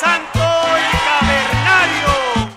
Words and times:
santo 0.00 0.38
y 0.38 0.96
cavernario. 1.08 2.52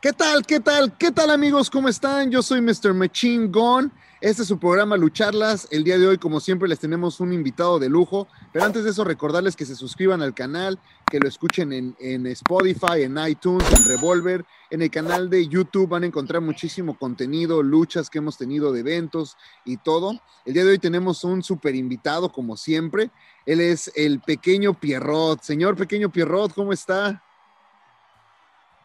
¿Qué 0.00 0.12
tal? 0.12 0.44
¿Qué 0.44 0.60
tal? 0.60 0.96
¿Qué 0.98 1.12
tal 1.12 1.30
amigos? 1.30 1.70
¿Cómo 1.70 1.88
están? 1.88 2.30
Yo 2.30 2.42
soy 2.42 2.60
Mr. 2.60 2.92
Machine 2.94 3.46
Gun. 3.46 3.92
Este 4.20 4.42
es 4.42 4.48
su 4.48 4.58
programa 4.58 4.96
Lucharlas. 4.96 5.68
El 5.70 5.84
día 5.84 5.98
de 5.98 6.06
hoy, 6.06 6.18
como 6.18 6.40
siempre, 6.40 6.66
les 6.66 6.80
tenemos 6.80 7.20
un 7.20 7.32
invitado 7.32 7.78
de 7.78 7.88
lujo. 7.88 8.26
Pero 8.52 8.64
antes 8.64 8.82
de 8.82 8.90
eso, 8.90 9.04
recordarles 9.04 9.54
que 9.54 9.66
se 9.66 9.76
suscriban 9.76 10.22
al 10.22 10.34
canal, 10.34 10.78
que 11.10 11.20
lo 11.20 11.28
escuchen 11.28 11.72
en, 11.72 11.94
en 12.00 12.26
Spotify, 12.28 13.02
en 13.02 13.18
iTunes, 13.18 13.70
en 13.70 13.84
Revolver. 13.84 14.44
En 14.70 14.82
el 14.82 14.90
canal 14.90 15.28
de 15.28 15.46
YouTube 15.46 15.90
van 15.90 16.04
a 16.04 16.06
encontrar 16.06 16.40
muchísimo 16.40 16.98
contenido, 16.98 17.62
luchas 17.62 18.08
que 18.08 18.18
hemos 18.18 18.38
tenido 18.38 18.72
de 18.72 18.80
eventos 18.80 19.36
y 19.64 19.76
todo. 19.76 20.18
El 20.44 20.54
día 20.54 20.64
de 20.64 20.70
hoy 20.70 20.78
tenemos 20.78 21.22
un 21.22 21.42
super 21.42 21.74
invitado, 21.74 22.32
como 22.32 22.56
siempre. 22.56 23.10
Él 23.46 23.60
es 23.60 23.92
el 23.94 24.20
pequeño 24.20 24.74
Pierrot. 24.74 25.42
Señor 25.42 25.76
pequeño 25.76 26.10
Pierrot, 26.10 26.54
¿cómo 26.54 26.72
está? 26.72 27.22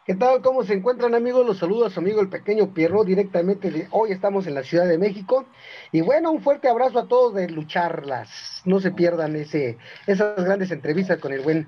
¿Qué 0.06 0.14
tal? 0.14 0.42
¿Cómo 0.42 0.64
se 0.64 0.74
encuentran 0.74 1.14
amigos? 1.14 1.46
Los 1.46 1.58
saludo 1.58 1.86
a 1.86 1.90
su 1.90 2.00
amigo 2.00 2.20
el 2.20 2.28
pequeño 2.28 2.74
Pierrot 2.74 3.06
directamente 3.06 3.70
de 3.70 3.86
hoy 3.90 4.12
estamos 4.12 4.46
en 4.46 4.54
la 4.54 4.64
Ciudad 4.64 4.88
de 4.88 4.98
México. 4.98 5.46
Y 5.92 6.00
bueno, 6.00 6.32
un 6.32 6.42
fuerte 6.42 6.68
abrazo 6.68 6.98
a 6.98 7.06
todos 7.06 7.34
de 7.34 7.48
lucharlas. 7.48 8.62
No 8.64 8.80
se 8.80 8.90
pierdan 8.90 9.36
ese, 9.36 9.78
esas 10.06 10.42
grandes 10.44 10.70
entrevistas 10.70 11.20
con 11.20 11.32
el 11.32 11.42
buen 11.42 11.66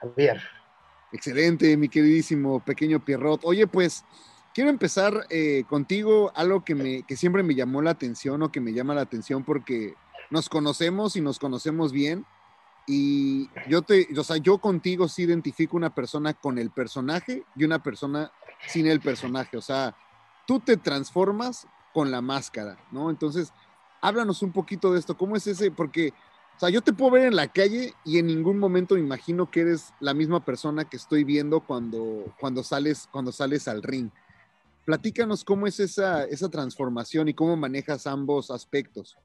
Javier. 0.00 0.40
Excelente, 1.12 1.76
mi 1.76 1.88
queridísimo 1.88 2.60
pequeño 2.60 3.04
Pierrot. 3.04 3.40
Oye, 3.44 3.66
pues 3.66 4.04
quiero 4.52 4.68
empezar 4.68 5.26
eh, 5.30 5.64
contigo 5.68 6.32
algo 6.34 6.64
que, 6.64 6.74
me, 6.74 7.02
que 7.04 7.16
siempre 7.16 7.42
me 7.42 7.54
llamó 7.54 7.82
la 7.82 7.92
atención 7.92 8.42
o 8.42 8.52
que 8.52 8.60
me 8.60 8.72
llama 8.72 8.94
la 8.94 9.02
atención 9.02 9.42
porque 9.42 9.94
nos 10.30 10.48
conocemos 10.48 11.16
y 11.16 11.20
nos 11.20 11.38
conocemos 11.38 11.92
bien. 11.92 12.24
Y 12.86 13.50
yo 13.68 13.82
te, 13.82 14.08
o 14.16 14.24
sea, 14.24 14.38
yo 14.38 14.58
contigo 14.58 15.08
sí 15.08 15.22
identifico 15.22 15.76
una 15.76 15.94
persona 15.94 16.34
con 16.34 16.58
el 16.58 16.70
personaje 16.70 17.44
y 17.54 17.64
una 17.64 17.82
persona 17.82 18.32
sin 18.68 18.86
el 18.86 19.00
personaje. 19.00 19.56
O 19.56 19.60
sea, 19.60 19.94
tú 20.46 20.60
te 20.60 20.76
transformas 20.76 21.66
con 21.92 22.10
la 22.10 22.20
máscara, 22.20 22.78
¿no? 22.90 23.10
Entonces, 23.10 23.52
háblanos 24.00 24.42
un 24.42 24.52
poquito 24.52 24.92
de 24.92 24.98
esto. 24.98 25.16
¿Cómo 25.16 25.36
es 25.36 25.46
ese? 25.46 25.70
Porque, 25.70 26.12
o 26.56 26.60
sea, 26.60 26.70
yo 26.70 26.80
te 26.82 26.92
puedo 26.92 27.12
ver 27.12 27.26
en 27.26 27.36
la 27.36 27.48
calle 27.48 27.94
y 28.04 28.18
en 28.18 28.26
ningún 28.26 28.58
momento 28.58 28.94
me 28.94 29.00
imagino 29.00 29.50
que 29.50 29.60
eres 29.60 29.92
la 30.00 30.14
misma 30.14 30.44
persona 30.44 30.84
que 30.84 30.96
estoy 30.96 31.24
viendo 31.24 31.60
cuando, 31.60 32.34
cuando, 32.38 32.62
sales, 32.62 33.08
cuando 33.10 33.32
sales 33.32 33.68
al 33.68 33.82
ring. 33.82 34.10
Platícanos 34.84 35.44
cómo 35.44 35.66
es 35.66 35.78
esa, 35.78 36.24
esa 36.24 36.48
transformación 36.48 37.28
y 37.28 37.34
cómo 37.34 37.56
manejas 37.56 38.06
ambos 38.06 38.50
aspectos. 38.50 39.16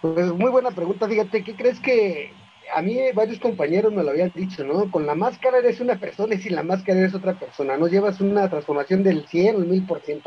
Pues 0.00 0.32
muy 0.32 0.50
buena 0.50 0.70
pregunta, 0.70 1.06
fíjate, 1.06 1.44
¿qué 1.44 1.54
crees 1.54 1.78
que 1.78 2.32
a 2.74 2.80
mí 2.80 2.98
varios 3.14 3.38
compañeros 3.38 3.92
me 3.92 4.02
lo 4.02 4.10
habían 4.10 4.32
dicho, 4.34 4.64
¿no? 4.64 4.90
Con 4.90 5.06
la 5.06 5.14
máscara 5.14 5.58
eres 5.58 5.80
una 5.80 5.98
persona 5.98 6.34
y 6.34 6.38
sin 6.38 6.54
la 6.54 6.62
máscara 6.62 7.00
eres 7.00 7.14
otra 7.14 7.38
persona, 7.38 7.76
¿no? 7.76 7.86
Llevas 7.86 8.20
una 8.20 8.48
transformación 8.48 9.02
del 9.02 9.26
100 9.26 9.56
o 9.56 9.58
el 9.58 9.68
1000%. 9.68 10.22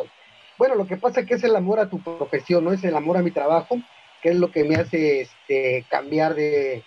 Bueno, 0.60 0.76
lo 0.76 0.86
que 0.86 0.98
pasa 0.98 1.22
es 1.22 1.26
que 1.26 1.34
es 1.36 1.44
el 1.44 1.56
amor 1.56 1.80
a 1.80 1.90
tu 1.90 2.00
profesión, 2.02 2.64
¿no? 2.66 2.72
Es 2.72 2.84
el 2.84 2.96
amor 2.96 3.18
a 3.18 3.24
mi 3.24 3.32
trabajo, 3.32 3.80
que 4.22 4.30
es 4.30 4.36
lo 4.36 4.52
que 4.52 4.64
me 4.64 4.76
hace 4.76 5.22
este, 5.22 5.86
cambiar 5.90 6.36
de, 6.36 6.84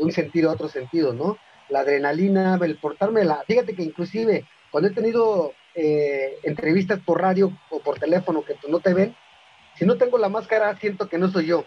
un 0.00 0.12
sentido 0.12 0.50
a 0.50 0.54
otro 0.54 0.68
sentido, 0.68 1.12
¿no? 1.12 1.36
La 1.68 1.80
adrenalina, 1.80 2.60
el 2.62 2.78
portarme 2.78 3.24
la... 3.24 3.42
Fíjate 3.46 3.74
que 3.74 3.82
inclusive 3.82 4.46
cuando 4.70 4.88
he 4.88 4.92
tenido 4.92 5.52
eh, 5.74 6.38
entrevistas 6.44 7.00
por 7.00 7.20
radio 7.20 7.50
o 7.70 7.80
por 7.80 7.98
teléfono 7.98 8.44
que 8.44 8.54
no 8.68 8.78
te 8.78 8.94
ven, 8.94 9.16
si 9.82 9.86
no 9.88 9.96
tengo 9.96 10.16
la 10.16 10.28
máscara, 10.28 10.76
siento 10.76 11.08
que 11.08 11.18
no 11.18 11.28
soy 11.28 11.46
yo. 11.46 11.64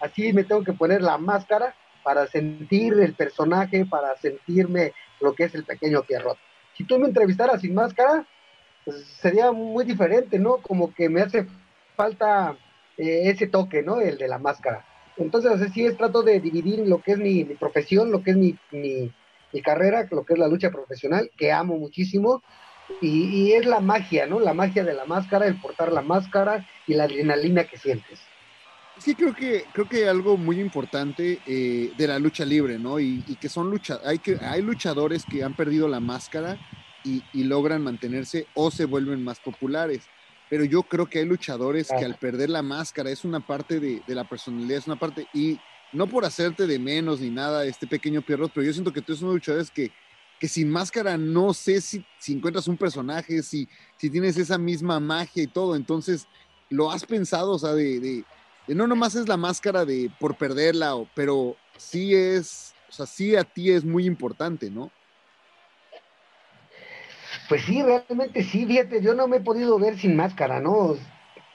Así 0.00 0.32
me 0.32 0.42
tengo 0.42 0.64
que 0.64 0.72
poner 0.72 1.00
la 1.00 1.16
máscara 1.16 1.76
para 2.02 2.26
sentir 2.26 2.94
el 2.94 3.14
personaje, 3.14 3.86
para 3.86 4.16
sentirme 4.16 4.94
lo 5.20 5.32
que 5.32 5.44
es 5.44 5.54
el 5.54 5.64
pequeño 5.64 6.02
Pierrot. 6.02 6.36
Si 6.76 6.82
tú 6.82 6.98
me 6.98 7.06
entrevistaras 7.06 7.60
sin 7.60 7.72
máscara, 7.72 8.26
pues 8.84 8.96
sería 9.20 9.52
muy 9.52 9.84
diferente, 9.84 10.40
¿no? 10.40 10.56
Como 10.56 10.92
que 10.92 11.08
me 11.08 11.20
hace 11.20 11.46
falta 11.94 12.56
eh, 12.98 13.30
ese 13.30 13.46
toque, 13.46 13.80
¿no? 13.80 14.00
El 14.00 14.18
de 14.18 14.26
la 14.26 14.38
máscara. 14.38 14.84
Entonces, 15.16 15.52
así 15.62 15.86
es, 15.86 15.96
trato 15.96 16.24
de 16.24 16.40
dividir 16.40 16.80
lo 16.80 17.00
que 17.00 17.12
es 17.12 17.18
mi, 17.18 17.44
profesión, 17.44 18.10
lo 18.10 18.24
que 18.24 18.32
es 18.32 18.36
mi, 18.36 19.12
carrera, 19.62 20.08
lo 20.10 20.24
que 20.24 20.32
es 20.32 20.38
la 20.40 20.48
lucha 20.48 20.70
profesional, 20.70 21.30
que 21.36 21.52
amo 21.52 21.76
muchísimo, 21.76 22.42
y, 23.00 23.24
y, 23.24 23.52
es 23.52 23.66
la 23.66 23.80
magia, 23.80 24.26
¿no? 24.26 24.40
La 24.40 24.54
magia 24.54 24.84
de 24.84 24.94
la 24.94 25.04
máscara, 25.04 25.46
el 25.46 25.60
portar 25.60 25.92
la 25.92 26.02
máscara 26.02 26.66
y 26.86 26.94
la 26.94 27.04
adrenalina 27.04 27.64
que 27.64 27.78
sientes. 27.78 28.20
Sí, 28.98 29.14
creo 29.14 29.34
que 29.34 29.64
creo 29.72 29.88
que 29.88 30.08
algo 30.08 30.36
muy 30.36 30.60
importante 30.60 31.40
eh, 31.46 31.92
de 31.96 32.06
la 32.06 32.18
lucha 32.18 32.44
libre, 32.44 32.78
¿no? 32.78 33.00
Y, 33.00 33.24
y, 33.26 33.36
que 33.36 33.48
son 33.48 33.70
lucha, 33.70 34.00
hay 34.04 34.18
que 34.18 34.36
hay 34.40 34.62
luchadores 34.62 35.24
que 35.24 35.42
han 35.42 35.54
perdido 35.54 35.88
la 35.88 36.00
máscara 36.00 36.58
y, 37.04 37.22
y, 37.32 37.44
logran 37.44 37.82
mantenerse 37.82 38.46
o 38.54 38.70
se 38.70 38.84
vuelven 38.84 39.24
más 39.24 39.40
populares. 39.40 40.08
Pero 40.50 40.64
yo 40.64 40.82
creo 40.82 41.06
que 41.06 41.20
hay 41.20 41.24
luchadores 41.24 41.88
que 41.88 42.04
al 42.04 42.16
perder 42.16 42.50
la 42.50 42.62
máscara 42.62 43.10
es 43.10 43.24
una 43.24 43.40
parte 43.40 43.80
de, 43.80 44.02
de, 44.06 44.14
la 44.14 44.24
personalidad, 44.24 44.78
es 44.78 44.86
una 44.86 44.96
parte 44.96 45.26
y 45.32 45.58
no 45.92 46.06
por 46.06 46.26
hacerte 46.26 46.66
de 46.66 46.78
menos 46.78 47.20
ni 47.20 47.30
nada, 47.30 47.64
este 47.64 47.86
pequeño 47.86 48.20
Pierrot, 48.20 48.52
pero 48.52 48.66
yo 48.66 48.72
siento 48.72 48.92
que 48.92 49.00
tú 49.00 49.12
eres 49.12 49.22
uno 49.22 49.30
de 49.30 49.36
los 49.36 49.42
luchadores 49.42 49.70
que 49.70 49.90
que 50.42 50.48
sin 50.48 50.68
máscara 50.68 51.16
no 51.16 51.54
sé 51.54 51.80
si, 51.80 52.04
si 52.18 52.32
encuentras 52.32 52.66
un 52.66 52.76
personaje, 52.76 53.44
si, 53.44 53.68
si, 53.96 54.10
tienes 54.10 54.36
esa 54.36 54.58
misma 54.58 54.98
magia 54.98 55.44
y 55.44 55.46
todo. 55.46 55.76
Entonces, 55.76 56.26
¿lo 56.68 56.90
has 56.90 57.06
pensado? 57.06 57.52
O 57.52 57.58
sea, 57.60 57.74
de, 57.74 58.00
de, 58.00 58.24
no 58.74 58.88
nomás 58.88 59.14
es 59.14 59.28
la 59.28 59.36
máscara 59.36 59.84
de 59.84 60.10
por 60.18 60.34
perderla, 60.34 60.96
o, 60.96 61.08
pero 61.14 61.54
sí 61.76 62.16
es, 62.16 62.74
o 62.88 62.92
sea, 62.92 63.06
sí 63.06 63.36
a 63.36 63.44
ti 63.44 63.70
es 63.70 63.84
muy 63.84 64.04
importante, 64.04 64.68
¿no? 64.68 64.90
Pues 67.48 67.62
sí, 67.62 67.80
realmente 67.80 68.42
sí, 68.42 68.66
fíjate, 68.66 69.00
yo 69.00 69.14
no 69.14 69.28
me 69.28 69.36
he 69.36 69.42
podido 69.42 69.78
ver 69.78 69.96
sin 69.96 70.16
máscara, 70.16 70.58
¿no? 70.58 70.72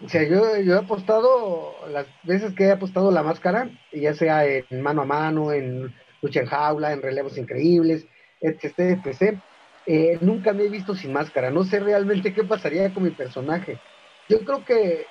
O 0.02 0.08
sea, 0.08 0.24
yo, 0.24 0.62
yo 0.62 0.76
he 0.76 0.80
apostado, 0.80 1.76
las 1.90 2.08
veces 2.24 2.54
que 2.54 2.64
he 2.64 2.72
apostado 2.72 3.12
la 3.12 3.22
máscara, 3.22 3.70
ya 3.92 4.14
sea 4.14 4.46
en 4.46 4.82
mano 4.82 5.02
a 5.02 5.06
mano, 5.06 5.52
en 5.52 5.94
lucha 6.22 6.40
en 6.40 6.46
jaula, 6.46 6.94
en 6.94 7.02
relevos 7.02 7.38
increíbles, 7.38 8.08
etc, 8.42 8.80
etc. 9.06 9.40
Eh, 9.86 10.18
nunca 10.22 10.54
me 10.54 10.64
he 10.64 10.70
visto 10.70 10.96
sin 10.96 11.14
máscara, 11.14 11.50
no 11.50 11.64
sé 11.64 11.80
realmente 11.80 12.34
qué 12.34 12.44
pasaría 12.44 12.94
con 12.94 13.04
mi 13.04 13.12
personaje. 13.12 13.80
Yo 14.30 14.40
creo 14.42 14.66
que 14.66 15.06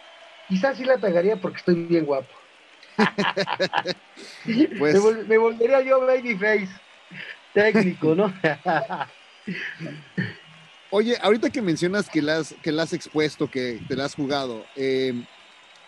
quizás 0.48 0.76
sí 0.76 0.84
la 0.84 0.98
pegaría 0.98 1.37
porque 1.37 1.59
estoy 1.59 1.75
bien 1.87 2.04
guapo. 2.04 2.32
pues... 4.78 4.94
me, 4.94 5.00
vol 5.00 5.26
me, 5.26 5.38
volvería 5.38 5.81
yo 5.82 6.00
babyface 6.00 6.69
técnico, 7.53 8.14
¿no? 8.14 8.32
Oye, 10.91 11.16
ahorita 11.20 11.50
que 11.50 11.60
mencionas 11.62 12.08
que 12.08 12.22
la 12.22 12.38
has, 12.38 12.54
que 12.62 12.72
la 12.72 12.84
has 12.84 12.93
expuesto, 12.93 13.50
que 13.50 13.81
te 13.88 13.97
la 13.97 14.04
has 14.04 14.14
jugado, 14.14 14.64
eh, 14.76 15.12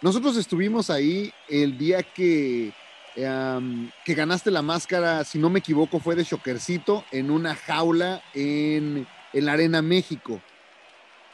nosotros 0.00 0.36
estuvimos 0.36 0.90
ahí 0.90 1.32
el 1.48 1.76
día 1.78 2.02
que 2.02 2.72
Que 4.04 4.14
ganaste 4.14 4.50
la 4.52 4.62
máscara, 4.62 5.24
si 5.24 5.38
no 5.38 5.50
me 5.50 5.58
equivoco, 5.58 5.98
fue 5.98 6.14
de 6.14 6.22
Shockercito 6.22 7.04
en 7.10 7.32
una 7.32 7.56
jaula 7.56 8.22
en, 8.32 9.08
en 9.32 9.44
la 9.44 9.54
Arena 9.54 9.82
México. 9.82 10.40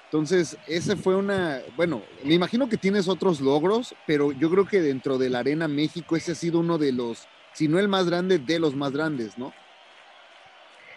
Entonces, 0.06 0.56
ese 0.66 0.96
fue 0.96 1.14
una, 1.16 1.60
bueno, 1.76 2.02
me 2.22 2.34
imagino 2.34 2.68
que 2.68 2.78
tienes 2.78 3.06
otros 3.06 3.40
logros, 3.40 3.94
pero 4.06 4.32
yo 4.32 4.48
creo 4.48 4.64
que 4.64 4.80
dentro 4.80 5.18
de 5.18 5.28
la 5.28 5.40
Arena 5.40 5.68
México 5.68 6.16
ese 6.16 6.32
ha 6.32 6.36
sido 6.36 6.60
uno 6.60 6.78
de 6.78 6.92
los, 6.92 7.26
si 7.52 7.68
no 7.68 7.78
el 7.78 7.88
más 7.88 8.06
grande, 8.06 8.38
de 8.38 8.58
los 8.58 8.74
más 8.74 8.92
grandes, 8.92 9.36
¿no? 9.36 9.52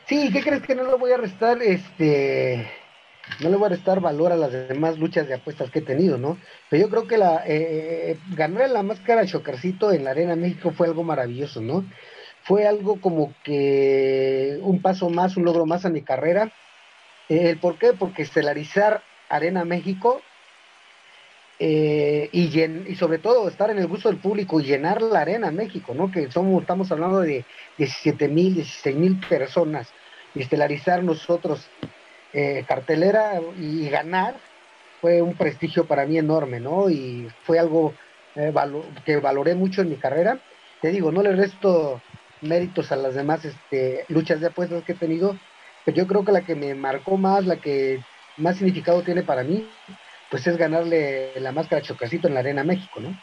Sí, 0.07 0.29
¿qué 0.31 0.41
crees 0.41 0.61
que 0.61 0.75
no 0.75 0.83
lo 0.83 0.97
voy 0.97 1.11
a 1.11 1.17
restar? 1.17 1.61
Este, 1.61 2.71
no 3.39 3.49
le 3.49 3.57
voy 3.57 3.67
a 3.67 3.69
restar 3.69 3.99
valor 3.99 4.31
a 4.31 4.35
las 4.35 4.51
demás 4.51 4.97
luchas 4.97 5.27
de 5.27 5.35
apuestas 5.35 5.69
que 5.69 5.79
he 5.79 5.83
tenido, 5.83 6.17
¿no? 6.17 6.37
Pero 6.69 6.83
yo 6.83 6.89
creo 6.89 7.07
que 7.07 7.17
la 7.17 7.43
eh, 7.45 8.17
ganar 8.35 8.69
la 8.69 8.83
máscara 8.83 9.25
Chocarcito 9.25 9.91
en 9.91 10.03
la 10.03 10.11
Arena 10.11 10.35
México 10.35 10.71
fue 10.71 10.87
algo 10.87 11.03
maravilloso, 11.03 11.61
¿no? 11.61 11.85
Fue 12.43 12.65
algo 12.65 12.99
como 13.01 13.33
que 13.43 14.57
un 14.61 14.81
paso 14.81 15.09
más, 15.09 15.37
un 15.37 15.45
logro 15.45 15.65
más 15.65 15.85
a 15.85 15.89
mi 15.89 16.01
carrera. 16.01 16.51
Eh, 17.29 17.49
¿El 17.49 17.57
por 17.59 17.77
qué? 17.77 17.93
Porque 17.93 18.23
estelarizar 18.23 19.03
Arena 19.29 19.65
México 19.65 20.21
eh, 21.59 22.29
y, 22.31 22.61
y 22.61 22.95
sobre 22.95 23.17
todo 23.17 23.47
estar 23.47 23.69
en 23.69 23.79
el 23.79 23.87
gusto 23.87 24.09
del 24.09 24.19
público 24.19 24.59
y 24.59 24.65
llenar 24.65 25.01
la 25.01 25.21
Arena 25.21 25.51
México, 25.51 25.93
¿no? 25.93 26.11
Que 26.11 26.31
somos, 26.31 26.61
estamos 26.61 26.91
hablando 26.91 27.21
de 27.21 27.45
17 27.77 28.27
mil, 28.29 28.55
16 28.55 28.95
mil 28.95 29.19
personas. 29.19 29.91
Y 30.35 30.41
estelarizar 30.41 31.03
nosotros 31.03 31.67
eh, 32.33 32.65
cartelera 32.67 33.39
y 33.57 33.89
ganar 33.89 34.35
fue 35.01 35.21
un 35.21 35.35
prestigio 35.35 35.85
para 35.85 36.05
mí 36.05 36.17
enorme, 36.17 36.59
¿no? 36.59 36.89
Y 36.89 37.27
fue 37.43 37.59
algo 37.59 37.93
eh, 38.35 38.53
que 39.05 39.17
valoré 39.17 39.55
mucho 39.55 39.81
en 39.81 39.89
mi 39.89 39.97
carrera. 39.97 40.39
Te 40.81 40.89
digo, 40.89 41.11
no 41.11 41.21
le 41.21 41.35
resto 41.35 42.01
méritos 42.41 42.91
a 42.91 42.95
las 42.95 43.15
demás 43.15 43.45
este, 43.45 44.05
luchas 44.09 44.39
de 44.39 44.47
apuestas 44.47 44.83
que 44.83 44.91
he 44.93 44.95
tenido, 44.95 45.37
pero 45.85 45.97
yo 45.97 46.07
creo 46.07 46.23
que 46.23 46.31
la 46.31 46.41
que 46.41 46.55
me 46.55 46.75
marcó 46.75 47.17
más, 47.17 47.45
la 47.45 47.57
que 47.57 47.99
más 48.37 48.57
significado 48.57 49.01
tiene 49.01 49.23
para 49.23 49.43
mí, 49.43 49.67
pues 50.29 50.45
es 50.45 50.57
ganarle 50.57 51.31
la 51.39 51.51
máscara 51.51 51.81
Chocacito 51.81 52.27
en 52.27 52.33
la 52.33 52.41
Arena 52.41 52.63
México, 52.63 52.99
¿no? 52.99 53.15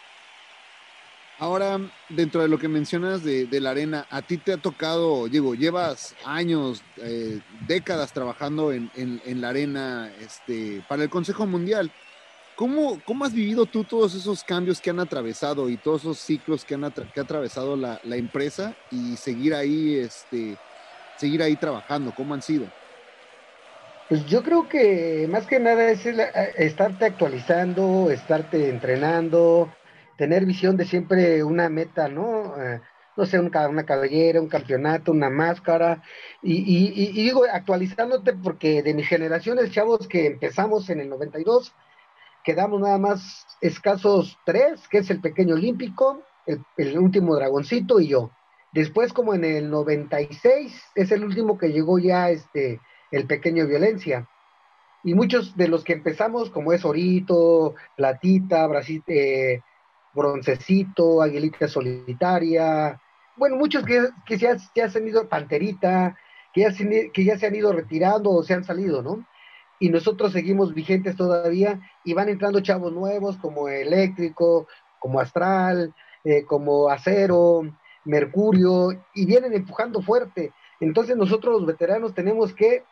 Ahora, 1.44 1.78
dentro 2.08 2.40
de 2.40 2.48
lo 2.48 2.58
que 2.58 2.68
mencionas 2.68 3.22
de, 3.22 3.46
la 3.60 3.72
arena, 3.72 4.06
a 4.08 4.22
ti 4.22 4.38
te 4.38 4.54
ha 4.54 4.56
tocado, 4.56 5.28
digo, 5.28 5.54
llevas 5.54 6.16
años, 6.24 6.82
eh, 6.96 7.38
décadas 7.66 8.14
trabajando 8.14 8.72
en, 8.72 8.90
la 9.42 9.50
arena 9.50 10.10
este, 10.22 10.82
para 10.88 11.02
el 11.02 11.10
Consejo 11.10 11.44
Mundial. 11.44 11.90
¿Cómo, 12.56 12.98
¿Cómo, 13.04 13.26
has 13.26 13.34
vivido 13.34 13.66
tú 13.66 13.84
todos 13.84 14.14
esos 14.14 14.42
cambios 14.42 14.80
que 14.80 14.88
han 14.88 15.00
atravesado 15.00 15.68
y 15.68 15.76
todos 15.76 16.00
esos 16.00 16.18
ciclos 16.18 16.64
que, 16.64 16.76
han 16.76 16.84
ha 16.84 16.92
atravesado 17.20 17.76
la, 17.76 18.00
empresa 18.04 18.74
y 18.90 19.14
seguir 19.18 19.54
ahí, 19.54 19.96
este, 19.96 20.56
seguir 21.18 21.42
ahí 21.42 21.56
trabajando? 21.56 22.14
¿Cómo 22.16 22.32
han 22.32 22.40
sido? 22.40 22.64
Pues 24.08 24.24
yo 24.24 24.42
creo 24.42 24.66
que 24.66 25.28
más 25.30 25.46
que 25.46 25.60
nada 25.60 25.90
es 25.90 26.06
eh, 26.06 26.26
estarte 26.56 27.04
actualizando, 27.04 28.10
estarte 28.10 28.70
entrenando, 28.70 29.70
tener 30.16 30.46
visión 30.46 30.76
de 30.76 30.84
siempre 30.84 31.44
una 31.44 31.68
meta, 31.68 32.08
¿no? 32.08 32.60
Eh, 32.60 32.80
no 33.16 33.26
sé, 33.26 33.38
una 33.38 33.86
cabellera, 33.86 34.40
un 34.40 34.48
campeonato, 34.48 35.12
una 35.12 35.30
máscara, 35.30 36.02
y, 36.42 37.22
digo, 37.22 37.44
actualizándote 37.50 38.34
porque 38.34 38.82
de 38.82 38.94
mis 38.94 39.06
generaciones, 39.06 39.70
chavos, 39.70 40.08
que 40.08 40.26
empezamos 40.26 40.90
en 40.90 41.00
el 41.00 41.08
92, 41.08 41.72
quedamos 42.42 42.80
nada 42.80 42.98
más 42.98 43.46
escasos 43.60 44.36
tres, 44.44 44.86
que 44.88 44.98
es 44.98 45.10
el 45.10 45.20
pequeño 45.20 45.54
olímpico, 45.54 46.22
el, 46.76 46.98
último 46.98 47.36
dragoncito 47.36 48.00
y 48.00 48.08
yo. 48.08 48.30
Después, 48.72 49.12
como 49.12 49.34
en 49.34 49.44
el 49.44 49.70
96, 49.70 50.82
es 50.96 51.12
el 51.12 51.24
último 51.24 51.56
que 51.56 51.68
llegó 51.68 51.98
ya 51.98 52.30
este, 52.30 52.80
el 53.12 53.26
pequeño 53.26 53.66
violencia. 53.66 54.28
Y 55.04 55.14
muchos 55.14 55.56
de 55.56 55.68
los 55.68 55.84
que 55.84 55.92
empezamos, 55.92 56.50
como 56.50 56.72
es 56.72 56.84
Orito, 56.84 57.74
Platita, 57.96 58.66
Brasil, 58.66 59.02
eh, 59.06 59.60
Broncecito, 60.14 61.22
Aguilita 61.22 61.68
Solitaria, 61.68 63.00
bueno, 63.36 63.56
muchos 63.56 63.84
que, 63.84 64.08
que 64.26 64.38
ya, 64.38 64.58
se 64.58 64.98
han 64.98 65.08
ido, 65.08 65.28
Panterita, 65.28 66.16
que 66.52 66.62
ya, 66.62 66.72
se, 66.72 67.10
que 67.12 67.24
ya 67.24 67.38
se 67.38 67.46
han 67.46 67.54
ido 67.54 67.72
retirando 67.72 68.30
o 68.30 68.42
se 68.42 68.54
han 68.54 68.64
salido, 68.64 69.02
¿no? 69.02 69.26
Y 69.80 69.88
nosotros 69.88 70.32
seguimos 70.32 70.72
vigentes 70.72 71.16
todavía 71.16 71.80
y 72.04 72.14
van 72.14 72.28
entrando 72.28 72.60
chavos 72.60 72.92
nuevos 72.92 73.36
como 73.38 73.68
Eléctrico, 73.68 74.68
como 75.00 75.18
Astral, 75.20 75.92
eh, 76.22 76.44
como 76.44 76.88
Acero, 76.88 77.62
Mercurio, 78.04 78.90
y 79.14 79.26
vienen 79.26 79.52
empujando 79.52 80.00
fuerte. 80.00 80.52
Entonces 80.78 81.16
nosotros 81.16 81.54
los 81.54 81.66
veteranos 81.66 82.14
tenemos 82.14 82.54
que 82.54 82.84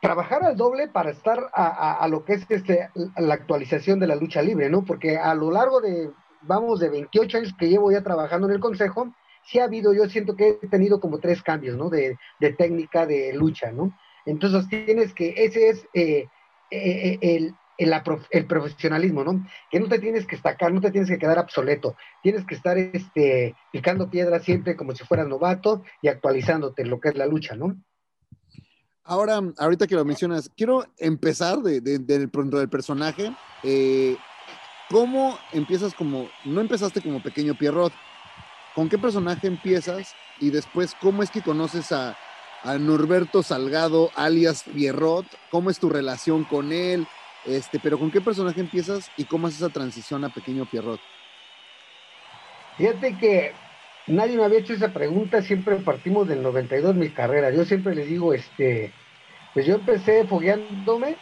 trabajar 0.00 0.44
al 0.44 0.56
doble 0.56 0.88
para 0.88 1.10
estar 1.10 1.50
a, 1.52 2.06
lo 2.08 2.24
que 2.24 2.34
es 2.34 2.46
este, 2.48 2.90
la 3.16 3.34
actualización 3.34 3.98
de 3.98 4.06
la 4.06 4.14
lucha 4.14 4.42
libre, 4.42 4.70
¿no? 4.70 4.84
Porque 4.84 5.16
a 5.16 5.34
lo 5.34 5.50
largo 5.50 5.80
de, 5.80 6.10
vamos, 6.42 6.80
de 6.80 6.88
28 6.88 7.38
años 7.38 7.54
que 7.58 7.68
llevo 7.68 7.90
ya 7.90 8.02
trabajando 8.02 8.46
en 8.46 8.54
el 8.54 8.60
Consejo, 8.60 9.12
sí 9.44 9.58
ha 9.58 9.64
habido, 9.64 9.92
yo 9.92 10.08
siento 10.08 10.36
que 10.36 10.58
he 10.62 10.68
tenido 10.68 11.00
como 11.00 11.18
tres 11.18 11.42
cambios, 11.42 11.76
¿no? 11.76 11.90
De, 11.90 12.16
técnica 12.56 13.06
de 13.06 13.32
lucha, 13.32 13.72
¿no? 13.72 13.96
Entonces 14.24 14.68
tienes 14.68 15.14
que, 15.14 15.34
ese 15.36 15.68
es 15.70 15.86
eh, 15.94 16.28
eh, 16.70 17.18
el, 17.22 17.54
el, 17.78 18.46
profesionalismo, 18.46 19.24
¿no? 19.24 19.46
Que 19.70 19.80
no 19.80 19.88
te 19.88 19.98
tienes 19.98 20.26
que 20.26 20.36
estacar, 20.36 20.72
no 20.72 20.80
te 20.80 20.90
tienes 20.90 21.08
que 21.08 21.18
quedar 21.18 21.38
obsoleto, 21.38 21.96
tienes 22.22 22.44
que 22.44 22.54
estar 22.54 22.76
este, 22.76 23.54
picando 23.72 24.10
piedra 24.10 24.40
siempre 24.40 24.76
como 24.76 24.94
si 24.94 25.04
fueras 25.04 25.28
novato 25.28 25.82
y 26.02 26.08
actualizándote 26.08 26.84
lo 26.84 27.00
que 27.00 27.10
es 27.10 27.16
la 27.16 27.26
lucha, 27.26 27.56
¿no? 27.56 27.76
Ahora, 29.08 29.40
ahorita 29.56 29.86
que 29.86 29.94
lo 29.94 30.04
mencionas, 30.04 30.50
quiero 30.54 30.84
empezar 30.98 31.60
de, 31.60 31.80
del, 31.80 32.28
personaje. 32.28 33.32
Eh, 33.62 34.18
¿Cómo 34.90 35.38
empiezas 35.52 35.94
como, 35.94 36.28
no 36.44 36.60
empezaste 36.60 37.00
como 37.00 37.22
pequeño 37.22 37.54
Pierrot? 37.54 37.90
¿Con 38.74 38.90
qué 38.90 38.98
personaje 38.98 39.46
empiezas? 39.46 40.14
Y 40.40 40.50
después, 40.50 40.94
¿cómo 41.00 41.22
es 41.22 41.30
que 41.30 41.40
conoces 41.40 41.90
a, 41.90 42.18
a 42.62 42.76
Norberto 42.76 43.42
Salgado, 43.42 44.10
alias 44.14 44.64
Pierrot? 44.74 45.24
¿Cómo 45.50 45.70
es 45.70 45.78
tu 45.78 45.88
relación 45.88 46.44
con 46.44 46.70
él? 46.70 47.06
Este, 47.46 47.78
pero 47.78 47.98
¿con 47.98 48.10
qué 48.10 48.20
personaje 48.20 48.60
empiezas 48.60 49.10
y 49.16 49.24
cómo 49.24 49.48
es 49.48 49.56
esa 49.56 49.70
transición 49.70 50.22
a 50.26 50.28
pequeño 50.28 50.66
Pierrot? 50.66 51.00
Fíjate 52.76 53.16
que 53.16 53.54
nadie 54.08 54.36
me 54.36 54.44
había 54.44 54.60
hecho 54.60 54.72
esa 54.72 54.92
pregunta, 54.92 55.42
siempre 55.42 55.76
partimos 55.76 56.28
del 56.28 56.42
92 56.42 56.94
mi 56.94 57.10
carrera. 57.10 57.50
Yo 57.50 57.64
siempre 57.64 57.94
les 57.94 58.08
digo, 58.08 58.32
este, 58.32 58.92
pues 59.54 59.66
yo 59.66 59.76
empecé 59.76 60.24
fogueándome 60.26 61.16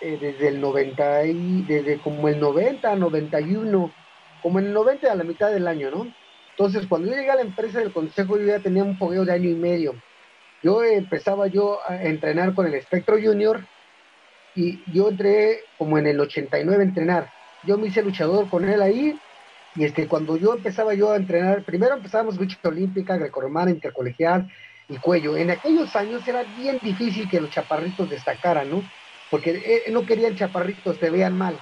eh, 0.00 0.18
desde 0.20 0.48
el 0.48 0.60
90, 0.60 1.26
y, 1.26 1.62
desde 1.62 1.98
como 1.98 2.28
el 2.28 2.38
90, 2.38 2.94
91, 2.96 3.92
como 4.42 4.58
en 4.58 4.66
el 4.66 4.72
90 4.72 5.10
a 5.10 5.14
la 5.16 5.24
mitad 5.24 5.50
del 5.50 5.66
año, 5.66 5.90
¿no? 5.90 6.06
Entonces, 6.50 6.86
cuando 6.86 7.08
yo 7.08 7.16
llegué 7.16 7.30
a 7.30 7.36
la 7.36 7.42
empresa 7.42 7.78
del 7.78 7.92
consejo, 7.92 8.38
yo 8.38 8.46
ya 8.46 8.58
tenía 8.58 8.82
un 8.82 8.96
fogueo 8.96 9.24
de 9.24 9.32
año 9.32 9.48
y 9.48 9.54
medio. 9.54 9.94
Yo 10.62 10.82
empezaba 10.82 11.46
yo 11.46 11.78
a 11.88 12.02
entrenar 12.02 12.54
con 12.54 12.66
el 12.66 12.74
Espectro 12.74 13.16
Junior 13.22 13.60
y 14.56 14.82
yo 14.92 15.08
entré 15.08 15.60
como 15.76 15.98
en 15.98 16.08
el 16.08 16.18
89 16.18 16.82
a 16.82 16.86
entrenar. 16.86 17.30
Yo 17.64 17.78
me 17.78 17.88
hice 17.88 18.02
luchador 18.02 18.48
con 18.50 18.68
él 18.68 18.82
ahí 18.82 19.16
y 19.78 19.84
este, 19.84 20.08
cuando 20.08 20.36
yo 20.36 20.54
empezaba 20.54 20.92
yo 20.94 21.12
a 21.12 21.16
entrenar, 21.16 21.64
primero 21.64 21.94
empezábamos 21.94 22.36
lucha 22.36 22.58
olímpica, 22.64 23.16
grecorromana, 23.16 23.70
intercolegial 23.70 24.48
y 24.88 24.96
cuello. 24.96 25.36
En 25.36 25.50
aquellos 25.50 25.94
años 25.94 26.26
era 26.26 26.42
bien 26.42 26.80
difícil 26.82 27.28
que 27.28 27.40
los 27.40 27.50
chaparritos 27.50 28.08
destacaran, 28.08 28.70
¿no? 28.70 28.82
Porque 29.30 29.50
eh, 29.50 29.92
no 29.92 30.04
querían 30.04 30.34
chaparritos, 30.34 30.98
te 30.98 31.10
vean 31.10 31.38
mal. 31.38 31.60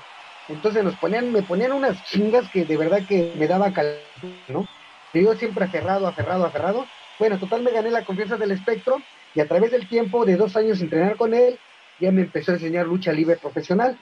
Entonces 0.49 0.83
nos 0.83 0.97
ponían, 0.97 1.31
me 1.31 1.43
ponían 1.43 1.73
unas 1.73 2.03
chingas 2.05 2.49
que 2.49 2.65
de 2.65 2.79
verdad 2.79 3.05
que 3.07 3.35
me 3.37 3.47
daba 3.49 3.75
calor, 3.75 4.15
¿no? 4.49 4.67
Y 5.13 5.23
yo 5.23 5.35
siempre 5.35 5.67
aferrado, 5.67 6.07
aferrado, 6.07 6.47
aferrado. 6.47 6.89
Bueno, 7.19 7.39
total 7.39 7.63
me 7.63 7.71
gané 7.71 7.91
la 7.91 8.07
confianza 8.07 8.39
del 8.39 8.53
espectro 8.53 8.97
y 9.35 9.41
a 9.41 9.47
través 9.47 9.73
del 9.73 9.91
tiempo 9.91 10.25
de 10.25 10.37
dos 10.37 10.57
años 10.57 10.81
entrenar 10.81 11.17
con 11.17 11.35
él, 11.35 11.61
ya 11.99 12.13
me 12.13 12.23
empezó 12.23 12.53
a 12.53 12.55
enseñar 12.55 12.87
lucha 12.87 13.13
libre 13.13 13.37
profesional. 13.37 13.99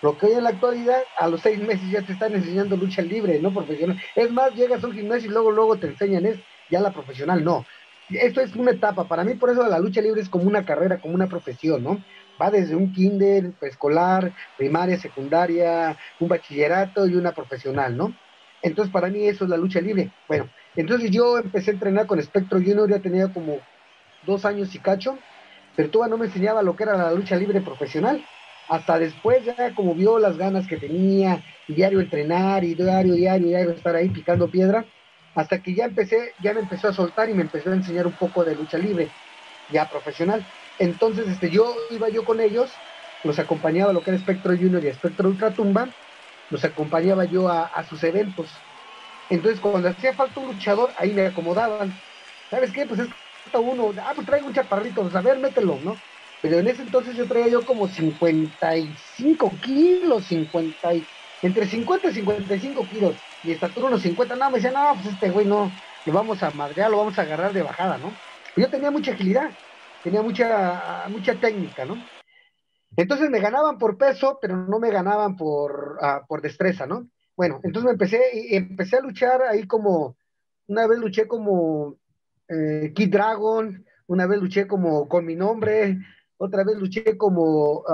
Lo 0.00 0.16
que 0.16 0.26
hoy 0.26 0.32
en 0.34 0.44
la 0.44 0.50
actualidad, 0.50 1.02
a 1.18 1.28
los 1.28 1.40
seis 1.40 1.58
meses 1.58 1.90
ya 1.90 2.02
te 2.02 2.12
están 2.12 2.34
enseñando 2.34 2.76
lucha 2.76 3.02
libre, 3.02 3.40
no 3.40 3.52
profesional. 3.52 4.00
Es 4.14 4.30
más, 4.30 4.54
llegas 4.54 4.82
a 4.84 4.86
un 4.86 4.92
gimnasio 4.92 5.28
y 5.28 5.32
luego, 5.32 5.50
luego 5.50 5.78
te 5.78 5.88
enseñan, 5.88 6.24
es 6.26 6.38
ya 6.70 6.80
la 6.80 6.92
profesional, 6.92 7.42
no. 7.44 7.64
Esto 8.10 8.40
es 8.40 8.54
una 8.54 8.70
etapa, 8.70 9.06
para 9.06 9.24
mí 9.24 9.34
por 9.34 9.50
eso 9.50 9.66
la 9.66 9.78
lucha 9.78 10.00
libre 10.00 10.22
es 10.22 10.28
como 10.30 10.44
una 10.44 10.64
carrera, 10.64 11.00
como 11.00 11.14
una 11.14 11.28
profesión, 11.28 11.82
¿no? 11.82 11.98
Va 12.40 12.50
desde 12.50 12.74
un 12.74 12.92
kinder, 12.92 13.52
escolar, 13.60 14.32
primaria, 14.56 14.98
secundaria, 14.98 15.96
un 16.20 16.28
bachillerato 16.28 17.06
y 17.06 17.16
una 17.16 17.32
profesional, 17.32 17.96
¿no? 17.96 18.14
Entonces 18.62 18.90
para 18.92 19.08
mí 19.08 19.26
eso 19.26 19.44
es 19.44 19.50
la 19.50 19.58
lucha 19.58 19.80
libre. 19.80 20.10
Bueno, 20.26 20.48
entonces 20.74 21.10
yo 21.10 21.38
empecé 21.38 21.70
a 21.70 21.74
entrenar 21.74 22.06
con 22.06 22.22
Spectro 22.22 22.58
Junior, 22.58 22.88
ya 22.88 23.00
tenía 23.00 23.30
como 23.32 23.58
dos 24.24 24.44
años 24.46 24.74
y 24.74 24.78
cacho, 24.78 25.18
pero 25.76 25.90
todavía 25.90 26.12
no 26.12 26.18
me 26.18 26.26
enseñaba 26.26 26.62
lo 26.62 26.76
que 26.76 26.84
era 26.84 26.96
la 26.96 27.12
lucha 27.12 27.36
libre 27.36 27.60
profesional 27.60 28.24
hasta 28.68 28.98
después 29.00 29.44
ya 29.44 29.74
como 29.74 29.94
vio 29.96 30.18
las 30.20 30.38
ganas 30.38 30.66
que 30.68 30.78
tenía, 30.78 31.44
diario 31.68 32.00
entrenar 32.00 32.64
y 32.64 32.74
diario, 32.76 33.14
diario, 33.14 33.48
diario 33.48 33.70
estar 33.72 33.96
ahí 33.96 34.10
picando 34.10 34.50
piedra, 34.50 34.88
hasta 35.34 35.62
que 35.62 35.74
ya 35.74 35.86
empecé, 35.86 36.34
ya 36.38 36.54
me 36.54 36.60
empezó 36.60 36.88
a 36.88 36.94
soltar 36.94 37.30
y 37.30 37.34
me 37.34 37.42
empezó 37.42 37.70
a 37.70 37.74
enseñar 37.74 38.06
un 38.06 38.16
poco 38.18 38.44
de 38.44 38.56
lucha 38.56 38.78
libre, 38.78 39.16
ya 39.68 39.88
profesional. 39.88 40.46
Entonces, 40.78 41.28
este, 41.28 41.50
yo 41.50 41.74
iba 41.90 42.10
yo 42.10 42.24
con 42.24 42.40
ellos, 42.40 42.84
los 43.22 43.38
acompañaba 43.40 43.92
lo 43.92 44.02
que 44.02 44.10
era 44.10 44.18
Espectro 44.18 44.52
Junior 44.56 44.84
y 44.84 44.88
Espectro 44.88 45.28
Ultratumba, 45.28 45.94
los 46.50 46.64
acompañaba 46.64 47.26
yo 47.26 47.48
a, 47.48 47.64
a 47.66 47.84
sus 47.84 48.02
eventos. 48.04 48.66
Entonces, 49.28 49.60
cuando 49.60 49.88
hacía 49.88 50.14
falta 50.14 50.40
un 50.40 50.48
luchador, 50.48 50.94
ahí 50.96 51.14
me 51.14 51.26
acomodaban. 51.26 52.02
¿Sabes 52.50 52.72
qué? 52.72 52.86
Pues 52.86 53.00
es 53.00 53.08
uno, 53.54 53.92
ah, 54.02 54.12
pues 54.14 54.26
traigo 54.26 54.46
un 54.48 54.52
chaparrito, 54.54 55.02
pues 55.02 55.14
a 55.14 55.22
ver, 55.22 55.38
mételo, 55.38 55.80
¿no? 55.82 56.02
Pero 56.40 56.58
en 56.58 56.68
ese 56.68 56.82
entonces 56.82 57.16
yo 57.16 57.26
traía 57.26 57.48
yo 57.48 57.64
como 57.64 57.88
55 57.88 59.58
kilos, 59.60 60.26
50 60.26 60.90
entre 61.42 61.66
50 61.66 62.10
y 62.10 62.14
55 62.14 62.88
kilos. 62.88 63.16
Y 63.42 63.52
estatura 63.52 63.88
unos 63.88 64.02
50, 64.02 64.36
no, 64.36 64.50
me 64.50 64.56
decía, 64.58 64.72
no, 64.72 64.94
pues 64.94 65.06
este 65.06 65.30
güey 65.30 65.46
no, 65.46 65.72
lo 66.04 66.12
vamos 66.12 66.42
a 66.42 66.50
madrear, 66.50 66.90
lo 66.90 66.98
vamos 66.98 67.18
a 67.18 67.22
agarrar 67.22 67.52
de 67.52 67.62
bajada, 67.62 67.98
¿no? 67.98 68.12
yo 68.56 68.68
tenía 68.70 68.90
mucha 68.90 69.12
agilidad, 69.12 69.50
tenía 70.02 70.20
mucha, 70.22 71.06
mucha 71.10 71.38
técnica, 71.38 71.84
¿no? 71.84 71.96
Entonces 72.96 73.30
me 73.30 73.38
ganaban 73.40 73.78
por 73.78 73.96
peso, 73.96 74.38
pero 74.42 74.56
no 74.56 74.80
me 74.80 74.90
ganaban 74.90 75.36
por, 75.36 75.98
uh, 76.02 76.26
por 76.26 76.42
destreza, 76.42 76.86
¿no? 76.86 77.08
Bueno, 77.36 77.60
entonces 77.62 77.84
me 77.84 77.92
empecé, 77.92 78.20
empecé 78.56 78.96
a 78.96 79.00
luchar 79.00 79.42
ahí 79.42 79.64
como, 79.66 80.16
una 80.66 80.88
vez 80.88 80.98
luché 80.98 81.28
como 81.28 81.96
eh, 82.48 82.92
Kid 82.94 83.12
Dragon, 83.12 83.84
una 84.08 84.26
vez 84.26 84.40
luché 84.40 84.66
como 84.66 85.08
con 85.08 85.24
mi 85.24 85.36
nombre, 85.36 85.98
otra 86.38 86.64
vez 86.64 86.76
luché 86.76 87.16
como, 87.16 87.84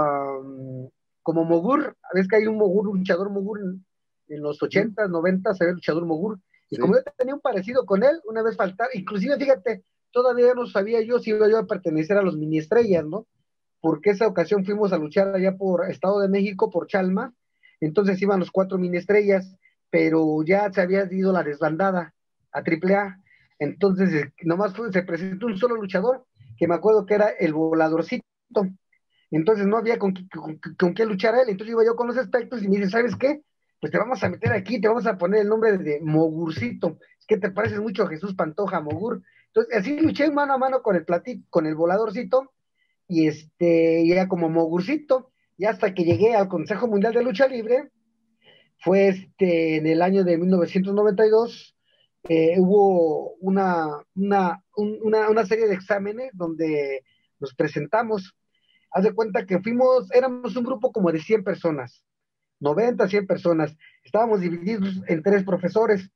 como 1.23 1.45
Mogur, 1.45 1.97
a 2.03 2.15
veces 2.15 2.29
que 2.29 2.37
hay 2.37 2.47
un 2.47 2.57
Mogur, 2.57 2.89
un 2.89 2.99
luchador 2.99 3.31
Mogur 3.31 3.61
en, 4.29 4.43
los 4.43 4.63
80, 4.63 5.09
90, 5.09 5.55
se 5.55 5.65
ve 5.67 5.73
luchador 5.73 6.07
Mogur, 6.07 6.39
y 6.71 6.79
como 6.79 6.95
yo 6.95 7.03
tenía 7.17 7.35
un 7.35 7.41
parecido 7.41 7.85
con 7.85 8.03
él, 8.03 8.21
una 8.27 8.43
vez 8.43 8.57
faltar, 8.57 8.89
inclusive 8.95 9.37
fíjate, 9.37 9.85
todavía 10.11 10.55
no 10.55 10.67
sabía 10.67 11.03
yo 11.03 11.19
si 11.19 11.31
iba 11.31 11.49
yo 11.49 11.59
a 11.59 11.67
pertenecer 11.67 12.17
a 12.17 12.23
los 12.23 12.37
mini 12.37 12.59
estrellas, 12.59 13.05
¿no? 13.05 13.27
Porque 13.81 14.11
esa 14.11 14.27
ocasión 14.27 14.65
fuimos 14.65 14.93
a 14.93 14.99
luchar 14.99 15.35
allá 15.35 15.57
por 15.57 15.91
Estado 15.91 16.21
de 16.21 16.29
México, 16.29 16.71
por 16.71 16.87
Chalma, 16.87 17.35
entonces 17.81 18.21
iban 18.23 18.41
los 18.41 18.51
cuatro 18.51 18.79
mini 18.79 18.97
estrellas, 18.97 19.57
pero 19.91 20.43
ya 20.43 20.73
se 20.73 20.81
había 20.81 21.07
ido 21.13 21.33
la 21.33 21.43
desbandada 21.43 22.15
a 22.53 22.59
AAA. 22.61 23.21
Entonces, 23.59 24.33
nomás 24.43 24.73
se 24.93 25.03
presentó 25.03 25.47
un 25.47 25.57
solo 25.57 25.77
luchador, 25.77 26.25
que 26.57 26.67
me 26.67 26.75
acuerdo 26.75 27.07
que 27.07 27.15
era 27.15 27.29
el 27.29 27.53
voladorcito. 27.53 28.25
Entonces 29.31 29.67
no 29.67 29.77
había 29.77 29.99
con, 29.99 30.15
qué 30.95 31.07
luchar 31.07 31.35
él. 31.35 31.49
Entonces 31.49 31.73
iba 31.73 31.85
yo 31.85 31.97
con 31.97 32.07
los 32.07 32.17
aspectos 32.17 32.63
y 32.63 32.69
me 32.69 32.77
dice, 32.77 32.91
¿sabes 32.91 33.17
qué? 33.17 33.43
Pues 33.81 33.91
te 33.91 33.99
vamos 33.99 34.23
a 34.23 34.29
meter 34.29 34.53
aquí, 34.53 34.81
te 34.81 34.89
vamos 34.89 35.07
a 35.07 35.19
poner 35.19 35.41
el 35.41 35.49
nombre 35.49 35.77
de 35.77 36.01
Mogurcito. 36.01 36.99
Es 37.19 37.27
que 37.27 37.37
te 37.39 37.51
pareces 37.51 37.81
mucho 37.81 38.05
a 38.05 38.09
Jesús 38.09 38.35
Pantoja, 38.35 38.81
Mogur. 38.81 39.23
Entonces 39.49 39.77
así 39.77 39.99
luché 40.01 40.31
mano 40.31 40.55
a 40.55 40.59
mano 40.59 40.83
con 40.83 40.97
el 40.97 41.05
platito, 41.05 41.47
con 41.51 41.67
el 41.67 41.75
voladorcito, 41.75 42.53
y 43.09 43.27
este, 43.27 44.07
ya 44.07 44.29
como 44.29 44.49
Mogurcito, 44.49 45.31
y 45.57 45.67
hasta 45.67 45.95
que 45.95 46.05
llegué 46.05 46.35
al 46.35 46.49
Consejo 46.49 46.89
Mundial 46.89 47.13
de 47.13 47.23
Lucha 47.23 47.47
Libre, 47.47 47.91
fue 48.79 49.09
este, 49.09 49.77
en 49.77 49.87
el 49.87 50.03
año 50.03 50.25
de 50.25 50.39
1992, 50.39 51.77
eh, 52.29 52.55
hubo 52.59 53.35
una, 53.35 54.03
una, 54.15 54.63
una 54.75 55.47
serie 55.47 55.67
de 55.67 55.75
exámenes 55.75 56.31
donde 56.35 57.05
nos 57.39 57.55
presentamos 57.55 58.35
haz 58.95 59.03
de 59.03 59.13
cuenta 59.13 59.45
que 59.45 59.59
fuimos, 59.59 60.11
éramos 60.13 60.57
un 60.57 60.65
grupo 60.65 60.93
como 60.93 61.11
de 61.11 61.21
100 61.21 61.43
personas, 61.43 62.05
90, 62.61 63.09
100 63.09 63.27
personas. 63.27 63.77
Estábamos 64.05 64.41
divididos 64.41 65.03
en 65.09 65.23
tres 65.23 65.45
profesores. 65.45 66.11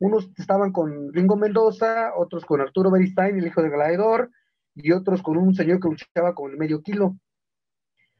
Unos 0.00 0.30
estaban 0.38 0.72
con 0.72 1.12
Ringo 1.12 1.36
Mendoza, 1.36 2.12
otros 2.16 2.46
con 2.46 2.62
Arturo 2.62 2.90
Beristain, 2.90 3.38
el 3.38 3.46
hijo 3.46 3.60
del 3.60 3.70
gladiador, 3.70 4.30
y 4.74 4.92
otros 4.92 5.22
con 5.22 5.36
un 5.36 5.54
señor 5.54 5.78
que 5.78 5.88
luchaba 5.88 6.34
con 6.34 6.50
el 6.50 6.56
medio 6.56 6.82
kilo. 6.82 7.16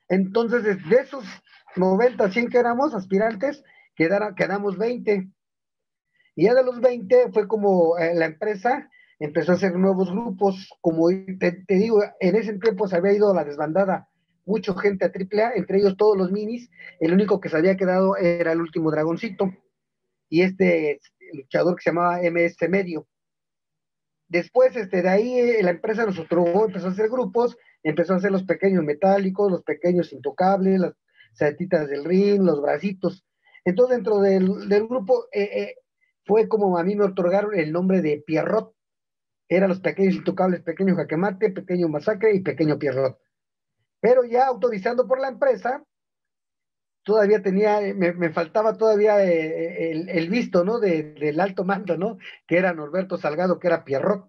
Entonces, 0.09 0.63
de 0.63 0.97
esos 0.97 1.25
90, 1.77 2.31
100 2.31 2.51
que 2.51 2.59
éramos 2.59 2.95
aspirantes, 2.95 3.65
quedamos 3.97 4.77
20. 4.77 5.31
Y 6.37 6.45
ya 6.45 6.55
de 6.55 6.65
los 6.65 6.81
20 6.81 7.33
fue 7.33 7.49
como 7.49 7.97
eh, 7.97 8.15
la 8.15 8.27
empresa 8.27 8.91
empezó 9.25 9.53
a 9.53 9.55
hacer 9.55 9.75
nuevos 9.77 10.11
grupos, 10.11 10.69
como 10.81 11.09
te, 11.09 11.65
digo, 11.69 12.03
en 12.21 12.37
ese 12.37 12.59
tiempo 12.59 12.89
se 12.89 12.97
había 12.97 13.13
ido 13.13 13.31
a 13.31 13.35
la 13.35 13.45
desbandada 13.45 14.09
mucha 14.45 14.75
gente 14.75 15.05
a 15.05 15.09
AAA, 15.09 15.53
entre 15.55 15.79
ellos 15.79 15.97
todos 15.97 16.17
los 16.17 16.33
minis, 16.33 16.71
el 17.01 17.13
único 17.13 17.41
que 17.41 17.49
se 17.49 17.57
había 17.57 17.77
quedado 17.77 18.17
era 18.17 18.53
el 18.53 18.61
último 18.61 18.91
dragoncito, 18.91 19.53
y 20.29 20.43
este 20.43 21.01
luchador 21.33 21.77
que 21.77 21.83
se 21.83 21.91
llamaba 21.91 22.19
MS 22.23 22.57
Medio. 22.69 23.07
Después, 24.29 24.75
este, 24.77 25.03
de 25.03 25.09
ahí 25.09 25.39
eh, 25.39 25.63
la 25.63 25.71
empresa 25.71 26.07
nos 26.07 26.19
otorgó, 26.19 26.67
empezó 26.67 26.87
a 26.89 26.91
hacer 26.91 27.09
grupos, 27.09 27.57
empezó 27.83 28.15
a 28.15 28.17
hacer 28.17 28.33
los 28.33 28.45
pequeños 28.45 28.83
metálicos, 28.83 29.51
los 29.51 29.63
pequeños 29.63 30.13
intocables, 30.13 30.81
las 30.81 30.95
setitas 31.35 31.89
del 31.89 32.05
ring, 32.05 32.43
los 32.43 32.61
bracitos. 32.61 33.25
Entonces, 33.65 33.97
dentro 33.97 34.21
del, 34.21 34.89
grupo, 34.89 35.27
eh, 35.33 35.43
eh, 35.43 35.75
fue 36.25 36.49
como 36.49 36.79
a 36.79 36.83
mí 36.83 36.97
me 36.97 37.05
otorgaron 37.05 37.55
el 37.55 37.73
nombre 37.73 38.01
de 38.01 38.23
Pierrot, 38.27 38.75
eran 39.49 39.69
los 39.69 39.81
pequeños 39.81 40.15
intocables, 40.15 40.63
pequeño 40.63 40.97
jaquemate, 40.97 41.51
pequeño 41.51 41.89
masacre 41.89 42.35
y 42.35 42.41
pequeño 42.41 42.79
pierrot. 42.79 43.19
Pero 44.01 44.25
ya 44.25 44.47
autorizando 44.47 45.07
por 45.07 45.21
la 45.21 45.29
empresa, 45.29 45.85
todavía 47.05 47.43
tenía, 47.43 47.81
me, 47.95 48.33
faltaba 48.33 48.77
todavía 48.77 49.25
eh, 49.25 49.91
el, 49.91 50.29
visto, 50.29 50.65
¿no? 50.65 50.79
del 50.79 51.41
alto 51.41 51.65
mando, 51.65 51.97
¿no? 51.97 52.19
Que 52.47 52.59
era 52.59 52.73
Norberto 52.73 53.17
Salgado, 53.17 53.59
que 53.59 53.67
era 53.67 53.85
Pierrot. 53.85 54.29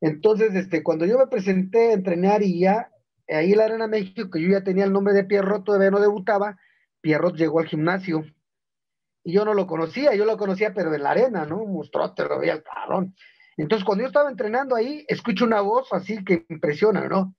Entonces, 0.00 0.54
este, 0.54 0.82
cuando 0.82 1.06
yo 1.06 1.18
me 1.18 1.26
presenté 1.26 1.90
a 1.90 1.92
entrenar 1.94 2.42
y 2.42 2.60
ya, 2.60 2.90
ahí 3.28 3.52
en 3.52 3.58
la 3.58 3.64
Arena 3.64 3.86
México, 3.88 4.30
que 4.30 4.40
yo 4.40 4.48
ya 4.48 4.62
tenía 4.62 4.84
el 4.84 4.92
nombre 4.92 5.14
de 5.14 5.24
Pierrot, 5.24 5.64
todavía 5.64 5.90
no 5.90 6.00
debutaba, 6.00 6.56
Pierrot 7.00 7.36
llegó 7.36 7.60
al 7.60 7.66
gimnasio. 7.66 8.24
Y 9.24 9.32
yo 9.32 9.44
no 9.44 9.54
lo 9.54 9.66
conocía, 9.66 10.14
yo 10.14 10.24
lo 10.24 10.36
conocía, 10.36 10.72
pero 10.72 10.94
en 10.94 11.02
la 11.02 11.10
arena, 11.10 11.44
¿no? 11.44 11.62
Un 11.62 11.74
monstruote, 11.74 12.24
lo 12.24 12.38
veía 12.38 12.54
el 12.54 12.62
cabrón. 12.62 13.14
Entonces, 13.58 13.84
cuando 13.84 14.02
yo 14.02 14.08
estaba 14.08 14.30
entrenando 14.30 14.76
ahí, 14.76 15.04
escucho 15.08 15.44
una 15.44 15.60
voz 15.60 15.92
así 15.92 16.24
que 16.24 16.46
impresiona, 16.48 17.08
¿no? 17.08 17.34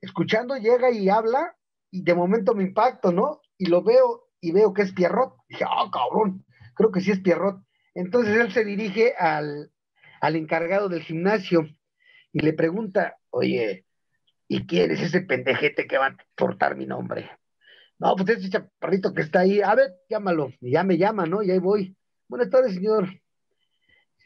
Escuchando, 0.00 0.56
llega 0.56 0.90
y 0.90 1.08
habla, 1.08 1.56
y 1.90 2.02
de 2.02 2.14
momento 2.14 2.54
me 2.54 2.62
impacto, 2.62 3.12
¿no? 3.12 3.40
Y 3.58 3.66
lo 3.66 3.82
veo, 3.82 4.28
y 4.40 4.52
veo 4.52 4.72
que 4.72 4.82
es 4.82 4.92
Pierrot. 4.92 5.34
Dije, 5.48 5.64
ah, 5.68 5.90
cabrón, 5.92 6.46
creo 6.74 6.92
que 6.92 7.00
sí 7.00 7.10
es 7.10 7.20
Pierrot. 7.20 7.60
Entonces 7.94 8.36
él 8.36 8.52
se 8.52 8.64
dirige 8.64 9.14
al, 9.18 9.72
al 10.20 10.36
encargado 10.36 10.88
del 10.88 11.02
gimnasio 11.02 11.68
y 12.32 12.40
le 12.40 12.52
pregunta, 12.52 13.18
oye, 13.30 13.84
¿y 14.46 14.64
quién 14.66 14.92
es 14.92 15.02
ese 15.02 15.22
pendejete 15.22 15.88
que 15.88 15.98
va 15.98 16.06
a 16.06 16.16
portar 16.36 16.76
mi 16.76 16.86
nombre? 16.86 17.28
No, 17.98 18.14
pues 18.14 18.28
ese 18.38 18.48
chaparrito 18.48 19.12
que 19.12 19.22
está 19.22 19.40
ahí, 19.40 19.60
a 19.60 19.74
ver, 19.74 19.92
llámalo. 20.08 20.52
Y 20.60 20.70
ya 20.72 20.84
me 20.84 20.98
llama, 20.98 21.26
¿no? 21.26 21.42
Y 21.42 21.50
ahí 21.50 21.58
voy. 21.58 21.96
Buenas 22.28 22.48
tardes, 22.48 22.74
señor. 22.74 23.08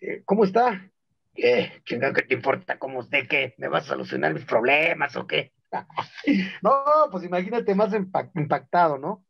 Eh, 0.03 0.23
¿Cómo 0.27 0.45
está? 0.45 0.91
¿Qué? 1.37 1.83
Chingado, 1.85 2.15
¿qué 2.15 2.23
te 2.23 2.35
importa? 2.35 2.79
¿Cómo 2.79 3.01
usted 3.01 3.29
qué? 3.29 3.55
¿Me 3.59 3.69
vas 3.69 3.85
a 3.85 3.89
solucionar 3.89 4.35
mis 4.35 4.45
problemas 4.45 5.17
o 5.17 5.27
qué? 5.27 5.53
no, 6.63 6.73
pues 7.11 7.25
imagínate 7.25 7.75
más 7.75 7.93
impactado, 8.35 8.99
¿no? 8.99 9.25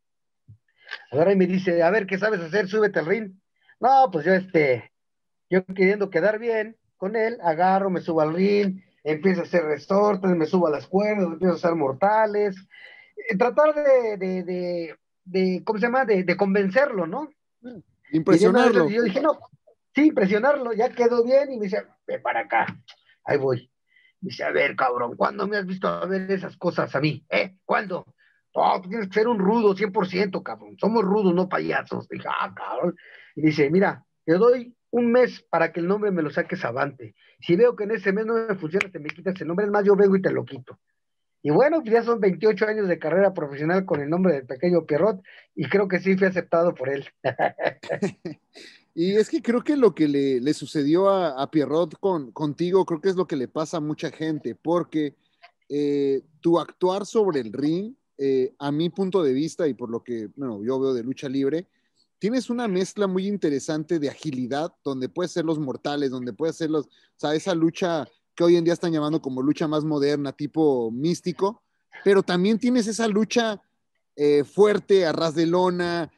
Ahora 1.11 1.35
me 1.35 1.45
dice, 1.45 1.83
a 1.83 1.89
ver, 1.89 2.07
¿qué 2.07 2.17
sabes 2.17 2.39
hacer? 2.39 2.67
Súbete 2.67 2.99
al 2.99 3.05
ring. 3.05 3.33
No, 3.79 4.09
pues 4.11 4.25
yo, 4.25 4.33
este, 4.33 4.91
yo 5.49 5.65
queriendo 5.65 6.09
quedar 6.09 6.39
bien 6.39 6.77
con 6.95 7.15
él, 7.15 7.37
agarro, 7.43 7.89
me 7.89 8.01
subo 8.01 8.21
al 8.21 8.33
ring, 8.33 8.81
empiezo 9.03 9.41
a 9.41 9.43
hacer 9.43 9.63
resortes, 9.63 10.31
me 10.31 10.45
subo 10.45 10.67
a 10.67 10.71
las 10.71 10.87
cuerdas, 10.87 11.25
empiezo 11.25 11.53
a 11.53 11.57
hacer 11.57 11.75
mortales, 11.75 12.55
eh, 13.29 13.37
tratar 13.37 13.75
de, 13.75 14.17
de, 14.17 14.43
de, 14.43 14.95
de, 15.25 15.63
¿cómo 15.63 15.79
se 15.79 15.85
llama? 15.85 16.05
De, 16.05 16.23
de 16.23 16.37
convencerlo, 16.37 17.05
¿no? 17.05 17.29
Impresionarlo. 18.11 18.89
Y 18.89 18.93
yo 18.93 19.03
dije, 19.03 19.21
no, 19.21 19.37
sí, 19.97 20.11
presionarlo, 20.11 20.73
ya 20.73 20.89
quedó 20.89 21.23
bien, 21.23 21.51
y 21.51 21.57
me 21.57 21.63
dice, 21.63 21.83
ve 22.05 22.19
para 22.19 22.41
acá, 22.41 22.67
ahí 23.25 23.37
voy. 23.37 23.71
Dice, 24.21 24.43
a 24.43 24.51
ver, 24.51 24.75
cabrón, 24.75 25.15
¿cuándo 25.15 25.47
me 25.47 25.57
has 25.57 25.65
visto 25.65 25.87
a 25.87 26.05
ver 26.05 26.29
esas 26.29 26.55
cosas 26.55 26.95
a 26.95 26.99
mí? 26.99 27.25
¿Eh? 27.29 27.55
¿Cuándo? 27.65 28.05
Tú 28.53 28.89
tienes 28.89 29.07
que 29.07 29.13
ser 29.13 29.27
un 29.27 29.39
rudo, 29.39 29.75
100%, 29.75 30.43
cabrón. 30.43 30.77
Somos 30.79 31.03
rudos, 31.03 31.33
no 31.33 31.47
payasos. 31.47 32.07
Dije, 32.09 32.27
ah, 32.27 32.53
cabrón. 32.55 32.95
Y 33.35 33.41
dice, 33.41 33.69
mira, 33.69 34.03
te 34.25 34.33
doy 34.33 34.75
un 34.89 35.11
mes 35.11 35.45
para 35.49 35.71
que 35.71 35.79
el 35.79 35.87
nombre 35.87 36.09
me 36.11 36.23
lo 36.23 36.31
saques 36.31 36.65
avante. 36.65 37.15
Si 37.39 37.55
veo 37.55 37.75
que 37.75 37.83
en 37.83 37.91
ese 37.91 38.13
mes 38.13 38.25
no 38.25 38.33
me 38.33 38.55
funciona, 38.55 38.89
te 38.91 38.99
me 38.99 39.09
quitas 39.09 39.39
el 39.41 39.47
nombre. 39.47 39.65
Es 39.67 39.71
más, 39.71 39.85
yo 39.85 39.95
vengo 39.95 40.15
y 40.15 40.21
te 40.21 40.31
lo 40.31 40.43
quito. 40.43 40.79
Y 41.43 41.51
bueno, 41.51 41.83
ya 41.83 42.01
son 42.03 42.19
28 42.19 42.65
años 42.65 42.87
de 42.87 42.97
carrera 42.97 43.33
profesional 43.33 43.85
con 43.85 44.01
el 44.01 44.09
nombre 44.09 44.33
del 44.33 44.47
pequeño 44.47 44.85
Pierrot 44.85 45.21
y 45.53 45.69
creo 45.69 45.87
que 45.87 45.99
sí 45.99 46.17
fui 46.17 46.27
aceptado 46.27 46.73
por 46.73 46.89
él. 46.89 47.07
Y 48.99 49.11
es 49.15 49.29
que 49.29 49.43
creo 49.43 49.63
que 49.63 49.77
lo 49.77 49.93
que 49.93 50.07
le, 50.07 50.53
sucedió 50.55 51.07
a, 51.07 51.51
Pierrot 51.51 51.99
con, 51.99 52.31
contigo, 52.31 52.83
creo 52.83 52.99
que 52.99 53.09
es 53.09 53.15
lo 53.15 53.27
que 53.27 53.35
le 53.35 53.47
pasa 53.47 53.77
a 53.77 53.79
mucha 53.79 54.09
gente, 54.09 54.55
porque 54.55 55.13
eh, 55.69 56.23
tu 56.41 56.59
actuar 56.59 57.05
sobre 57.05 57.41
el 57.41 57.53
ring, 57.53 57.93
eh, 58.17 58.55
a 58.57 58.71
mi 58.71 58.89
punto 58.89 59.21
de 59.21 59.33
vista 59.33 59.67
y 59.67 59.75
por 59.75 59.91
lo 59.91 60.03
que 60.03 60.29
bueno, 60.35 60.63
yo 60.63 60.79
veo 60.79 60.95
de 60.95 61.03
lucha 61.03 61.29
libre, 61.29 61.67
tienes 62.17 62.49
una 62.49 62.67
mezcla 62.67 63.05
muy 63.05 63.27
interesante 63.27 63.99
de 63.99 64.09
agilidad, 64.09 64.73
donde 64.83 65.09
puedes 65.09 65.31
ser 65.31 65.45
los 65.45 65.59
mortales, 65.59 66.09
donde 66.09 66.33
puedes 66.33 66.55
ser 66.55 66.71
los, 66.71 66.87
o 66.87 67.17
sea, 67.17 67.35
esa 67.35 67.53
lucha 67.53 68.07
que 68.33 68.45
hoy 68.45 68.55
en 68.55 68.63
día 68.63 68.73
están 68.73 68.93
llamando 68.93 69.21
como 69.21 69.43
lucha 69.43 69.67
más 69.67 69.83
moderna, 69.83 70.31
tipo 70.31 70.89
místico, 70.89 71.61
pero 72.03 72.23
también 72.23 72.57
tienes 72.57 72.87
esa 72.87 73.07
lucha 73.07 73.61
eh, 74.15 74.43
fuerte, 74.43 75.05
a 75.05 75.11
ras 75.11 75.35
de 75.35 75.45
lona, 75.45 76.11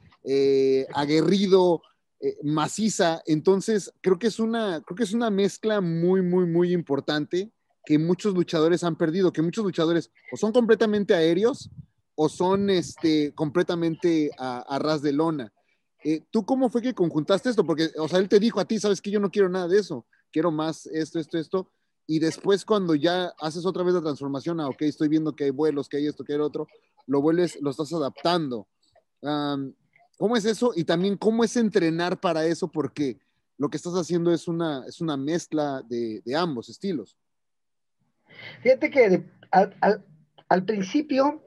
aguerrido, 0.94 1.82
eh, 2.20 2.36
maciza. 2.42 3.22
Entonces, 3.26 3.92
creo 4.02 4.18
que, 4.18 4.26
es 4.26 4.38
una, 4.38 4.82
creo 4.82 4.96
que 4.96 5.04
es 5.04 5.14
una 5.14 5.30
mezcla 5.30 5.80
muy, 5.80 6.20
muy, 6.20 6.46
muy 6.46 6.72
importante 6.72 7.50
que 7.84 7.98
muchos 7.98 8.34
luchadores 8.34 8.84
han 8.84 8.96
perdido, 8.96 9.32
que 9.32 9.40
muchos 9.40 9.64
luchadores 9.64 10.10
o 10.30 10.36
son 10.36 10.52
completamente 10.52 11.14
aéreos 11.14 11.70
o 12.14 12.28
son 12.28 12.68
este, 12.68 13.32
completamente 13.34 14.30
a, 14.38 14.78
ras 14.78 15.00
de 15.00 15.12
lona. 15.12 15.50
Eh, 16.04 16.22
¿Tú 16.30 16.44
cómo 16.44 16.68
fue 16.68 16.82
que 16.82 16.94
conjuntaste 16.94 17.48
esto? 17.48 17.64
Porque, 17.64 17.90
o 17.96 18.06
sea, 18.06 18.18
él 18.18 18.28
te 18.28 18.38
dijo 18.38 18.60
a 18.60 18.66
ti, 18.66 18.78
sabes 18.78 19.00
que 19.00 19.10
yo 19.10 19.20
no 19.20 19.30
quiero 19.30 19.48
nada 19.48 19.68
de 19.68 19.78
eso, 19.78 20.06
quiero 20.30 20.50
más 20.50 20.86
esto, 20.86 21.18
esto, 21.18 21.38
esto. 21.38 21.70
Y 22.06 22.18
después 22.18 22.66
cuando 22.66 22.94
ya 22.94 23.32
haces 23.40 23.64
otra 23.64 23.82
vez 23.82 23.94
la 23.94 24.02
transformación 24.02 24.60
a, 24.60 24.68
ok, 24.68 24.82
estoy 24.82 25.08
viendo 25.08 25.34
que 25.34 25.44
hay 25.44 25.50
vuelos, 25.50 25.88
que 25.88 25.96
hay 25.96 26.06
esto, 26.06 26.22
que 26.22 26.34
hay 26.34 26.40
otro, 26.40 26.66
lo 27.06 27.22
vuelves, 27.22 27.58
lo 27.62 27.70
estás 27.70 27.92
adaptando. 27.94 28.68
¿Cómo 30.20 30.36
es 30.36 30.44
eso? 30.44 30.72
Y 30.76 30.84
también 30.84 31.16
cómo 31.16 31.44
es 31.44 31.56
entrenar 31.56 32.20
para 32.20 32.44
eso, 32.44 32.68
porque 32.68 33.16
lo 33.56 33.70
que 33.70 33.78
estás 33.78 33.94
haciendo 33.94 34.30
es 34.34 34.48
una, 34.48 34.84
es 34.86 35.00
una 35.00 35.16
mezcla 35.16 35.82
de, 35.88 36.20
ambos 36.36 36.68
estilos. 36.68 37.16
Fíjate 38.62 38.90
que 38.90 39.24
al, 39.50 40.64
principio 40.66 41.42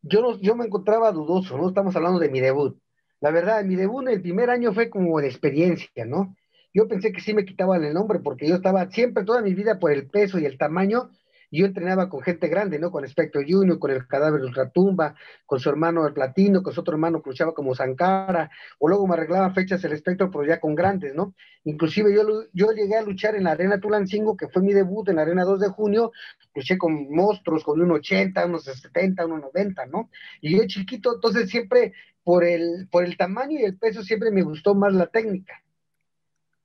yo, 0.00 0.38
yo 0.40 0.54
me 0.54 0.66
encontraba 0.66 1.10
dudoso, 1.10 1.58
¿no? 1.58 1.70
Estamos 1.70 1.96
hablando 1.96 2.20
de 2.20 2.28
mi 2.28 2.38
debut. 2.38 2.78
La 3.20 3.32
verdad, 3.32 3.64
mi 3.64 3.74
debut 3.74 4.06
en 4.06 4.14
el 4.14 4.22
primer 4.22 4.48
año 4.48 4.72
fue 4.72 4.88
como 4.88 5.20
de 5.20 5.26
experiencia, 5.26 6.04
¿no? 6.06 6.36
Yo 6.72 6.86
pensé 6.86 7.10
que 7.10 7.20
sí 7.20 7.34
me 7.34 7.44
quitaban 7.44 7.82
el 7.82 7.94
nombre 7.94 8.20
porque 8.20 8.46
yo 8.46 8.54
estaba 8.54 8.88
siempre, 8.92 9.24
toda 9.24 9.42
mi 9.42 9.54
vida, 9.54 9.80
por 9.80 9.90
el 9.90 10.08
peso 10.08 10.38
y 10.38 10.46
el 10.46 10.56
tamaño, 10.56 11.10
yo 11.58 11.66
entrenaba 11.66 12.08
con 12.08 12.22
gente 12.22 12.48
grande, 12.48 12.78
¿no? 12.78 12.90
Con 12.90 13.04
Espectro 13.04 13.42
Junior, 13.46 13.78
con 13.78 13.90
el 13.90 14.06
cadáver 14.06 14.40
de 14.40 14.46
Ultratumba, 14.46 15.14
con 15.46 15.60
su 15.60 15.68
hermano 15.68 16.06
el 16.06 16.14
Platino, 16.14 16.62
con 16.62 16.72
su 16.72 16.80
otro 16.80 16.94
hermano 16.94 17.22
que 17.22 17.30
luchaba 17.30 17.52
como 17.52 17.74
Sankara, 17.74 18.50
o 18.78 18.88
luego 18.88 19.06
me 19.06 19.14
arreglaba 19.14 19.52
fechas 19.52 19.84
el 19.84 19.92
Espectro, 19.92 20.30
pero 20.30 20.44
ya 20.44 20.60
con 20.60 20.74
grandes, 20.74 21.14
¿no? 21.14 21.34
Inclusive 21.64 22.14
yo, 22.14 22.22
yo 22.52 22.72
llegué 22.72 22.96
a 22.96 23.02
luchar 23.02 23.36
en 23.36 23.44
la 23.44 23.52
Arena 23.52 23.78
Tulancingo, 23.80 24.36
que 24.36 24.48
fue 24.48 24.62
mi 24.62 24.72
debut 24.72 25.08
en 25.08 25.16
la 25.16 25.22
Arena 25.22 25.44
2 25.44 25.60
de 25.60 25.68
junio, 25.68 26.12
luché 26.54 26.78
con 26.78 27.08
monstruos, 27.10 27.64
con 27.64 27.80
un 27.80 27.92
80, 27.92 28.46
unos 28.46 28.64
70, 28.64 29.26
unos 29.26 29.42
90, 29.42 29.86
¿no? 29.86 30.10
Y 30.40 30.56
yo 30.56 30.66
chiquito, 30.66 31.14
entonces 31.14 31.50
siempre 31.50 31.92
por 32.24 32.44
el, 32.44 32.88
por 32.90 33.04
el 33.04 33.16
tamaño 33.16 33.58
y 33.58 33.64
el 33.64 33.76
peso 33.76 34.02
siempre 34.02 34.30
me 34.30 34.42
gustó 34.42 34.74
más 34.74 34.92
la 34.94 35.06
técnica. 35.06 35.61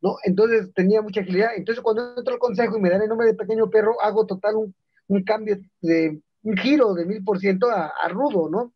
¿No? 0.02 0.18
Entonces 0.24 0.72
tenía 0.74 1.02
mucha 1.02 1.22
agilidad. 1.22 1.52
Entonces 1.56 1.84
cuando 1.84 2.16
entro 2.18 2.34
al 2.34 2.40
consejo 2.40 2.78
y 2.78 2.82
me 2.82 2.90
dan 2.90 3.02
el 3.02 3.10
nombre 3.10 3.28
de 3.28 3.34
pequeño 3.34 3.70
perro, 3.70 4.02
hago 4.02 4.26
total 4.26 4.56
un, 5.08 5.24
cambio 5.24 5.58
de 5.82 6.22
un 6.44 6.58
giro 6.58 6.94
de 6.94 7.06
mil 7.06 7.24
por 7.24 7.40
ciento 7.40 7.70
a 7.70 8.08
rudo, 8.10 8.50
¿no? 8.50 8.74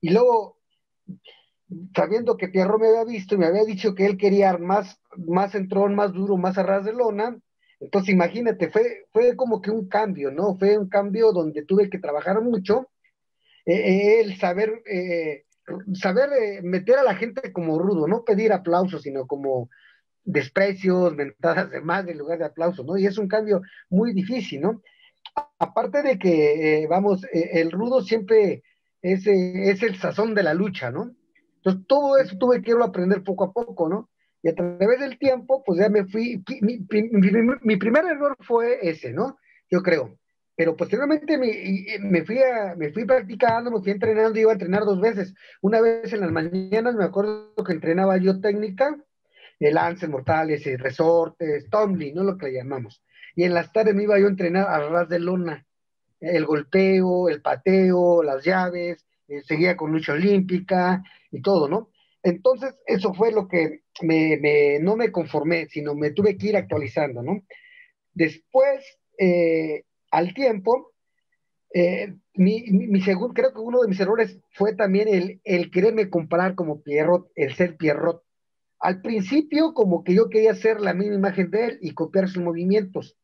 Y 0.00 0.10
luego, 0.10 0.58
sabiendo 1.94 2.36
que 2.36 2.48
Pierro 2.48 2.78
me 2.78 2.88
había 2.88 3.04
visto 3.04 3.34
y 3.34 3.38
me 3.38 3.46
había 3.46 3.64
dicho 3.64 3.94
que 3.94 4.06
él 4.06 4.16
quería 4.16 4.56
más, 4.58 5.00
más 5.16 5.54
entrón, 5.54 5.94
más 5.94 6.12
duro, 6.12 6.36
más 6.36 6.58
a 6.58 6.62
ras 6.62 6.84
de 6.84 6.92
lona, 6.92 7.36
entonces 7.80 8.14
imagínate, 8.14 8.70
fue, 8.70 9.06
fue 9.12 9.36
como 9.36 9.60
que 9.60 9.70
un 9.70 9.88
cambio, 9.88 10.30
¿no? 10.30 10.56
Fue 10.56 10.78
un 10.78 10.88
cambio 10.88 11.32
donde 11.32 11.64
tuve 11.64 11.90
que 11.90 11.98
trabajar 11.98 12.40
mucho, 12.40 12.88
eh, 13.66 13.74
eh, 13.74 14.20
el 14.20 14.38
saber, 14.38 14.82
eh, 14.86 15.44
saber 15.94 16.62
meter 16.62 16.98
a 16.98 17.02
la 17.02 17.16
gente 17.16 17.52
como 17.52 17.78
rudo, 17.78 18.06
no 18.06 18.24
pedir 18.24 18.52
aplausos, 18.52 19.02
sino 19.02 19.26
como 19.26 19.68
desprecios, 20.26 21.14
mentadas 21.14 21.70
de 21.70 21.80
más 21.80 22.06
en 22.06 22.18
lugar 22.18 22.38
de 22.38 22.44
aplausos, 22.46 22.84
¿no? 22.84 22.98
Y 22.98 23.06
es 23.06 23.16
un 23.16 23.28
cambio 23.28 23.62
muy 23.88 24.12
difícil, 24.12 24.60
¿no? 24.60 24.82
Aparte 25.58 26.02
de 26.02 26.18
que, 26.18 26.82
eh, 26.82 26.86
vamos, 26.88 27.24
eh, 27.32 27.50
el 27.54 27.70
rudo 27.70 28.02
siempre 28.02 28.64
es, 29.00 29.26
eh, 29.26 29.70
es, 29.70 29.82
el 29.82 29.96
sazón 29.96 30.34
de 30.34 30.42
la 30.42 30.52
lucha, 30.52 30.90
¿no? 30.90 31.14
Entonces, 31.56 31.86
todo 31.86 32.18
eso 32.18 32.36
tuve 32.38 32.60
que 32.60 32.72
aprender 32.72 33.22
poco 33.22 33.44
a 33.44 33.52
poco, 33.52 33.88
¿no? 33.88 34.10
Y 34.42 34.48
a 34.48 34.54
través 34.54 35.00
del 35.00 35.18
tiempo, 35.18 35.62
pues 35.64 35.80
ya 35.80 35.88
me 35.88 36.04
fui, 36.06 36.42
mi, 36.60 36.86
mi, 37.62 37.76
primer 37.76 38.04
error 38.04 38.36
fue 38.40 38.78
ese, 38.82 39.12
¿no? 39.12 39.38
Yo 39.70 39.80
creo. 39.82 40.18
Pero 40.56 40.76
posteriormente 40.76 41.36
me, 41.38 41.98
me, 42.00 42.24
fui 42.24 42.38
a, 42.38 42.74
me 42.76 42.90
fui 42.90 43.04
practicando, 43.04 43.70
me 43.70 43.80
fui 43.80 43.92
entrenando, 43.92 44.38
iba 44.38 44.50
a 44.52 44.54
entrenar 44.54 44.84
dos 44.84 45.00
veces. 45.00 45.34
Una 45.60 45.80
vez 45.80 46.12
en 46.12 46.20
las 46.20 46.30
mañanas, 46.30 46.94
me 46.94 47.04
acuerdo 47.04 47.54
que 47.64 47.72
entrenaba 47.72 48.16
yo 48.16 48.40
técnica, 48.40 48.96
el 49.58 49.74
lances 49.74 50.08
mortales, 50.08 50.64
resortes, 50.78 51.68
tumbling, 51.70 52.14
¿no? 52.14 52.22
Lo 52.24 52.36
que 52.36 52.46
le 52.46 52.54
llamamos. 52.54 53.02
Y 53.34 53.44
en 53.44 53.54
las 53.54 53.72
tardes 53.72 53.94
me 53.94 54.04
iba 54.04 54.18
yo 54.18 54.26
a 54.26 54.30
entrenar 54.30 54.66
a 54.68 54.88
ras 54.88 55.08
de 55.08 55.18
lona, 55.18 55.66
el 56.20 56.46
golpeo, 56.46 57.28
el 57.28 57.42
pateo, 57.42 58.22
las 58.22 58.44
llaves, 58.44 59.06
eh, 59.28 59.42
seguía 59.42 59.76
con 59.76 59.92
lucha 59.92 60.12
olímpica 60.12 61.02
y 61.30 61.42
todo, 61.42 61.68
¿no? 61.68 61.90
Entonces, 62.22 62.74
eso 62.86 63.14
fue 63.14 63.30
lo 63.30 63.46
que 63.46 63.82
me, 64.02 64.78
no 64.80 64.96
me 64.96 65.12
conformé, 65.12 65.66
sino 65.68 65.94
me 65.94 66.10
tuve 66.10 66.36
que 66.36 66.48
ir 66.48 66.56
actualizando, 66.56 67.22
¿no? 67.22 67.42
Después, 68.14 68.98
eh, 69.18 69.84
al 70.10 70.34
tiempo, 70.34 70.92
eh, 71.72 72.14
mi, 72.34 72.62
mi, 72.70 73.00
segundo, 73.02 73.34
creo 73.34 73.52
que 73.52 73.60
uno 73.60 73.80
de 73.82 73.88
mis 73.88 74.00
errores 74.00 74.38
fue 74.52 74.74
también 74.74 75.08
el, 75.08 75.40
el 75.44 75.70
quererme 75.70 76.10
comparar 76.10 76.54
como 76.54 76.82
Pierrot, 76.82 77.30
el 77.34 77.54
ser 77.54 77.76
Pierrot. 77.76 78.22
Al 78.78 79.00
principio, 79.00 79.72
como 79.74 80.04
que 80.04 80.14
yo 80.14 80.28
quería 80.28 80.52
hacer 80.52 80.80
la 80.80 80.94
misma 80.94 81.14
imagen 81.14 81.50
de 81.50 81.64
él 81.66 81.78
y 81.80 81.94
copiar 81.94 82.28
sus 82.28 82.42
movimientos, 82.42 83.16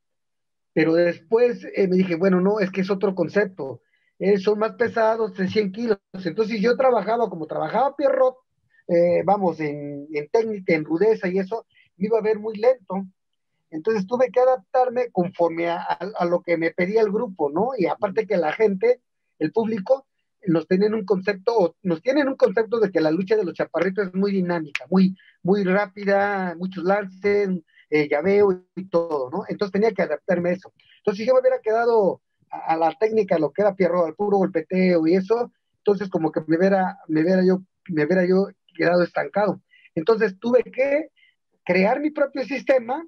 pero 0.73 0.95
después 0.95 1.67
eh, 1.77 1.87
me 1.89 1.97
dije, 1.97 2.15
bueno, 2.15 2.41
no, 2.41 2.61
es 2.61 2.71
que 2.71 2.81
es 2.81 2.91
otro 2.91 3.15
concepto, 3.15 3.83
eh, 4.19 4.39
son 4.39 4.59
más 4.59 4.73
pesados 4.75 5.37
de 5.37 5.49
100 5.49 5.73
kilos. 5.73 5.99
Entonces 6.25 6.61
yo 6.61 6.77
trabajaba 6.77 7.29
como 7.29 7.47
trabajaba 7.47 7.97
Pierrot, 7.97 8.37
eh, 8.89 9.23
vamos, 9.25 9.61
en, 9.61 10.09
técnica, 10.31 10.75
en 10.75 10.85
rudeza 10.85 11.29
y 11.29 11.39
eso, 11.39 11.67
me 11.97 12.07
iba 12.07 12.19
a 12.19 12.23
ver 12.23 12.39
muy 12.39 12.57
lento. 12.57 13.05
Entonces 13.71 14.07
tuve 14.07 14.31
que 14.31 14.41
adaptarme 14.41 15.11
conforme 15.11 15.69
a, 15.69 15.81
a, 15.83 16.25
lo 16.25 16.43
que 16.43 16.57
me 16.57 16.71
pedía 16.73 17.01
el 17.01 17.11
grupo, 17.11 17.51
¿no? 17.51 17.71
Y 17.77 17.87
aparte 17.87 18.27
que 18.27 18.37
la 18.37 18.53
gente, 18.53 19.01
el 19.39 19.51
público, 19.51 20.07
nos 20.47 20.67
tienen 20.67 20.95
un 20.95 21.05
concepto, 21.05 21.77
nos 21.83 22.03
tienen 22.03 22.29
un 22.29 22.37
concepto 22.37 22.81
de 22.81 22.91
que 22.91 23.01
la 23.01 23.11
lucha 23.11 23.37
de 23.37 23.45
los 23.45 23.55
chaparritos 23.55 24.09
es 24.09 24.15
muy 24.15 24.33
dinámica, 24.33 24.87
muy, 24.91 25.17
muy 25.43 25.65
rápida, 25.65 26.55
muchos 26.59 26.85
lances, 26.85 27.51
eh, 27.91 28.09
llaveo 28.09 28.65
y 28.75 28.89
todo, 28.89 29.31
¿no? 29.31 29.45
Entonces 29.49 29.73
tenía 29.73 29.93
que 29.93 30.03
adaptarme 30.03 30.51
a 30.51 30.53
eso. 30.55 30.73
Entonces, 30.99 31.19
si 31.19 31.27
yo 31.27 31.35
me 31.35 31.41
hubiera 31.41 31.61
quedado 31.61 32.23
a, 32.51 32.77
la 32.77 32.93
técnica, 32.99 33.39
lo 33.39 33.53
que 33.53 33.63
era 33.63 33.75
Pierro, 33.75 34.05
al 34.05 34.15
puro 34.15 34.39
golpeteo 34.39 35.07
y 35.07 35.15
eso, 35.15 35.53
entonces 35.79 36.09
como 36.09 36.33
que 36.33 36.41
me 36.47 36.57
hubiera, 36.57 36.99
me 37.09 37.23
hubiera 37.23 37.45
yo, 37.45 37.63
me 37.89 38.05
hubiera 38.05 38.25
yo 38.25 38.49
quedado 38.77 39.03
estancado. 39.03 39.61
Entonces 39.95 40.39
tuve 40.39 40.63
que 40.63 41.11
crear 41.65 42.01
mi 42.01 42.11
propio 42.11 42.45
sistema, 42.45 43.07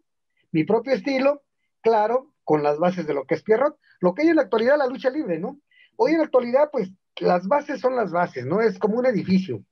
mi 0.53 0.65
propio 0.65 0.93
estilo, 0.93 1.43
claro, 1.81 2.35
con 2.45 2.63
las 2.63 2.79
bases 2.79 3.07
de 3.07 3.15
lo 3.15 3.25
que 3.25 3.35
es 3.35 3.43
Pierrot, 3.43 3.79
lo 4.01 4.15
que 4.15 4.23
hay 4.23 4.29
en 4.29 4.37
la 4.37 4.43
actualidad 4.43 4.79
la 4.79 4.87
lucha 4.87 5.11
libre, 5.11 5.39
¿no? 5.39 5.61
Hoy 5.97 6.13
en 6.13 6.19
la 6.19 6.25
actualidad, 6.25 6.69
pues 6.71 6.91
las 7.21 7.47
bases 7.47 7.81
son 7.81 7.97
las 7.97 8.11
bases, 8.11 8.47
¿no? 8.47 8.61
Es 8.61 8.79
como 8.79 8.99
un 8.99 9.07
edificio. 9.07 9.65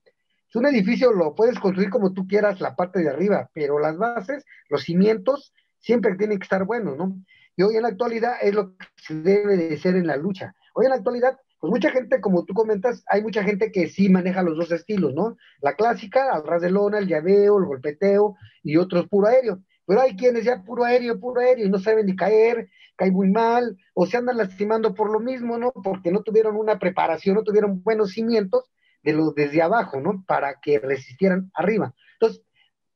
Es 0.49 0.57
un 0.57 0.67
edificio, 0.67 1.13
lo 1.13 1.35
puedes 1.35 1.59
construir 1.59 1.91
como 1.91 2.13
tú 2.13 2.27
quieras 2.27 2.61
la 2.61 2.77
parte 2.77 3.01
de 3.01 3.09
arriba, 3.09 3.51
pero 3.55 3.79
las 3.79 3.97
bases, 3.97 4.45
los 4.69 4.83
cimientos, 4.83 5.53
siempre 5.79 6.15
tienen 6.17 6.39
que 6.39 6.45
estar 6.45 6.65
buenos, 6.65 6.97
¿no? 6.97 7.17
Y 7.57 7.63
hoy 7.63 7.77
en 7.77 7.83
la 7.83 7.89
actualidad 7.89 8.35
es 8.41 8.55
lo 8.55 8.77
que 8.77 8.87
se 8.97 9.15
debe 9.15 9.57
de 9.57 9.77
ser 9.79 9.97
en 9.97 10.07
la 10.07 10.17
lucha. 10.17 10.55
Hoy 10.75 10.87
en 10.87 10.91
la 10.91 10.97
actualidad, 10.97 11.39
pues 11.59 11.71
mucha 11.71 11.91
gente, 11.91 12.21
como 12.21 12.45
tú 12.45 12.55
comentas, 12.55 13.03
hay 13.09 13.23
mucha 13.23 13.43
gente 13.43 13.71
que 13.73 13.89
sí 13.89 14.09
maneja 14.09 14.43
los 14.43 14.57
dos 14.57 14.73
estilos, 14.73 15.15
¿no? 15.15 15.37
La 15.61 15.75
clásica, 15.75 16.33
al 16.33 16.47
ras 16.47 16.63
de 16.63 16.71
lona, 16.71 16.99
el 16.99 17.09
llaveo, 17.09 17.59
el 17.59 17.67
golpeteo 17.67 18.37
y 18.63 18.77
otros 18.77 19.09
puro 19.09 19.29
aéreo. 19.29 19.61
Pero 19.93 20.01
hay 20.01 20.17
quienes 20.17 20.45
ya 20.45 20.63
puro 20.63 20.85
aéreo, 20.85 21.21
puro 21.21 21.43
aéreo 21.43 21.67
y 21.67 21.69
no 21.69 21.79
saben 21.79 22.07
ni 22.07 22.17
caer, 22.17 22.71
cae 22.97 23.11
muy 23.11 23.29
mal, 23.29 23.77
o 23.93 24.07
se 24.07 24.17
andan 24.17 24.39
lastimando 24.39 24.95
por 24.95 25.13
lo 25.13 25.21
mismo, 25.21 25.59
¿no? 25.59 25.71
Porque 25.71 26.11
no 26.11 26.23
tuvieron 26.23 26.57
una 26.57 26.79
preparación, 26.79 27.35
no 27.35 27.43
tuvieron 27.43 27.83
buenos 27.83 28.13
cimientos 28.13 28.65
de 29.03 29.13
los 29.13 29.35
desde 29.35 29.61
abajo, 29.61 30.01
¿no? 30.01 30.25
Para 30.27 30.61
que 30.63 30.79
resistieran 30.79 31.51
arriba. 31.53 31.95
Entonces, 32.15 32.43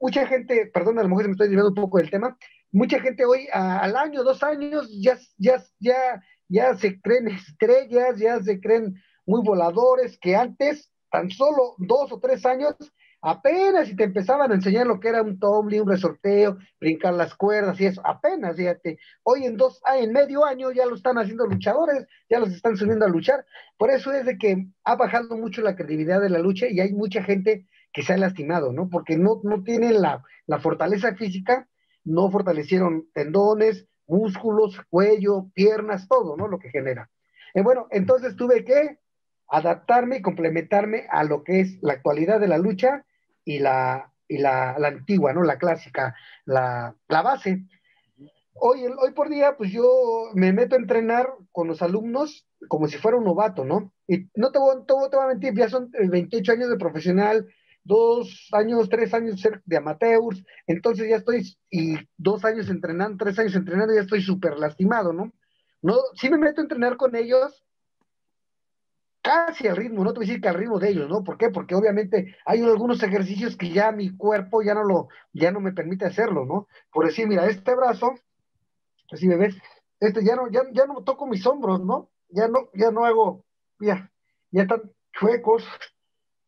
mucha 0.00 0.26
gente, 0.26 0.70
perdón, 0.72 0.98
a 0.98 1.02
lo 1.02 1.10
mejor 1.10 1.26
me 1.26 1.32
estoy 1.32 1.48
desviando 1.48 1.68
un 1.68 1.74
poco 1.74 1.98
del 1.98 2.08
tema, 2.08 2.38
mucha 2.72 2.98
gente 2.98 3.26
hoy 3.26 3.46
al 3.52 3.94
año, 3.94 4.24
dos 4.24 4.42
años, 4.42 4.88
ya, 4.98 5.18
ya, 5.36 5.62
ya, 5.78 6.22
ya 6.48 6.76
se 6.78 6.98
creen 7.02 7.28
estrellas, 7.28 8.18
ya 8.18 8.40
se 8.42 8.58
creen 8.58 8.94
muy 9.26 9.42
voladores, 9.42 10.16
que 10.18 10.34
antes, 10.34 10.90
tan 11.10 11.28
solo 11.28 11.74
dos 11.76 12.10
o 12.10 12.18
tres 12.20 12.46
años, 12.46 12.74
apenas 13.26 13.88
si 13.88 13.96
te 13.96 14.04
empezaban 14.04 14.52
a 14.52 14.54
enseñar 14.54 14.86
lo 14.86 15.00
que 15.00 15.08
era 15.08 15.20
un 15.20 15.40
tumbling, 15.40 15.82
un 15.82 15.88
resorteo, 15.88 16.58
brincar 16.80 17.12
las 17.12 17.34
cuerdas 17.34 17.80
y 17.80 17.86
eso, 17.86 18.00
apenas, 18.04 18.54
fíjate, 18.54 19.00
hoy 19.24 19.46
en 19.46 19.56
dos, 19.56 19.80
ah, 19.84 19.98
en 19.98 20.12
medio 20.12 20.44
año 20.44 20.70
ya 20.70 20.86
lo 20.86 20.94
están 20.94 21.18
haciendo 21.18 21.44
luchadores, 21.44 22.06
ya 22.30 22.38
los 22.38 22.52
están 22.52 22.76
subiendo 22.76 23.04
a 23.04 23.08
luchar, 23.08 23.44
por 23.76 23.90
eso 23.90 24.12
es 24.12 24.26
de 24.26 24.38
que 24.38 24.68
ha 24.84 24.94
bajado 24.94 25.36
mucho 25.36 25.60
la 25.60 25.74
credibilidad 25.74 26.20
de 26.20 26.30
la 26.30 26.38
lucha 26.38 26.66
y 26.68 26.78
hay 26.78 26.92
mucha 26.92 27.24
gente 27.24 27.66
que 27.92 28.02
se 28.02 28.12
ha 28.12 28.16
lastimado, 28.16 28.72
¿no? 28.72 28.88
Porque 28.88 29.16
no, 29.16 29.40
no 29.42 29.64
tienen 29.64 30.00
la, 30.00 30.22
la 30.46 30.60
fortaleza 30.60 31.16
física, 31.16 31.68
no 32.04 32.30
fortalecieron 32.30 33.08
tendones, 33.12 33.88
músculos, 34.06 34.80
cuello, 34.88 35.50
piernas, 35.52 36.06
todo, 36.06 36.36
¿no? 36.36 36.46
Lo 36.46 36.60
que 36.60 36.70
genera. 36.70 37.10
Y 37.54 37.62
bueno, 37.62 37.88
entonces 37.90 38.36
tuve 38.36 38.64
que 38.64 39.00
adaptarme 39.48 40.18
y 40.18 40.22
complementarme 40.22 41.06
a 41.10 41.24
lo 41.24 41.42
que 41.42 41.60
es 41.60 41.78
la 41.82 41.94
actualidad 41.94 42.38
de 42.38 42.48
la 42.48 42.58
lucha 42.58 43.04
y 43.46 43.60
la, 43.60 44.12
y 44.28 44.38
la, 44.38 44.74
antigua, 44.74 45.32
¿no? 45.32 45.42
La 45.42 45.56
clásica, 45.56 46.14
la, 46.44 46.94
base. 47.08 47.64
Hoy, 48.52 48.80
hoy 48.86 49.12
por 49.12 49.30
día, 49.30 49.56
pues 49.56 49.70
yo 49.70 49.84
me 50.34 50.52
meto 50.52 50.74
a 50.74 50.78
entrenar 50.78 51.28
con 51.52 51.68
los 51.68 51.80
alumnos 51.80 52.46
como 52.68 52.88
si 52.88 52.98
fuera 52.98 53.16
un 53.16 53.24
novato, 53.24 53.64
¿no? 53.64 53.94
Y 54.08 54.28
no 54.34 54.50
te 54.50 54.58
voy, 54.58 54.84
te 54.86 54.92
voy 54.92 55.24
a 55.24 55.28
mentir, 55.28 55.54
ya 55.54 55.68
son 55.68 55.90
28 55.92 56.52
años 56.52 56.70
de 56.70 56.76
profesional, 56.76 57.46
dos 57.84 58.48
años, 58.52 58.88
tres 58.88 59.14
años 59.14 59.40
de 59.64 59.76
amateurs, 59.76 60.42
entonces 60.66 61.08
ya 61.08 61.16
estoy, 61.16 61.56
y 61.70 61.94
dos 62.16 62.44
años 62.44 62.68
entrenando, 62.68 63.24
tres 63.24 63.38
años 63.38 63.54
entrenando, 63.54 63.94
ya 63.94 64.00
estoy 64.00 64.22
súper 64.22 64.58
lastimado, 64.58 65.12
¿no? 65.12 65.32
No, 65.82 65.98
sí 66.14 66.28
me 66.28 66.38
meto 66.38 66.60
a 66.60 66.64
entrenar 66.64 66.96
con 66.96 67.14
ellos, 67.14 67.64
casi 69.26 69.66
al 69.66 69.74
ritmo, 69.74 70.04
no 70.04 70.12
te 70.12 70.20
voy 70.20 70.26
a 70.26 70.28
decir 70.28 70.40
que 70.40 70.48
al 70.48 70.54
ritmo 70.54 70.78
de 70.78 70.90
ellos, 70.90 71.08
¿no? 71.08 71.24
¿Por 71.24 71.36
qué? 71.36 71.50
Porque 71.50 71.74
obviamente 71.74 72.36
hay 72.44 72.62
algunos 72.62 73.02
ejercicios 73.02 73.56
que 73.56 73.70
ya 73.70 73.90
mi 73.90 74.16
cuerpo 74.16 74.62
ya 74.62 74.72
no 74.72 74.84
lo, 74.84 75.08
ya 75.32 75.50
no 75.50 75.58
me 75.58 75.72
permite 75.72 76.06
hacerlo, 76.06 76.46
¿no? 76.46 76.68
Por 76.92 77.06
decir, 77.06 77.26
mira, 77.26 77.44
este 77.46 77.74
brazo, 77.74 78.14
así 79.10 79.26
me 79.26 79.36
ves, 79.36 79.56
este 79.98 80.24
ya 80.24 80.36
no, 80.36 80.48
ya, 80.48 80.62
ya 80.72 80.86
no 80.86 81.02
toco 81.02 81.26
mis 81.26 81.44
hombros, 81.44 81.84
¿no? 81.84 82.08
Ya 82.28 82.46
no, 82.46 82.70
ya 82.72 82.92
no 82.92 83.04
hago, 83.04 83.44
ya, 83.80 84.12
ya 84.52 84.62
están 84.62 84.92
chuecos, 85.12 85.64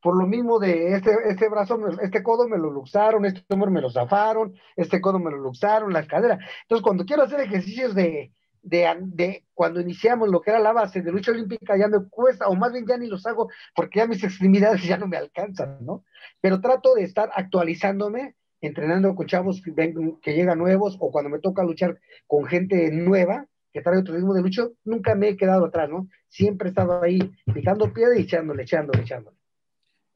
por 0.00 0.16
lo 0.16 0.28
mismo 0.28 0.60
de 0.60 0.94
este, 0.94 1.10
este 1.26 1.48
brazo, 1.48 1.80
este 2.00 2.22
codo 2.22 2.46
me 2.46 2.58
lo 2.58 2.70
luxaron, 2.70 3.24
este 3.24 3.42
hombro 3.52 3.72
me 3.72 3.80
lo 3.80 3.90
zafaron, 3.90 4.54
este 4.76 5.00
codo 5.00 5.18
me 5.18 5.32
lo 5.32 5.38
luxaron, 5.38 5.92
la 5.92 6.06
cadera. 6.06 6.38
Entonces, 6.62 6.84
cuando 6.84 7.04
quiero 7.04 7.24
hacer 7.24 7.40
ejercicios 7.40 7.96
de, 7.96 8.32
de, 8.68 9.44
cuando 9.54 9.80
iniciamos 9.80 10.28
lo 10.28 10.40
que 10.40 10.50
era 10.50 10.60
la 10.60 10.72
base 10.72 11.02
de 11.02 11.12
lucha 11.12 11.32
olímpica 11.32 11.76
ya 11.76 11.88
me 11.88 12.08
cuesta, 12.08 12.48
o 12.48 12.54
más 12.54 12.72
bien 12.72 12.86
ya 12.86 12.96
ni 12.96 13.06
los 13.06 13.26
hago 13.26 13.48
porque 13.74 14.00
ya 14.00 14.06
mis 14.06 14.22
extremidades 14.24 14.82
ya 14.82 14.96
no 14.96 15.06
me 15.06 15.16
alcanzan, 15.16 15.78
¿no? 15.84 16.04
Pero 16.40 16.60
trato 16.60 16.94
de 16.94 17.04
estar 17.04 17.30
actualizándome, 17.34 18.34
entrenando 18.60 19.14
con 19.14 19.26
chavos 19.26 19.62
que, 19.62 19.72
que 20.20 20.34
llegan 20.34 20.58
nuevos 20.58 20.96
o 21.00 21.10
cuando 21.10 21.30
me 21.30 21.38
toca 21.38 21.62
luchar 21.62 21.98
con 22.26 22.44
gente 22.46 22.90
nueva 22.90 23.46
que 23.72 23.82
trae 23.82 23.98
otro 23.98 24.14
ritmo 24.14 24.34
de 24.34 24.42
lucha, 24.42 24.66
nunca 24.84 25.14
me 25.14 25.28
he 25.28 25.36
quedado 25.36 25.66
atrás, 25.66 25.88
¿no? 25.88 26.08
Siempre 26.28 26.68
he 26.68 26.70
estado 26.70 27.02
ahí 27.02 27.18
picando 27.52 27.92
piedra 27.92 28.18
y 28.18 28.22
echándole, 28.22 28.62
echándole, 28.62 29.02
echándole. 29.02 29.37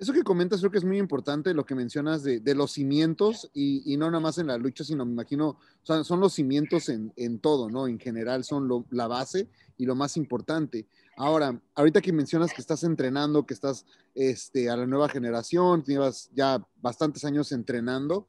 Eso 0.03 0.13
que 0.13 0.25
comentas 0.25 0.59
creo 0.59 0.73
que 0.73 0.79
es 0.79 0.85
muy 0.85 0.99
importante, 0.99 1.55
lo 1.55 1.65
que 1.65 1.77
mencionas 1.77 2.25
de, 2.25 2.55
los 2.57 2.73
cimientos 2.73 3.49
y, 3.55 3.97
no 3.97 4.11
nada 4.11 4.19
más 4.19 4.37
en 4.37 4.49
la 4.49 4.59
lucha, 4.59 4.83
sino 4.83 5.05
me 5.05 5.13
imagino, 5.13 5.61
son 5.85 6.19
los 6.19 6.33
cimientos 6.33 6.89
en, 6.89 7.39
todo, 7.39 7.71
¿no? 7.71 7.87
En 7.87 8.01
general 8.01 8.43
son 8.43 8.85
la 8.91 9.07
base 9.07 9.47
y 9.79 9.87
lo 9.87 9.95
más 9.95 10.17
importante. 10.17 10.89
Ahora, 11.17 11.57
ahorita 11.77 12.01
que 12.01 12.13
mencionas 12.13 12.53
que 12.53 12.61
estás 12.61 12.83
entrenando, 12.83 13.47
que 13.47 13.55
estás 13.55 13.87
este, 14.17 14.69
a 14.71 14.77
la 14.77 14.89
nueva 14.89 15.09
generación, 15.09 15.85
llevas 15.85 16.31
ya 16.35 16.67
bastantes 16.81 17.25
años 17.25 17.53
entrenando, 17.53 18.27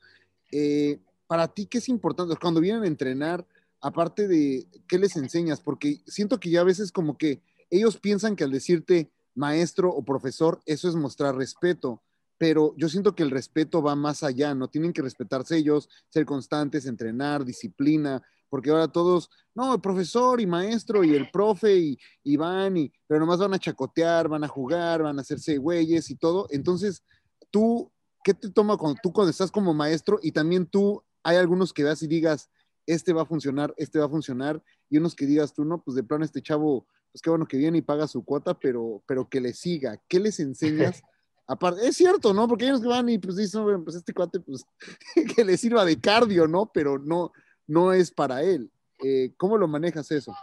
eh, 0.51 0.99
para 1.25 1.47
ti, 1.47 1.65
¿qué 1.65 1.79
es 1.79 1.89
importante? 1.89 2.35
Cuando 2.39 2.61
vienen 2.61 2.83
a 2.83 2.87
entrenar, 2.87 3.47
aparte 3.81 4.27
de 4.27 4.67
qué 4.87 4.99
les 4.99 5.15
enseñas, 5.15 5.59
porque 5.59 6.03
siento 6.05 6.39
que 6.39 6.51
ya 6.51 6.61
a 6.61 6.65
veces 6.65 6.91
como 6.91 7.17
que 7.17 7.41
ellos 7.71 7.97
piensan 7.97 8.35
que 8.35 8.43
al 8.43 8.51
decirte, 8.51 9.09
maestro 9.35 9.89
o 9.89 10.03
profesor, 10.03 10.61
eso 10.65 10.87
es 10.87 10.95
mostrar 10.95 11.35
respeto, 11.35 12.01
pero 12.37 12.75
yo 12.77 12.89
siento 12.89 13.15
que 13.15 13.23
el 13.23 13.31
respeto 13.31 13.81
va 13.81 13.95
más 13.95 14.23
allá, 14.23 14.53
no 14.53 14.67
tienen 14.67 14.93
que 14.93 15.01
respetarse 15.01 15.57
ellos, 15.57 15.89
ser 16.09 16.25
constantes, 16.25 16.85
entrenar, 16.85 17.45
disciplina, 17.45 18.21
porque 18.49 18.69
ahora 18.69 18.87
todos, 18.87 19.29
no, 19.55 19.73
el 19.73 19.81
profesor 19.81 20.39
y 20.39 20.45
maestro 20.45 21.03
y 21.03 21.15
el 21.15 21.31
profe 21.31 21.75
y, 21.75 21.99
y 22.23 22.37
van, 22.37 22.77
y, 22.77 22.91
pero 23.07 23.19
nomás 23.19 23.39
van 23.39 23.53
a 23.53 23.59
chacotear, 23.59 24.27
van 24.27 24.43
a 24.43 24.47
jugar, 24.47 25.01
van 25.03 25.17
a 25.17 25.21
hacerse 25.21 25.57
güeyes 25.57 26.09
y 26.11 26.15
todo. 26.15 26.47
Entonces, 26.51 27.03
tú, 27.49 27.91
¿qué 28.23 28.33
te 28.33 28.49
toma 28.49 28.77
cuando 28.77 28.99
tú 29.01 29.11
cuando 29.11 29.31
estás 29.31 29.49
como 29.49 29.73
maestro 29.73 30.19
y 30.21 30.31
también 30.31 30.67
tú, 30.67 31.03
hay 31.23 31.37
algunos 31.37 31.73
que 31.73 31.83
veas 31.83 32.03
y 32.03 32.07
digas, 32.07 32.49
este 32.85 33.13
va 33.13 33.23
a 33.23 33.25
funcionar, 33.25 33.73
este 33.77 33.99
va 33.99 34.05
a 34.05 34.09
funcionar, 34.09 34.61
y 34.89 34.97
unos 34.97 35.15
que 35.15 35.25
digas 35.25 35.53
tú, 35.53 35.65
no, 35.65 35.81
pues 35.81 35.95
de 35.95 36.03
plano 36.03 36.25
este 36.25 36.41
chavo 36.41 36.85
pues 37.13 37.21
qué 37.21 37.29
bueno 37.29 37.45
que 37.45 37.57
viene 37.57 37.77
y 37.77 37.83
paga 37.83 38.07
su 38.07 38.25
cuota, 38.25 38.55
pero, 38.55 39.03
pero 39.05 39.29
que 39.29 39.39
le 39.39 39.53
siga. 39.53 40.01
¿Qué 40.07 40.19
les 40.19 40.39
enseñas? 40.39 41.03
Aparte, 41.47 41.87
es 41.87 41.95
cierto, 41.95 42.33
¿no? 42.33 42.47
Porque 42.47 42.65
ellos 42.65 42.81
que 42.81 42.87
van 42.87 43.07
y 43.07 43.19
pues 43.19 43.35
dicen, 43.35 43.83
pues 43.83 43.95
este 43.95 44.13
cuate, 44.13 44.39
pues 44.39 44.65
que 45.35 45.45
le 45.45 45.55
sirva 45.57 45.85
de 45.85 45.99
cardio, 46.01 46.47
¿no? 46.47 46.71
Pero 46.73 46.97
no, 46.97 47.31
no 47.67 47.93
es 47.93 48.09
para 48.09 48.41
él. 48.41 48.71
Eh, 49.03 49.31
¿Cómo 49.37 49.59
lo 49.59 49.67
manejas 49.67 50.09
eso? 50.09 50.35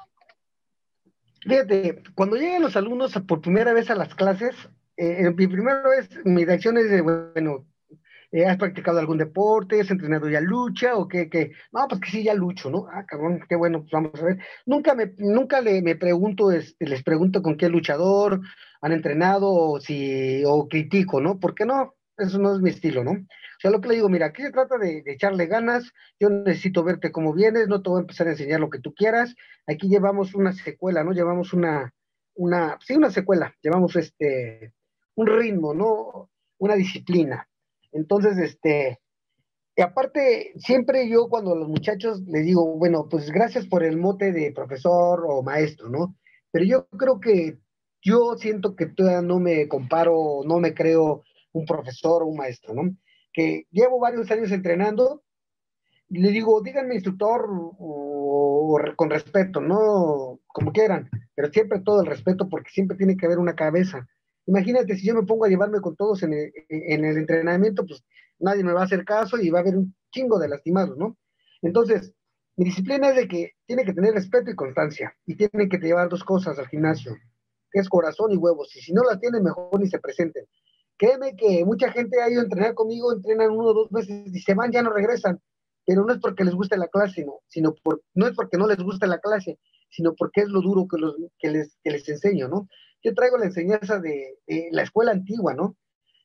Fíjate, 1.40 2.04
cuando 2.14 2.37
llegan 2.37 2.62
los 2.62 2.76
alumnos 2.76 3.14
por 3.26 3.40
primera 3.40 3.72
vez 3.72 3.90
a 3.90 3.96
las 3.96 4.14
clases, 4.14 4.54
eh, 4.96 5.28
mi 5.37 5.48
primera 5.48 5.83
vez, 5.88 6.09
mi 6.24 6.44
reacción 6.44 6.78
es 6.78 6.88
de, 6.88 7.00
bueno, 7.00 7.66
eh, 8.33 8.47
¿has 8.47 8.57
practicado 8.59 8.99
algún 8.99 9.19
deporte? 9.19 9.81
¿Has 9.81 9.90
entrenado 9.90 10.29
ya 10.29 10.40
lucha? 10.40 10.97
¿O 10.97 11.09
qué, 11.09 11.29
qué? 11.29 11.53
No, 11.73 11.87
pues 11.88 12.01
que 12.01 12.11
sí, 12.11 12.23
ya 12.25 12.35
lucho, 12.35 12.71
¿no? 12.71 12.87
Ah, 12.93 13.05
cabrón, 13.07 13.40
qué 13.49 13.57
bueno, 13.57 13.81
pues 13.81 13.90
vamos 13.93 14.21
a 14.21 14.25
ver. 14.25 14.38
Nunca 14.66 14.95
me, 14.95 15.12
nunca 15.19 15.61
le, 15.61 15.83
me 15.83 15.97
pregunto, 15.97 16.53
este, 16.53 16.87
les 16.87 17.03
pregunto 17.03 17.43
con 17.43 17.57
qué 17.57 17.69
luchador 17.69 18.40
han 18.83 18.93
entrenado 18.93 19.53
o 19.53 19.81
si, 19.81 20.43
o 20.47 20.69
critico, 20.69 21.21
¿no? 21.21 21.40
¿Por 21.40 21.55
qué 21.55 21.66
no? 21.66 21.95
Eso 22.16 22.38
no 22.38 22.55
es 22.55 22.61
mi 22.61 22.71
estilo, 22.71 23.03
¿no? 23.03 23.12
O 23.12 23.61
sea, 23.61 23.71
lo 23.71 23.81
que 23.81 23.88
le 23.88 23.95
digo, 23.97 24.09
mira, 24.09 24.27
aquí 24.27 24.43
se 24.43 24.53
trata 24.53 24.79
de, 24.79 25.03
de, 25.03 25.12
echarle 25.12 25.47
ganas, 25.47 25.93
yo 26.19 26.31
necesito 26.31 26.85
verte 26.85 27.12
cómo 27.12 27.35
vienes, 27.35 27.69
no 27.69 27.83
te 27.83 27.90
voy 27.90 27.99
a 27.99 28.03
empezar 28.03 28.27
a 28.27 28.31
enseñar 28.31 28.61
lo 28.61 28.71
que 28.71 28.81
tú 28.81 28.95
quieras, 28.95 29.35
aquí 29.66 29.88
llevamos 29.88 30.35
una 30.35 30.53
secuela, 30.53 31.05
¿no? 31.05 31.12
Llevamos 31.12 31.53
una, 31.53 31.93
una, 32.35 32.79
sí, 32.81 32.95
una 32.95 33.11
secuela, 33.11 33.55
llevamos 33.62 33.97
este, 33.97 34.73
un 35.14 35.27
ritmo, 35.27 35.75
¿no? 35.75 36.31
Una 36.59 36.75
disciplina. 36.75 37.50
Entonces, 37.92 38.38
este, 38.38 39.00
y 39.76 39.83
aparte, 39.83 40.53
siempre 40.57 41.09
yo 41.09 41.29
cuando 41.29 41.53
a 41.53 41.57
los 41.57 41.68
muchachos 41.68 42.20
les 42.26 42.44
digo, 42.44 42.76
bueno, 42.76 43.09
pues 43.09 43.31
gracias 43.31 43.66
por 43.66 43.85
el 43.85 43.96
mote 43.96 44.33
de 44.33 44.53
profesor 44.53 45.24
o 45.26 45.42
maestro, 45.42 45.88
¿no? 45.88 46.16
Pero 46.53 46.64
yo 46.64 46.88
creo 46.88 47.20
que 47.20 47.59
yo 48.03 48.37
siento 48.37 48.76
que 48.76 48.87
todavía 48.87 49.22
no 49.22 49.38
me 49.40 49.68
comparo, 49.68 50.42
no 50.44 50.59
me 50.59 50.74
creo 50.74 51.24
un 51.53 51.66
profesor 51.66 52.22
o 52.22 52.26
un 52.26 52.37
maestro, 52.37 52.74
¿no? 52.74 52.96
Que 53.33 53.64
llevo 53.70 54.00
varios 54.00 54.31
años 54.31 54.50
entrenando, 54.53 55.22
y 56.11 56.18
le 56.18 56.31
digo, 56.31 56.61
díganme 56.61 56.94
instructor 56.96 57.46
o, 57.48 58.79
con 58.96 59.11
respeto, 59.11 59.61
¿no? 59.61 60.40
Como 60.48 60.72
quieran, 60.72 61.09
pero 61.37 61.53
siempre 61.53 61.81
todo 61.81 62.00
el 62.00 62.07
respeto 62.07 62.48
porque 62.48 62.70
siempre 62.70 62.96
tiene 62.96 63.16
que 63.16 63.26
haber 63.26 63.38
una 63.38 63.55
cabeza. 63.55 64.09
Imagínate 64.46 64.96
si 64.96 65.07
yo 65.07 65.14
me 65.14 65.22
pongo 65.22 65.44
a 65.44 65.48
llevarme 65.48 65.81
con 65.81 65.96
todos 65.96 66.22
en 66.22 66.33
el, 66.33 66.53
entrenamiento, 66.68 67.87
pues 67.87 68.03
nadie 68.38 68.64
me 68.64 68.72
va 68.72 68.83
a 68.83 68.85
hacer 68.85 69.05
caso 69.05 69.38
y 69.38 69.50
va 69.50 69.59
a 69.59 69.62
haber 69.62 69.76
un 69.76 69.94
chingo 70.11 70.38
de 70.38 70.48
lastimados, 70.48 70.96
¿no? 70.96 71.16
Entonces, 71.62 72.12
mi 72.57 72.64
disciplina 72.64 73.11
es 73.11 73.16
de 73.16 73.29
que 73.29 73.53
tiene 73.66 73.85
que 73.85 73.92
tener 73.92 74.14
respeto 74.14 74.50
y 74.50 74.57
constancia 74.57 75.16
y 75.26 75.37
tiene 75.37 75.68
que 75.68 75.79
llevar 75.79 76.09
dos 76.09 76.24
cosas 76.24 76.59
al 76.59 76.68
gimnasio, 76.68 77.16
que 77.70 77.81
es 77.81 77.88
corazón 77.88 78.33
y 78.33 78.37
huevos. 78.37 78.74
Y 78.76 78.81
si 78.81 78.92
no 78.92 79.03
las 79.03 79.20
tiene, 79.20 79.40
mejor 79.40 79.81
ni 79.81 79.88
se 79.88 79.98
presenten. 79.98 80.46
Créeme 80.96 81.35
que 81.37 81.64
mucha 81.64 81.90
gente 81.92 82.20
ha 82.20 82.29
ido 82.29 82.40
a 82.40 82.44
entrenar 82.44 82.74
conmigo, 82.74 83.12
entrenan 83.12 83.50
uno 83.50 83.68
o 83.68 83.74
dos 83.74 83.90
veces 83.90 84.35
y 84.35 84.40
se 84.40 84.55
van, 84.55 84.72
ya 84.72 84.83
no 84.83 84.90
regresan. 84.90 85.40
Pero 85.87 86.05
no 86.05 86.12
es 86.12 86.18
porque 86.18 86.44
les 86.44 86.55
guste 86.55 86.76
la 86.76 86.88
clase, 86.88 87.24
no, 87.24 87.40
sino 87.48 87.74
no 88.14 88.26
es 88.26 88.35
porque 88.35 88.59
no 88.59 88.66
les 88.66 88.79
guste 88.79 89.07
la 89.07 89.18
clase, 89.18 89.59
sino 89.88 90.14
porque 90.14 90.42
es 90.42 90.48
lo 90.48 90.61
duro 90.61 90.87
que, 90.87 90.98
los, 90.98 91.16
que, 91.38 91.50
les, 91.50 91.79
que 91.83 91.90
les 91.90 92.09
enseño, 92.09 92.48
¿no? 92.48 92.68
Yo 93.03 93.15
traigo 93.15 93.39
la 93.39 93.47
enseñanza 93.47 93.99
de, 93.99 94.39
la 94.73 94.83
escuela 94.83 95.13
antigua, 95.13 95.55
¿no? 95.55 95.77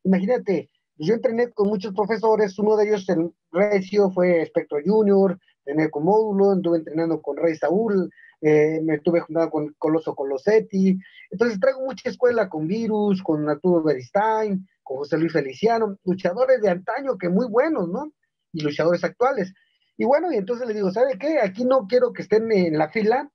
Imagínate, 0.04 0.70
yo 0.98 1.14
entrené 1.14 1.52
con 1.52 1.68
muchos 1.68 1.94
profesores, 1.94 2.58
uno 2.60 2.76
de 2.78 2.88
ellos 2.88 3.08
en 3.10 3.34
Recio 3.52 4.12
fue 4.12 4.42
Espectro 4.42 4.80
Junior, 4.84 5.40
entrené 5.66 5.90
con 5.90 6.04
Módulo, 6.04 6.54
estuve 6.54 6.78
entrenando 6.78 7.22
con 7.22 7.38
Rey 7.38 7.56
Saúl, 7.56 8.10
eh, 8.42 8.80
me 8.84 8.96
estuve 8.96 9.22
juntando 9.22 9.50
con 9.50 9.76
Coloso 9.78 10.14
Colosetti, 10.14 11.00
entonces 11.32 11.60
traigo 11.60 11.82
mucha 11.82 12.10
escuela 12.10 12.50
con 12.50 12.68
Virus, 12.68 13.24
con 13.24 13.50
Arturo 13.50 13.84
Beristain, 13.84 14.68
con 14.84 14.98
José 14.98 15.18
Luis 15.18 15.34
Feliciano, 15.34 15.98
luchadores 16.04 16.62
de 16.62 16.70
antaño 16.70 17.18
que 17.18 17.30
muy 17.30 17.48
buenos, 17.48 17.90
¿no? 17.90 18.12
Y 18.54 18.62
luchadores 18.62 19.04
actuales. 19.04 19.54
Y 19.98 20.06
bueno, 20.06 20.32
y 20.32 20.36
entonces 20.36 20.68
le 20.68 20.74
digo, 20.74 20.92
¿sabe 20.92 21.18
qué? 21.18 21.40
Aquí 21.40 21.66
no 21.66 21.88
quiero 21.88 22.14
que 22.14 22.22
estén 22.22 22.52
en 22.52 22.78
la 22.78 22.90
fila 22.90 23.32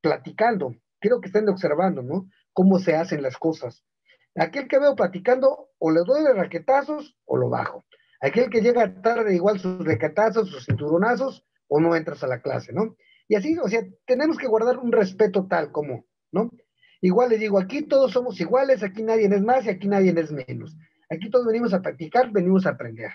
platicando, 0.00 0.74
quiero 1.00 1.20
que 1.20 1.28
estén 1.28 1.48
observando, 1.48 2.02
¿no? 2.02 2.28
Cómo 2.52 2.78
se 2.78 2.94
hacen 2.94 3.22
las 3.22 3.36
cosas. 3.36 3.84
Aquel 4.36 4.68
que 4.68 4.78
veo 4.78 4.94
platicando, 4.94 5.70
o 5.78 5.90
le 5.90 6.00
doy 6.00 6.22
de 6.22 6.34
raquetazos 6.34 7.16
o 7.24 7.36
lo 7.36 7.48
bajo. 7.48 7.84
Aquel 8.20 8.50
que 8.50 8.60
llega 8.60 9.00
tarde, 9.00 9.34
igual 9.34 9.58
sus 9.58 9.84
raquetazos, 9.84 10.50
sus 10.50 10.66
cinturonazos, 10.66 11.44
o 11.68 11.80
no 11.80 11.96
entras 11.96 12.22
a 12.22 12.26
la 12.26 12.40
clase, 12.40 12.72
¿no? 12.72 12.96
Y 13.28 13.34
así, 13.36 13.56
o 13.58 13.68
sea, 13.68 13.82
tenemos 14.06 14.36
que 14.36 14.46
guardar 14.46 14.78
un 14.78 14.92
respeto 14.92 15.46
tal 15.48 15.72
como, 15.72 16.04
¿no? 16.32 16.50
Igual 17.00 17.30
le 17.30 17.38
digo, 17.38 17.58
aquí 17.58 17.82
todos 17.82 18.12
somos 18.12 18.40
iguales, 18.40 18.82
aquí 18.82 19.02
nadie 19.02 19.26
es 19.26 19.42
más 19.42 19.64
y 19.64 19.70
aquí 19.70 19.88
nadie 19.88 20.12
es 20.16 20.32
menos. 20.32 20.76
Aquí 21.08 21.30
todos 21.30 21.46
venimos 21.46 21.72
a 21.72 21.80
practicar, 21.80 22.30
venimos 22.30 22.66
a 22.66 22.70
aprender. 22.70 23.10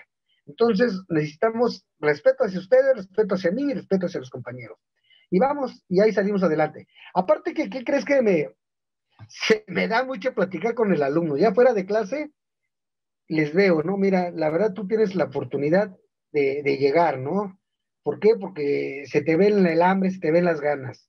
Entonces 0.46 1.02
necesitamos 1.08 1.86
respeto 2.00 2.44
hacia 2.44 2.58
ustedes, 2.58 2.96
respeto 2.96 3.34
hacia 3.34 3.52
mí 3.52 3.70
y 3.70 3.74
respeto 3.74 4.06
hacia 4.06 4.20
los 4.20 4.30
compañeros 4.30 4.78
y 5.30 5.38
vamos, 5.38 5.84
y 5.88 6.00
ahí 6.00 6.12
salimos 6.12 6.42
adelante. 6.42 6.86
Aparte 7.14 7.54
que, 7.54 7.68
¿qué 7.68 7.84
crees 7.84 8.04
que 8.04 8.22
me, 8.22 8.50
me 9.66 9.88
da 9.88 10.04
mucho 10.04 10.34
platicar 10.34 10.74
con 10.74 10.92
el 10.92 11.02
alumno? 11.02 11.36
Ya 11.36 11.54
fuera 11.54 11.74
de 11.74 11.86
clase, 11.86 12.30
les 13.28 13.52
veo, 13.52 13.82
¿no? 13.82 13.96
Mira, 13.96 14.30
la 14.30 14.50
verdad 14.50 14.72
tú 14.72 14.86
tienes 14.86 15.14
la 15.14 15.24
oportunidad 15.24 15.96
de, 16.32 16.76
llegar, 16.78 17.18
¿no? 17.18 17.58
¿Por 18.02 18.20
qué? 18.20 18.34
Porque 18.38 19.04
se 19.06 19.22
te 19.22 19.36
ve 19.36 19.48
el 19.48 19.82
hambre, 19.82 20.10
se 20.10 20.20
te 20.20 20.30
ven 20.30 20.44
las 20.44 20.60
ganas. 20.60 21.08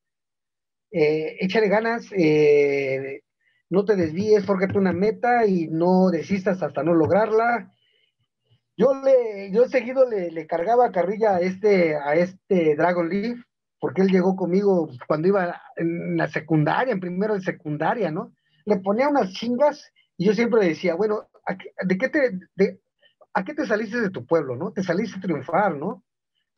Eh, 0.92 1.38
échale 1.42 1.68
ganas, 1.68 2.08
eh, 2.14 3.22
no 3.70 3.84
te 3.84 3.96
desvíes, 3.96 4.46
tú 4.46 4.80
una 4.80 4.94
meta 4.94 5.46
y 5.46 5.68
no 5.68 6.10
desistas 6.10 6.64
hasta 6.64 6.84
no 6.84 6.94
lograrla. 6.94 7.74
Yo 8.78 8.94
le, 9.04 9.52
yo 9.52 9.68
seguido 9.68 10.10
le, 10.10 10.32
le 10.32 10.48
cargaba 10.48 10.92
carrilla 10.92 11.36
a 11.36 11.42
este, 11.42 11.96
a 11.96 12.16
este 12.16 12.76
Dragon 12.76 13.10
Leaf, 13.10 13.40
porque 13.80 14.02
él 14.02 14.10
llegó 14.10 14.36
conmigo 14.36 14.90
cuando 15.08 15.28
iba 15.28 15.62
en 15.76 16.18
la 16.18 16.28
secundaria, 16.28 16.94
en 16.94 17.00
primero 17.00 17.34
de 17.34 17.42
secundaria, 17.42 18.12
¿no? 18.12 18.34
Le 18.66 18.78
ponía 18.78 19.10
unas 19.10 19.32
chingas 19.34 19.92
y 20.18 20.26
yo 20.26 20.34
siempre 20.34 20.66
decía, 20.66 20.96
bueno, 20.96 21.30
¿de 21.84 21.98
qué 21.98 22.10
te, 22.10 22.40
de, 22.56 22.82
¿a 23.34 23.44
qué 23.44 23.54
te 23.54 23.66
saliste 23.66 24.02
de 24.02 24.10
tu 24.10 24.26
pueblo, 24.26 24.56
no? 24.56 24.72
Te 24.72 24.84
saliste 24.84 25.18
a 25.18 25.22
triunfar, 25.22 25.76
¿no? 25.76 26.04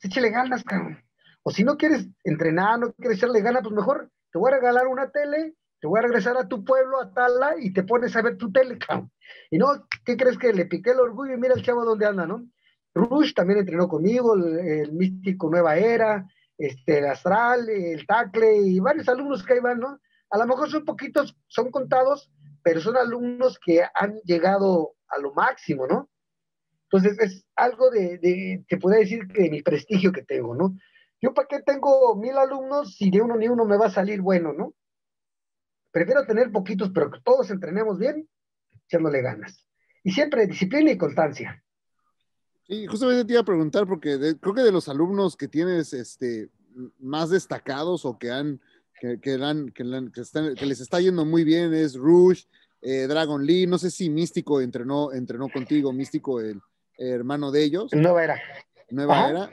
Échale 0.02 0.30
ganas, 0.30 0.64
cabrón. 0.64 1.04
O 1.44 1.52
si 1.52 1.64
no 1.64 1.78
quieres 1.78 2.08
entrenar, 2.24 2.80
no 2.80 2.94
quieres 2.94 3.18
echarle 3.18 3.42
ganas, 3.42 3.64
pues 3.64 3.76
mejor 3.76 4.10
te 4.32 4.40
voy 4.40 4.52
a 4.52 4.56
regalar 4.56 4.88
una 4.88 5.10
tele, 5.10 5.56
te 5.82 5.88
voy 5.88 6.00
a 6.00 6.04
regresar 6.04 6.38
a 6.38 6.48
tu 6.48 6.64
pueblo, 6.64 7.02
a 7.02 7.14
Tala, 7.14 7.56
y 7.60 7.74
te 7.74 7.84
pones 7.84 8.16
a 8.16 8.22
ver 8.22 8.38
tu 8.38 8.52
tele, 8.52 8.78
cabrón. 8.78 9.12
Y 9.50 9.58
no, 9.58 9.68
¿qué 10.06 10.18
crees 10.18 10.38
que 10.38 10.54
le 10.54 10.66
piqué 10.66 10.92
el 10.92 11.00
orgullo? 11.00 11.34
Y 11.34 11.38
mira 11.38 11.54
el 11.54 11.64
chavo 11.64 11.86
dónde 11.86 12.06
anda, 12.06 12.26
¿no? 12.26 12.46
Rush 12.94 13.34
también 13.34 13.60
entrenó 13.60 13.88
conmigo, 13.88 14.36
el 14.36 14.92
místico 14.94 15.50
Nueva 15.50 15.78
Era, 15.78 16.28
este, 16.60 17.00
el 17.00 17.06
astral, 17.06 17.70
el 17.70 18.06
tacle 18.06 18.58
y 18.58 18.80
varios 18.80 19.08
alumnos 19.08 19.44
que 19.44 19.54
ahí 19.54 19.60
van, 19.62 19.80
¿no? 19.80 19.98
A 20.30 20.38
lo 20.38 20.46
mejor 20.46 20.70
son 20.70 20.84
poquitos, 20.84 21.36
son 21.48 21.72
contados, 21.72 22.30
pero 22.62 22.82
son 22.82 22.98
alumnos 22.98 23.58
que 23.66 23.82
han 23.96 24.20
llegado 24.26 24.94
a 25.08 25.18
lo 25.20 25.34
máximo, 25.34 25.88
¿no? 25.88 26.10
Entonces 26.84 27.18
es 27.20 27.46
algo 27.56 27.90
de, 27.90 28.18
de 28.18 28.66
te 28.68 28.78
puedo 28.78 29.00
decir 29.00 29.28
que 29.28 29.44
de 29.44 29.50
mi 29.50 29.62
prestigio 29.62 30.12
que 30.12 30.24
tengo, 30.24 30.54
¿no? 30.54 30.76
Yo 31.22 31.34
para 31.34 31.48
qué 31.48 31.62
tengo 31.62 32.16
mil 32.16 32.38
alumnos 32.38 32.96
si 32.96 33.10
de 33.10 33.22
uno 33.22 33.38
ni 33.38 33.48
uno 33.48 33.64
me 33.64 33.78
va 33.78 33.88
a 33.88 33.92
salir 33.92 34.22
bueno, 34.22 34.52
¿no? 34.52 34.74
Prefiero 35.92 36.26
tener 36.26 36.52
poquitos, 36.52 36.92
pero 36.94 37.10
que 37.10 37.22
todos 37.22 37.50
entrenemos 37.52 37.98
bien, 37.98 38.28
echándole 38.86 39.22
ganas. 39.22 39.66
Y 40.04 40.12
siempre 40.12 40.46
disciplina 40.46 40.92
y 40.92 40.98
constancia. 40.98 41.64
Sí, 42.70 42.86
justamente 42.86 43.26
te 43.26 43.34
iba 43.34 43.42
a 43.42 43.46
preguntar, 43.46 43.88
porque 43.88 44.36
creo 44.40 44.54
que 44.54 44.62
de 44.62 44.72
los 44.72 44.88
alumnos 44.90 45.36
que 45.36 45.48
tienes 45.48 45.92
este, 45.92 46.50
más 47.00 47.32
destacados 47.32 48.06
o 48.06 48.20
que 48.20 48.30
han, 48.30 48.62
que, 49.02 49.20
que, 49.20 49.40
que, 49.74 50.66
les 50.68 50.80
está 50.80 51.00
yendo 51.00 51.26
muy 51.26 51.44
bien 51.44 51.74
es 51.74 51.96
Rouge, 51.96 52.44
eh, 52.84 53.08
Dragon 53.08 53.44
Lee, 53.44 53.66
no 53.66 53.80
sé 53.80 53.90
si 53.90 54.12
Místico 54.12 54.62
entrenó, 54.62 55.12
entrenó 55.12 55.50
contigo, 55.50 55.92
Místico, 55.92 56.40
el, 56.40 56.62
hermano 57.00 57.50
de 57.50 57.64
ellos. 57.64 57.92
Nueva 57.92 58.24
era. 58.24 58.42
Nueva 58.92 59.30
era. 59.30 59.52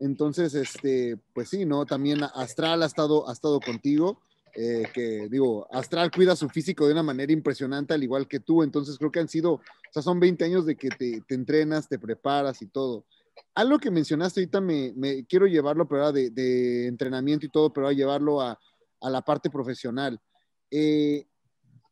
Entonces, 0.00 0.54
este, 0.54 1.16
pues 1.34 1.50
sí, 1.50 1.64
¿no? 1.64 1.86
También 1.86 2.24
Astral 2.34 2.82
ha 2.82 2.86
estado, 2.86 3.28
ha 3.28 3.32
estado 3.32 3.60
contigo. 3.60 4.20
Eh, 4.60 4.88
que 4.92 5.28
digo, 5.30 5.68
Astral 5.70 6.10
cuida 6.10 6.34
su 6.34 6.48
físico 6.48 6.84
de 6.84 6.92
una 6.92 7.04
manera 7.04 7.32
impresionante, 7.32 7.94
al 7.94 8.02
igual 8.02 8.26
que 8.26 8.40
tú, 8.40 8.64
entonces 8.64 8.98
creo 8.98 9.12
que 9.12 9.20
han 9.20 9.28
sido, 9.28 9.52
o 9.52 9.62
sea, 9.92 10.02
son 10.02 10.18
20 10.18 10.44
años 10.44 10.66
de 10.66 10.74
que 10.74 10.88
te, 10.88 11.22
entrenas, 11.28 11.88
te 11.88 11.96
preparas 11.96 12.60
y 12.60 12.66
todo. 12.66 13.06
Algo 13.54 13.78
que 13.78 13.92
mencionaste 13.92 14.40
ahorita 14.40 14.60
me, 14.60 14.92
me 14.96 15.24
quiero 15.26 15.46
llevarlo, 15.46 15.86
pero 15.86 16.10
de, 16.10 16.30
de, 16.30 16.88
entrenamiento 16.88 17.46
y 17.46 17.50
todo, 17.50 17.72
pero 17.72 17.86
a 17.86 17.92
llevarlo 17.92 18.40
a, 18.40 18.58
a, 19.00 19.10
la 19.10 19.22
parte 19.22 19.48
profesional. 19.48 20.20
Eh, 20.72 21.28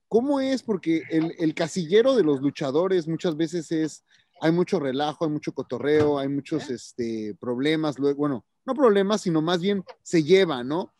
¿Cómo 0.08 0.40
es? 0.40 0.64
Porque 0.64 1.04
el, 1.08 1.36
el, 1.38 1.54
casillero 1.54 2.16
de 2.16 2.24
los 2.24 2.40
luchadores 2.40 3.06
muchas 3.06 3.36
veces 3.36 3.70
es, 3.70 4.02
hay 4.40 4.50
mucho 4.50 4.80
relajo, 4.80 5.24
hay 5.24 5.30
mucho 5.30 5.52
cotorreo, 5.52 6.18
hay 6.18 6.26
muchos 6.26 6.68
este, 6.70 7.36
problemas, 7.38 7.96
luego, 7.96 8.18
bueno, 8.18 8.44
no 8.64 8.74
problemas, 8.74 9.20
sino 9.20 9.40
más 9.40 9.60
bien 9.60 9.84
se 10.02 10.24
lleva, 10.24 10.64
¿no? 10.64 10.92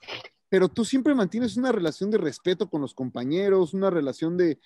Pero 0.48 0.68
tú 0.68 0.84
siempre 0.84 1.14
mantienes 1.14 1.56
una 1.56 1.72
relación 1.72 2.10
de 2.10 2.18
respeto 2.18 2.68
con 2.68 2.80
los 2.80 2.94
compañeros, 2.94 3.74
una 3.74 3.90
relación 3.90 4.36
de, 4.36 4.58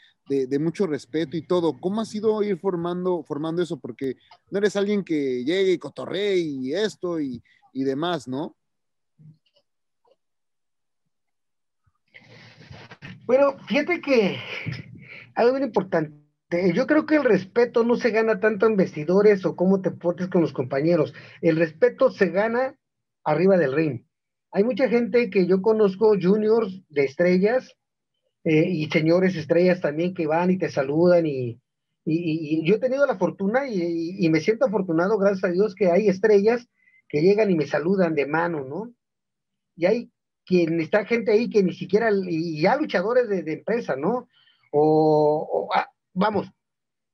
mucho 0.61 0.87
respeto 0.87 1.37
y 1.37 1.47
todo. 1.47 1.79
¿Cómo 1.81 2.01
ha 2.01 2.05
sido 2.05 2.43
ir 2.43 2.59
formando, 2.59 3.25
eso? 3.59 3.79
Porque 3.79 4.17
no 4.51 4.59
eres 4.59 4.77
alguien 4.77 5.05
que 5.05 5.43
llegue 5.45 5.73
y 5.73 5.79
cotorree 5.79 6.39
y 6.39 6.75
esto 6.75 7.21
y, 7.21 7.43
demás, 7.73 8.29
¿no? 8.29 8.57
Bueno, 13.25 13.57
fíjate 13.69 14.01
que 14.01 14.39
algo 15.35 15.53
bien 15.53 15.69
importante. 15.69 16.21
Yo 16.75 16.87
creo 16.87 17.07
que 17.07 17.15
el 17.15 17.25
respeto 17.25 17.85
no 17.85 17.95
se 17.95 18.11
gana 18.11 18.41
tanto 18.41 18.67
en 18.67 18.77
vestidores 18.77 19.45
o 19.47 19.55
cómo 19.55 19.81
te 19.81 19.93
portes 19.93 20.29
con 20.29 20.43
los 20.43 20.53
compañeros. 20.53 21.15
El 21.41 21.57
respeto 21.57 22.11
se 22.11 22.27
gana 22.31 22.77
arriba 23.23 23.57
del 23.57 23.73
ring 23.73 24.10
hay 24.53 24.65
mucha 24.65 24.89
gente 24.89 25.31
que 25.31 25.47
yo 25.47 25.63
conozco, 25.63 26.17
juniors 26.21 26.83
de 26.89 27.05
estrellas 27.05 27.77
eh, 28.45 28.69
y 28.69 28.91
señores 28.91 29.37
estrellas 29.37 29.81
también 29.81 30.15
que 30.15 30.27
van 30.27 30.51
y 30.51 30.59
te 30.59 30.69
saludan 30.69 31.27
y, 31.27 31.61
yo 32.07 32.75
he 32.75 32.79
tenido 32.81 33.07
la 33.07 33.19
fortuna 33.19 33.69
y, 33.69 34.29
me 34.31 34.41
siento 34.41 34.65
afortunado, 34.65 35.19
gracias 35.19 35.45
a 35.45 35.53
Dios, 35.53 35.75
que 35.77 35.91
hay 35.93 36.09
estrellas 36.09 36.67
que 37.09 37.21
llegan 37.21 37.51
y 37.51 37.55
me 37.55 37.67
saludan 37.67 38.15
de 38.15 38.27
mano, 38.27 38.65
¿no? 38.65 38.93
Y 39.77 39.87
hay 39.87 40.11
quien 40.45 40.81
está 40.81 41.05
gente 41.05 41.31
ahí 41.31 41.49
que 41.51 41.63
ni 41.63 41.73
siquiera, 41.73 42.11
y 42.11 42.63
ya 42.63 42.77
luchadores 42.77 43.29
de, 43.29 43.53
empresa, 43.53 43.95
¿no? 43.95 44.29
O, 44.73 45.69
ah, 45.73 45.89
vamos, 46.13 46.51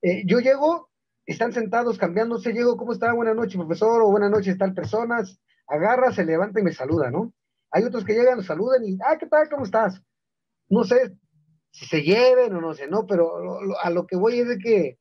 eh, 0.01 0.23
yo 0.25 0.39
llego, 0.39 0.89
están 1.27 1.53
sentados 1.53 1.99
cambiándose, 1.99 2.53
llego, 2.53 2.79
¿cómo 2.79 2.93
está? 2.93 3.13
Buenas 3.13 3.37
noches, 3.37 3.57
profesor, 3.57 4.01
o 4.01 4.11
buenas 4.11 4.31
noches, 4.31 4.57
tal 4.57 4.73
personas, 4.73 5.39
agarra, 5.69 6.13
se 6.13 6.25
levanta 6.25 6.61
y 6.61 6.63
me 6.63 6.73
saluda, 6.73 7.11
¿no? 7.11 7.33
Hay 7.71 7.85
otros 7.85 8.05
que 8.05 8.15
llegan, 8.15 8.43
saludan 8.43 8.85
y, 8.85 8.99
ah, 9.05 9.17
¿qué 9.19 9.27
tal? 9.27 9.49
¿Cómo 9.49 9.65
estás? 9.65 10.01
No 10.69 10.85
sé 10.85 11.17
si 11.71 11.87
se 11.87 12.03
lleven 12.03 12.55
o 12.55 12.61
no 12.61 12.75
sé, 12.75 12.87
¿no? 12.89 13.07
Pero 13.07 13.61
a 13.83 13.91
lo 13.91 14.07
que 14.07 14.17
voy 14.17 14.41
es 14.41 14.49
de 14.49 14.59
que 14.59 14.99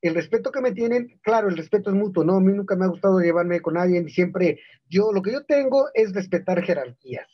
el 0.00 0.14
respeto 0.14 0.50
que 0.50 0.60
me 0.60 0.72
tienen, 0.72 1.20
claro, 1.22 1.48
el 1.48 1.56
respeto 1.56 1.90
es 1.90 1.96
mutuo, 1.96 2.24
¿no? 2.24 2.36
A 2.36 2.40
mí 2.40 2.52
nunca 2.52 2.76
me 2.76 2.84
ha 2.84 2.88
gustado 2.88 3.20
llevarme 3.20 3.60
con 3.60 3.74
nadie, 3.74 4.08
siempre, 4.08 4.60
yo, 4.88 5.12
lo 5.12 5.22
que 5.22 5.32
yo 5.32 5.44
tengo 5.44 5.88
es 5.94 6.12
respetar 6.12 6.62
jerarquías. 6.62 7.28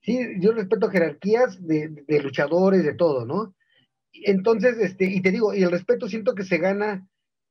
Sí, 0.00 0.20
yo 0.38 0.52
respeto 0.52 0.88
jerarquías 0.88 1.66
de, 1.66 1.88
de 2.06 2.20
luchadores, 2.20 2.84
de 2.84 2.94
todo, 2.94 3.26
¿no? 3.26 3.56
Entonces, 4.12 4.78
este, 4.78 5.06
y 5.06 5.20
te 5.20 5.32
digo, 5.32 5.52
y 5.52 5.62
el 5.64 5.70
respeto 5.72 6.08
siento 6.08 6.34
que 6.34 6.44
se 6.44 6.58
gana 6.58 7.08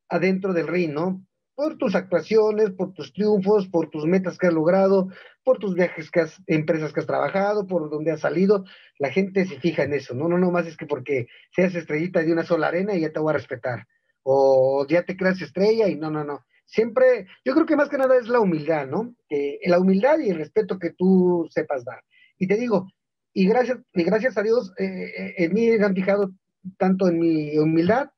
adentro 0.08 0.54
del 0.54 0.68
ring, 0.68 0.94
¿no? 0.94 1.26
Por 1.56 1.78
tus 1.78 1.96
actuaciones, 1.96 2.72
por 2.72 2.94
tus 2.94 3.14
triunfos, 3.14 3.68
por 3.68 3.90
tus 3.90 4.06
metas 4.06 4.38
que 4.38 4.48
has 4.48 4.54
logrado, 4.54 5.10
por 5.44 5.58
tus 5.58 5.74
viajes 5.74 6.12
que 6.12 6.22
has, 6.22 6.42
empresas 6.48 6.92
que 6.92 7.00
has 7.00 7.08
trabajado, 7.08 7.66
por 7.66 7.90
donde 7.90 8.12
has 8.12 8.20
salido, 8.20 8.66
la 9.00 9.10
gente 9.10 9.46
se 9.46 9.60
fija 9.60 9.84
en 9.84 9.94
eso, 9.94 10.14
no, 10.14 10.28
no, 10.28 10.38
no 10.38 10.52
más 10.52 10.68
es 10.68 10.76
que 10.76 10.86
porque 10.86 11.28
seas 11.56 11.74
estrellita 11.76 12.22
de 12.22 12.34
una 12.34 12.44
sola 12.44 12.68
arena 12.68 12.94
y 12.94 13.02
ya 13.02 13.12
te 13.12 13.20
voy 13.20 13.32
a 13.32 13.38
respetar, 13.38 13.88
o 14.24 14.86
ya 14.88 15.04
te 15.04 15.16
creas 15.16 15.42
estrella 15.42 15.88
y 15.88 15.96
no, 15.96 16.12
no, 16.12 16.24
no. 16.24 16.46
Siempre, 16.66 17.28
yo 17.46 17.54
creo 17.54 17.66
que 17.66 17.76
más 17.76 17.90
que 17.90 17.98
nada 17.98 18.18
es 18.18 18.28
la 18.28 18.40
humildad, 18.40 18.88
¿no? 18.88 19.16
Que, 19.30 19.60
la 19.66 19.80
humildad 19.80 20.18
y 20.20 20.32
el 20.32 20.38
respeto 20.38 20.80
que 20.80 20.90
tú 20.90 21.48
sepas 21.52 21.86
dar. 21.86 22.02
Y 22.40 22.48
te 22.48 22.58
digo, 22.58 22.92
y 23.34 23.48
gracias, 23.48 23.78
y 23.94 24.04
gracias 24.04 24.36
a 24.38 24.42
Dios, 24.42 24.74
eh, 24.80 25.12
eh 25.16 25.34
en 25.38 25.54
mí 25.54 25.70
han 25.70 25.94
fijado 25.94 26.32
tanto 26.78 27.08
en 27.08 27.20
mi 27.20 27.58
humildad 27.60 28.10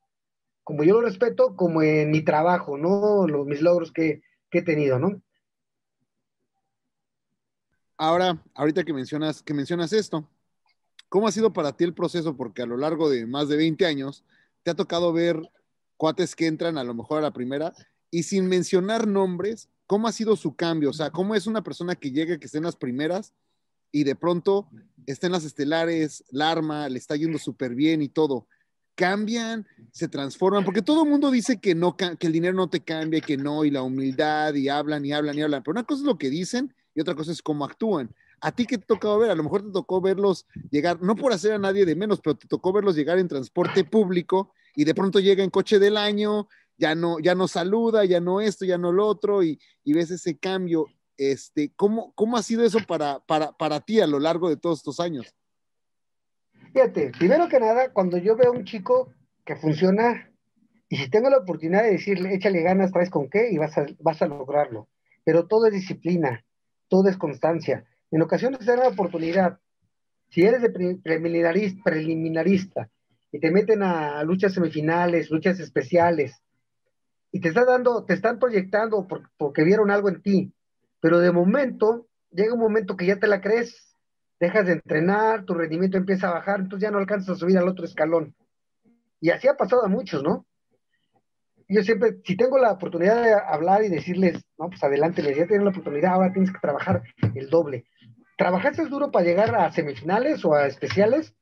como 0.68 0.84
yo 0.84 1.00
lo 1.00 1.00
respeto, 1.00 1.56
como 1.56 1.80
en 1.80 2.10
mi 2.10 2.20
trabajo, 2.20 2.76
¿no? 2.76 3.26
Los, 3.26 3.46
mis 3.46 3.62
logros 3.62 3.90
que, 3.90 4.20
he 4.50 4.60
tenido, 4.60 4.98
¿no? 4.98 5.22
Ahora, 7.96 8.44
ahorita 8.54 8.84
que 8.84 8.92
mencionas, 8.92 9.42
que 9.42 9.54
mencionas 9.54 9.94
esto, 9.94 10.28
¿cómo 11.08 11.26
ha 11.26 11.32
sido 11.32 11.54
para 11.54 11.74
ti 11.74 11.84
el 11.84 11.94
proceso? 11.94 12.36
Porque 12.36 12.60
a 12.60 12.66
lo 12.66 12.76
largo 12.76 13.08
de 13.08 13.26
más 13.26 13.48
de 13.48 13.56
20 13.56 13.86
años 13.86 14.26
te 14.62 14.70
ha 14.70 14.74
tocado 14.74 15.10
ver 15.10 15.40
cuates 15.96 16.36
que 16.36 16.46
entran 16.46 16.76
a 16.76 16.84
lo 16.84 16.92
mejor 16.92 17.20
a 17.20 17.22
la 17.22 17.32
primera 17.32 17.72
y 18.10 18.24
sin 18.24 18.46
mencionar 18.46 19.06
nombres, 19.06 19.70
¿cómo 19.86 20.06
ha 20.06 20.12
sido 20.12 20.36
su 20.36 20.54
cambio? 20.54 20.90
O 20.90 20.92
sea, 20.92 21.08
¿cómo 21.10 21.34
es 21.34 21.46
una 21.46 21.62
persona 21.62 21.94
que 21.94 22.10
llega, 22.10 22.36
que 22.36 22.44
esté 22.44 22.58
en 22.58 22.64
las 22.64 22.76
primeras 22.76 23.32
y 23.90 24.04
de 24.04 24.16
pronto 24.16 24.68
está 25.06 25.28
en 25.28 25.32
las 25.32 25.44
estelares, 25.46 26.24
la 26.28 26.50
arma, 26.50 26.90
le 26.90 26.98
está 26.98 27.16
yendo 27.16 27.38
súper 27.38 27.74
bien 27.74 28.02
y 28.02 28.10
todo? 28.10 28.46
Cambian, 28.98 29.64
se 29.92 30.08
transforman, 30.08 30.64
porque 30.64 30.82
todo 30.82 31.04
el 31.04 31.08
mundo 31.08 31.30
dice 31.30 31.60
que 31.60 31.72
no, 31.76 31.96
que 31.96 32.26
el 32.26 32.32
dinero 32.32 32.54
no 32.54 32.68
te 32.68 32.80
cambia, 32.80 33.20
que 33.20 33.36
no, 33.36 33.64
y 33.64 33.70
la 33.70 33.82
humildad, 33.82 34.52
y 34.54 34.68
hablan, 34.68 35.04
y 35.04 35.12
hablan, 35.12 35.38
y 35.38 35.42
hablan, 35.42 35.62
pero 35.62 35.70
una 35.70 35.84
cosa 35.84 36.00
es 36.00 36.06
lo 36.06 36.18
que 36.18 36.28
dicen 36.28 36.74
y 36.96 37.00
otra 37.00 37.14
cosa 37.14 37.30
es 37.30 37.40
cómo 37.40 37.64
actúan. 37.64 38.12
¿A 38.40 38.50
ti 38.50 38.66
qué 38.66 38.76
te 38.76 38.86
tocó 38.86 39.16
ver? 39.20 39.30
A 39.30 39.36
lo 39.36 39.44
mejor 39.44 39.62
te 39.62 39.70
tocó 39.70 40.00
verlos 40.00 40.46
llegar, 40.72 41.00
no 41.00 41.14
por 41.14 41.32
hacer 41.32 41.52
a 41.52 41.58
nadie 41.58 41.86
de 41.86 41.94
menos, 41.94 42.20
pero 42.20 42.36
te 42.36 42.48
tocó 42.48 42.72
verlos 42.72 42.96
llegar 42.96 43.20
en 43.20 43.28
transporte 43.28 43.84
público 43.84 44.52
y 44.74 44.82
de 44.82 44.94
pronto 44.96 45.20
llega 45.20 45.44
en 45.44 45.50
coche 45.50 45.78
del 45.78 45.96
año, 45.96 46.48
ya 46.76 46.96
no, 46.96 47.20
ya 47.20 47.36
no 47.36 47.46
saluda, 47.46 48.04
ya 48.04 48.18
no 48.18 48.40
esto, 48.40 48.64
ya 48.64 48.78
no 48.78 48.90
lo 48.90 49.06
otro, 49.06 49.44
y, 49.44 49.60
y 49.84 49.92
ves 49.92 50.10
ese 50.10 50.36
cambio. 50.38 50.86
Este, 51.16 51.72
¿cómo, 51.76 52.12
¿Cómo 52.16 52.36
ha 52.36 52.42
sido 52.42 52.64
eso 52.64 52.80
para, 52.86 53.20
para, 53.20 53.52
para 53.52 53.78
ti 53.78 54.00
a 54.00 54.08
lo 54.08 54.18
largo 54.18 54.48
de 54.48 54.56
todos 54.56 54.78
estos 54.80 54.98
años? 54.98 55.32
Fíjate, 56.78 57.10
primero 57.18 57.48
que 57.48 57.58
nada, 57.58 57.92
cuando 57.92 58.18
yo 58.18 58.36
veo 58.36 58.52
a 58.52 58.56
un 58.56 58.64
chico 58.64 59.12
que 59.44 59.56
funciona, 59.56 60.30
y 60.88 60.96
si 60.96 61.10
tengo 61.10 61.28
la 61.28 61.38
oportunidad 61.38 61.82
de 61.82 61.90
decirle, 61.90 62.32
échale 62.32 62.62
ganas, 62.62 62.92
traes 62.92 63.10
con 63.10 63.28
qué, 63.28 63.50
y 63.50 63.58
vas 63.58 63.76
a, 63.76 63.86
vas 63.98 64.22
a 64.22 64.28
lograrlo. 64.28 64.86
Pero 65.24 65.48
todo 65.48 65.66
es 65.66 65.72
disciplina, 65.72 66.44
todo 66.86 67.08
es 67.08 67.16
constancia. 67.16 67.84
En 68.12 68.22
ocasiones 68.22 68.60
te 68.60 68.66
dan 68.66 68.78
la 68.78 68.90
oportunidad. 68.90 69.58
Si 70.28 70.42
eres 70.42 70.62
de 70.62 70.70
preliminarista, 71.02 72.88
y 73.32 73.40
te 73.40 73.50
meten 73.50 73.82
a 73.82 74.22
luchas 74.22 74.54
semifinales, 74.54 75.32
luchas 75.32 75.58
especiales, 75.58 76.40
y 77.32 77.40
te 77.40 77.48
están 77.48 77.66
dando, 77.66 78.04
te 78.04 78.14
están 78.14 78.38
proyectando 78.38 79.04
porque 79.36 79.64
vieron 79.64 79.90
algo 79.90 80.10
en 80.10 80.22
ti, 80.22 80.52
pero 81.00 81.18
de 81.18 81.32
momento, 81.32 82.06
llega 82.30 82.54
un 82.54 82.60
momento 82.60 82.96
que 82.96 83.06
ya 83.06 83.18
te 83.18 83.26
la 83.26 83.40
crees, 83.40 83.87
dejas 84.40 84.66
de 84.66 84.72
entrenar, 84.72 85.44
tu 85.44 85.54
rendimiento 85.54 85.96
empieza 85.96 86.28
a 86.28 86.34
bajar, 86.34 86.60
entonces 86.60 86.86
ya 86.86 86.90
no 86.90 86.98
alcanzas 86.98 87.30
a 87.30 87.38
subir 87.38 87.58
al 87.58 87.68
otro 87.68 87.84
escalón. 87.84 88.34
Y 89.20 89.30
así 89.30 89.48
ha 89.48 89.56
pasado 89.56 89.84
a 89.84 89.88
muchos, 89.88 90.22
¿no? 90.22 90.46
Yo 91.68 91.82
siempre, 91.82 92.18
si 92.24 92.36
tengo 92.36 92.56
la 92.58 92.72
oportunidad 92.72 93.22
de 93.22 93.34
hablar 93.34 93.82
y 93.84 93.88
decirles, 93.88 94.42
no, 94.58 94.68
pues 94.68 94.82
adelante, 94.82 95.22
les 95.22 95.36
ya 95.36 95.46
tienen 95.46 95.64
la 95.64 95.70
oportunidad, 95.70 96.14
ahora 96.14 96.32
tienes 96.32 96.50
que 96.50 96.60
trabajar 96.60 97.02
el 97.34 97.50
doble. 97.50 97.84
Trabajaste 98.38 98.86
duro 98.86 99.10
para 99.10 99.26
llegar 99.26 99.54
a 99.54 99.70
semifinales 99.72 100.44
o 100.44 100.54
a 100.54 100.66
especiales, 100.66 101.34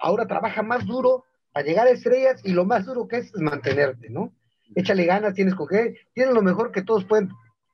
ahora 0.00 0.26
trabaja 0.26 0.62
más 0.62 0.84
duro 0.84 1.24
para 1.52 1.64
llegar 1.64 1.86
a 1.86 1.90
estrellas 1.90 2.40
y 2.44 2.52
lo 2.52 2.64
más 2.64 2.84
duro 2.84 3.08
que 3.08 3.18
es, 3.18 3.26
es 3.34 3.40
mantenerte, 3.40 4.10
¿no? 4.10 4.32
Échale 4.74 5.04
ganas, 5.06 5.34
tienes 5.34 5.54
con 5.54 5.68
qué, 5.68 5.94
tienes 6.12 6.34
lo 6.34 6.42
mejor 6.42 6.72
que 6.72 6.82
todos 6.82 7.04
pueden 7.04 7.30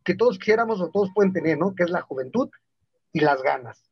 que 0.06 0.14
todos 0.14 0.38
quisiéramos 0.38 0.80
o 0.80 0.88
todos 0.90 1.10
pueden 1.12 1.32
tener, 1.32 1.58
¿no? 1.58 1.74
Que 1.74 1.82
es 1.82 1.90
la 1.90 2.00
juventud 2.00 2.48
y 3.12 3.20
las 3.20 3.42
ganas. 3.42 3.85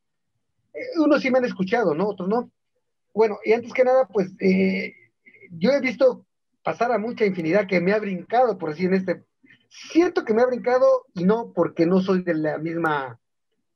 Unos 0.96 1.22
sí 1.22 1.30
me 1.30 1.38
han 1.38 1.44
escuchado, 1.44 1.94
¿no? 1.94 2.08
Otros 2.08 2.28
no. 2.28 2.50
Bueno, 3.12 3.38
y 3.44 3.52
antes 3.52 3.72
que 3.72 3.84
nada, 3.84 4.08
pues 4.08 4.32
eh, 4.40 4.94
yo 5.50 5.70
he 5.70 5.80
visto 5.80 6.26
pasar 6.64 6.90
a 6.92 6.98
mucha 6.98 7.24
infinidad 7.24 7.66
que 7.66 7.80
me 7.80 7.92
ha 7.92 7.98
brincado, 7.98 8.58
por 8.58 8.70
decir, 8.70 8.87
en 8.87 8.94
este. 8.94 9.24
Siento 9.68 10.24
que 10.24 10.34
me 10.34 10.42
ha 10.42 10.46
brincado 10.46 10.87
y 11.14 11.24
no 11.24 11.52
porque 11.52 11.87
no 11.87 12.00
soy 12.00 12.22
de 12.22 12.34
la 12.34 12.58
misma, 12.58 13.18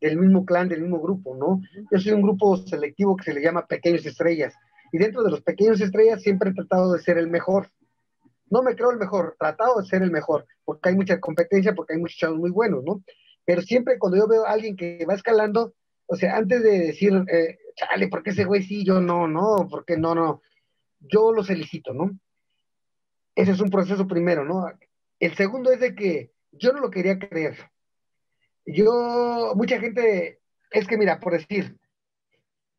del 0.01 0.17
mismo 0.17 0.45
clan, 0.45 0.69
del 0.69 0.83
mismo 0.83 1.01
grupo, 1.01 1.37
¿no? 1.37 1.61
Yo 1.91 1.99
soy 1.99 2.13
un 2.13 2.23
grupo 2.23 2.57
selectivo 2.57 3.17
que 3.17 3.25
se 3.25 3.35
le 3.35 3.43
llama 3.43 3.67
Pequeños 3.67 4.07
Estrellas. 4.07 4.55
Y 4.93 4.99
dentro 4.99 5.23
de 5.23 5.31
los 5.31 5.43
Pequeños 5.43 5.81
Estrellas 5.81 6.23
siempre 6.23 6.51
he 6.51 6.55
tratado 6.55 6.93
de 6.93 7.01
ser 7.01 7.19
el 7.19 7.29
mejor. 7.29 7.71
No 8.51 8.63
me 8.63 8.75
creo 8.75 8.91
el 8.91 8.99
mejor, 8.99 9.37
tratado 9.39 9.81
de 9.81 9.87
ser 9.87 10.03
el 10.03 10.11
mejor, 10.11 10.47
porque 10.65 10.89
hay 10.89 10.95
mucha 10.95 11.21
competencia, 11.21 11.75
porque 11.75 11.95
hay 11.95 12.01
muchos 12.01 12.17
chavos 12.17 12.39
muy 12.39 12.51
buenos, 12.51 12.83
¿no? 12.85 13.03
Pero 13.45 13.61
siempre 13.63 13.99
cuando 13.99 14.19
yo 14.19 14.27
veo 14.27 14.47
a 14.47 14.53
alguien 14.53 14.77
que 14.77 15.05
va 15.07 15.15
escalando, 15.15 15.75
o 16.09 16.17
sea, 16.17 16.37
antes 16.37 16.63
de 16.63 16.79
decir, 16.79 17.13
eh, 17.31 17.59
chale, 17.77 18.09
¿por 18.09 18.23
qué 18.23 18.31
ese 18.31 18.45
güey 18.45 18.63
sí, 18.63 18.85
yo 18.85 19.01
no, 19.01 19.29
no, 19.29 19.69
¿por 19.69 19.85
qué 19.85 19.99
no, 19.99 20.15
no? 20.15 20.41
Yo 21.01 21.33
lo 21.33 21.45
felicito, 21.45 21.93
¿no? 21.93 22.19
Ese 23.35 23.53
es 23.53 23.61
un 23.61 23.71
proceso 23.71 24.07
primero, 24.09 24.43
¿no? 24.43 24.67
El 25.21 25.37
segundo 25.37 25.71
es 25.71 25.81
de 25.81 25.95
que 25.95 26.33
yo 26.51 26.73
no 26.73 26.81
lo 26.81 26.91
quería 26.91 27.19
creer. 27.19 27.59
Yo, 28.65 29.53
mucha 29.55 29.79
gente, 29.79 30.41
es 30.71 30.87
que 30.87 30.97
mira, 30.97 31.21
por 31.21 31.35
decir, 31.35 31.77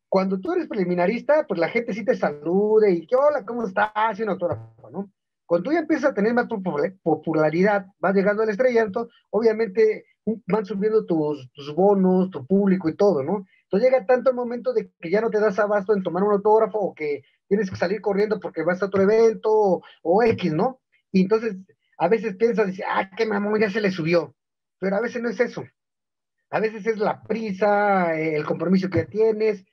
cuando 0.08 0.40
tú 0.40 0.52
eres 0.52 0.66
preliminarista, 0.66 1.46
pues 1.46 1.60
la 1.60 1.68
gente 1.68 1.94
sí 1.94 2.04
te 2.04 2.16
salude 2.16 2.92
y 2.92 3.06
que 3.06 3.14
hola, 3.14 3.44
¿cómo 3.46 3.64
estás? 3.64 4.18
Y 4.18 4.24
un 4.24 4.30
autógrafo, 4.30 4.90
¿no? 4.90 5.08
Cuando 5.46 5.64
tú 5.64 5.72
ya 5.72 5.80
empiezas 5.80 6.10
a 6.10 6.14
tener 6.14 6.34
más 6.34 6.48
popularidad, 7.02 7.86
vas 8.00 8.14
llegando 8.14 8.42
al 8.42 8.48
estrellato, 8.48 9.08
obviamente 9.30 10.04
van 10.46 10.66
subiendo 10.66 11.04
tus, 11.06 11.48
bonos, 11.74 12.30
tu 12.30 12.46
público 12.46 12.88
y 12.88 12.96
todo, 12.96 13.22
¿no? 13.22 13.46
Entonces 13.64 13.90
llega 13.90 14.06
tanto 14.06 14.30
el 14.30 14.36
momento 14.36 14.72
de 14.72 14.90
que 15.00 15.10
ya 15.10 15.20
no 15.20 15.30
te 15.30 15.40
das 15.40 15.58
abasto 15.58 15.94
en 15.94 16.02
tomar 16.02 16.22
un 16.22 16.32
autógrafo 16.32 16.78
o 16.78 16.94
que 16.94 17.22
tienes 17.48 17.70
que 17.70 17.76
salir 17.76 18.00
corriendo 18.00 18.40
porque 18.40 18.62
vas 18.62 18.82
a 18.82 18.86
otro 18.86 19.02
evento 19.02 19.82
o, 20.02 20.22
X, 20.22 20.52
¿no? 20.52 20.80
Y 21.12 21.22
entonces 21.22 21.56
a 21.98 22.08
veces 22.08 22.36
piensas, 22.36 22.66
dices, 22.66 22.84
ah, 22.88 23.10
qué 23.16 23.26
mamón, 23.26 23.60
ya 23.60 23.70
se 23.70 23.80
le 23.80 23.90
subió. 23.90 24.34
Pero 24.78 24.96
a 24.96 25.00
veces 25.00 25.22
no 25.22 25.28
es 25.28 25.38
eso. 25.40 25.64
A 26.50 26.60
veces 26.60 26.86
es 26.86 26.98
la 26.98 27.22
prisa, 27.22 28.18
el 28.18 28.44
compromiso 28.44 28.88
que 28.88 29.04
tienes. 29.04 29.64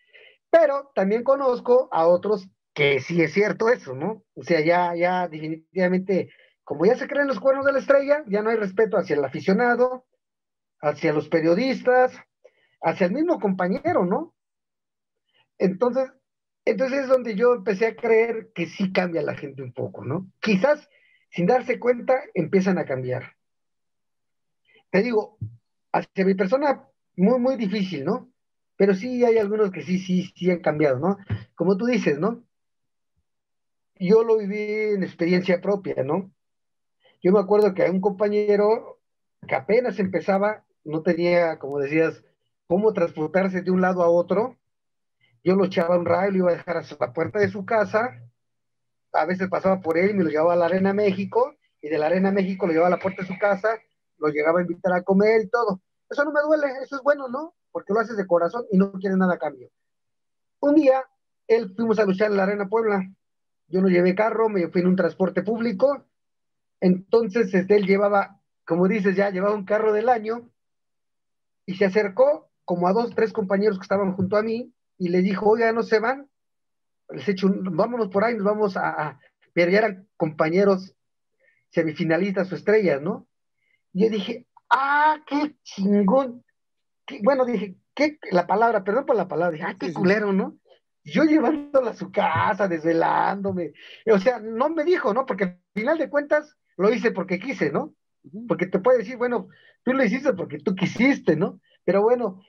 Pero 0.50 0.92
también 0.94 1.24
conozco 1.24 1.90
a 1.92 2.08
otros 2.08 2.50
que 2.74 3.00
sí 3.00 3.20
es 3.22 3.34
cierto 3.34 3.70
eso, 3.70 3.96
¿no? 3.96 4.24
O 4.36 4.44
sea, 4.44 4.62
ya, 4.62 4.94
ya 4.96 5.28
definitivamente, 5.28 6.30
como 6.64 6.86
ya 6.86 6.96
se 6.96 7.08
creen 7.08 7.28
los 7.28 7.40
cuernos 7.40 7.66
de 7.66 7.72
la 7.74 7.80
estrella, 7.80 8.24
ya 8.28 8.44
no 8.44 8.52
hay 8.52 8.58
respeto 8.58 8.98
hacia 8.98 9.16
el 9.16 9.26
aficionado, 9.26 10.06
hacia 10.82 11.14
los 11.14 11.30
periodistas, 11.30 12.14
hacia 12.82 13.08
el 13.08 13.14
mismo 13.14 13.40
compañero, 13.40 14.06
¿no? 14.06 14.36
Entonces, 15.58 16.12
entonces 16.66 17.02
es 17.02 17.08
donde 17.08 17.36
yo 17.36 17.54
empecé 17.54 17.88
a 17.88 17.96
creer 17.96 18.52
que 18.54 18.68
sí 18.68 18.92
cambia 18.92 19.22
la 19.22 19.36
gente 19.36 19.64
un 19.64 19.74
poco, 19.74 20.06
¿no? 20.06 20.32
Quizás 20.40 20.88
sin 21.32 21.46
darse 21.46 21.80
cuenta 21.80 22.16
empiezan 22.34 22.78
a 22.78 22.86
cambiar. 22.86 23.36
Te 24.92 25.02
digo, 25.02 25.38
hacia 25.92 26.26
mi 26.26 26.36
persona 26.36 26.88
muy, 27.16 27.40
muy 27.40 27.56
difícil, 27.56 28.06
¿no? 28.06 28.32
Pero 28.76 28.94
sí 28.94 29.26
hay 29.26 29.38
algunos 29.38 29.72
que 29.72 29.82
sí, 29.82 29.98
sí, 30.00 30.32
sí 30.36 30.52
han 30.52 30.60
cambiado, 30.60 31.00
¿no? 31.00 31.18
Como 31.56 31.78
tú 31.78 31.86
dices, 31.86 32.20
¿no? 32.20 32.48
yo 34.00 34.24
lo 34.24 34.38
viví 34.38 34.94
en 34.94 35.04
experiencia 35.04 35.62
propia, 35.62 36.04
¿no? 36.04 36.32
Yo 37.22 37.32
me 37.32 37.40
acuerdo 37.40 37.74
que 37.74 37.84
hay 37.84 37.90
un 37.90 38.02
compañero 38.02 39.00
que 39.48 39.56
apenas 39.56 40.00
empezaba, 40.00 40.66
no 40.88 41.02
tenía, 41.02 41.60
como 41.60 41.80
decías, 41.80 42.24
cómo 42.68 42.94
transportarse 42.94 43.62
de 43.62 43.72
un 43.72 43.82
lado 43.82 44.04
a 44.04 44.10
otro. 44.10 44.58
Yo 45.44 45.56
lo 45.56 45.66
echaba 45.66 45.98
un 45.98 46.06
rayo, 46.06 46.32
lo 46.32 46.38
iba 46.38 46.50
a 46.52 46.56
dejar 46.56 46.78
hasta 46.78 46.98
la 47.00 47.14
puerta 47.14 47.40
de 47.40 47.50
su 47.50 47.66
casa. 47.66 48.22
A 49.14 49.26
veces 49.26 49.50
pasaba 49.50 49.82
por 49.82 49.98
él 49.98 50.12
y 50.12 50.14
me 50.14 50.24
lo 50.24 50.30
llevaba 50.30 50.54
a 50.54 50.58
la 50.58 50.66
Arena 50.66 50.94
México. 50.94 51.56
Y 51.82 51.90
de 51.90 51.98
la 51.98 52.08
Arena 52.08 52.32
México 52.32 52.66
lo 52.66 52.74
llevaba 52.74 52.88
a 52.88 52.98
la 52.98 53.00
puerta 53.00 53.22
de 53.22 53.28
su 53.28 53.38
casa, 53.38 53.70
lo 54.18 54.30
llegaba 54.30 54.60
a 54.60 54.64
invitar 54.64 54.94
a 54.94 55.04
comer 55.04 55.44
y 55.44 55.50
todo. 55.50 55.82
Eso 56.10 56.26
no 56.26 56.32
me 56.32 56.42
duele, 56.42 56.68
eso 56.82 56.96
es 56.96 57.04
bueno, 57.04 57.28
¿no? 57.28 57.54
Porque 57.72 57.94
lo 57.94 58.00
haces 58.00 58.18
de 58.18 58.26
corazón 58.26 58.66
y 58.72 58.78
no 58.78 58.92
quieres 58.94 59.18
nada 59.18 59.36
a 59.36 59.38
cambio. 59.38 59.70
Un 60.60 60.76
día, 60.76 61.04
él 61.48 61.74
fuimos 61.76 62.00
a 62.00 62.06
luchar 62.06 62.32
en 62.32 62.38
la 62.38 62.44
Arena 62.44 62.68
Puebla 62.68 63.08
yo 63.68 63.82
no 63.82 63.90
llevé 63.90 64.16
carro, 64.16 64.50
me 64.50 64.68
fui 64.70 64.82
en 64.82 64.88
un 64.88 64.96
transporte 64.96 65.44
público, 65.44 66.06
entonces 66.80 67.54
este, 67.54 67.76
él 67.76 67.86
llevaba, 67.86 68.40
como 68.66 68.88
dices 68.88 69.16
ya, 69.16 69.30
llevaba 69.30 69.56
un 69.56 69.66
carro 69.66 69.92
del 69.92 70.10
año 70.10 70.50
y 71.68 71.76
se 71.76 71.86
acercó 71.86 72.50
como 72.66 72.88
a 72.88 72.94
dos, 72.94 73.14
tres 73.14 73.32
compañeros 73.32 73.78
que 73.78 73.84
estaban 73.84 74.14
junto 74.14 74.38
a 74.38 74.42
mí 74.42 74.74
y 74.98 75.10
le 75.10 75.22
dijo, 75.22 75.48
oiga, 75.48 75.72
no 75.72 75.84
se 75.84 76.00
van, 76.00 76.28
les 77.10 77.30
hecho, 77.30 77.50
vámonos 77.54 78.08
por 78.08 78.24
ahí, 78.24 78.34
nos 78.34 78.46
vamos 78.46 78.76
a, 78.76 79.20
pero 79.54 79.70
ya 79.70 79.78
eran 79.80 80.08
compañeros 80.18 80.96
semifinalistas 81.70 82.52
o 82.52 82.56
estrellas, 82.56 83.02
¿no? 83.02 83.28
Y 83.94 84.04
yo 84.04 84.10
dije, 84.10 84.48
ah, 84.72 85.18
qué 85.28 85.56
chingón. 85.62 86.44
bueno, 87.22 87.46
dije, 87.46 87.76
qué, 87.94 88.18
la 88.32 88.48
palabra, 88.48 88.84
perdón 88.84 89.06
por 89.06 89.16
la 89.16 89.28
palabra, 89.28 89.52
dije, 89.52 89.66
ah, 89.68 89.78
qué 89.80 89.94
culero, 89.94 90.34
¿no? 90.34 90.58
yo 91.08 91.24
llevándola 91.24 91.92
a 91.92 91.96
su 91.96 92.12
casa, 92.12 92.68
desvelándome. 92.68 93.74
O 94.12 94.20
sea, 94.20 94.40
no 94.40 94.70
me 94.70 94.84
dijo, 94.84 95.14
¿no? 95.14 95.26
Porque 95.26 95.46
al 95.46 95.62
final 95.74 95.98
de 95.98 96.10
cuentas 96.10 96.58
lo 96.76 96.92
hice 96.92 97.12
porque 97.12 97.40
quise, 97.40 97.72
¿no? 97.72 97.94
Porque 98.48 98.66
te 98.66 98.80
puede 98.80 99.00
decir, 99.00 99.18
bueno, 99.18 99.48
tú 99.84 99.94
lo 99.94 100.04
hiciste 100.04 100.34
porque 100.34 100.60
tú 100.60 100.76
quisiste, 100.76 101.36
¿no? 101.36 101.60
Pero 101.86 102.02
bueno, 102.02 102.42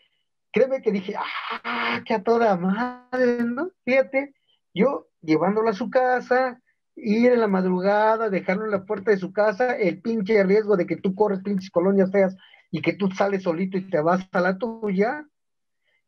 créeme 0.53 0.83
que 0.83 0.93
dije, 0.93 1.15
ah, 1.17 2.03
que 2.05 2.15
a 2.15 2.23
toda 2.23 2.57
madre, 2.57 3.45
¿no? 3.45 3.71
Fíjate, 3.85 4.35
yo 4.75 5.09
llevándola 5.21 5.71
a 5.71 5.75
su 5.75 5.91
casa, 5.91 6.61
ir 6.97 7.33
en 7.33 7.41
la 7.41 7.49
madrugada, 7.49 8.31
dejarlo 8.31 8.65
en 8.65 8.73
la 8.73 8.85
puerta 8.85 9.11
de 9.11 9.19
su 9.19 9.33
casa, 9.33 9.77
el 9.77 10.01
pinche 10.03 10.43
riesgo 10.43 10.77
de 10.77 10.87
que 10.87 10.97
tú 10.97 11.15
corres 11.15 11.41
pinches 11.41 11.71
colonias 11.71 12.11
feas 12.11 12.37
y 12.71 12.83
que 12.83 12.93
tú 12.93 13.11
sales 13.11 13.45
solito 13.45 13.79
y 13.79 13.89
te 13.89 14.01
vas 14.01 14.29
a 14.33 14.41
la 14.41 14.59
tuya, 14.59 15.25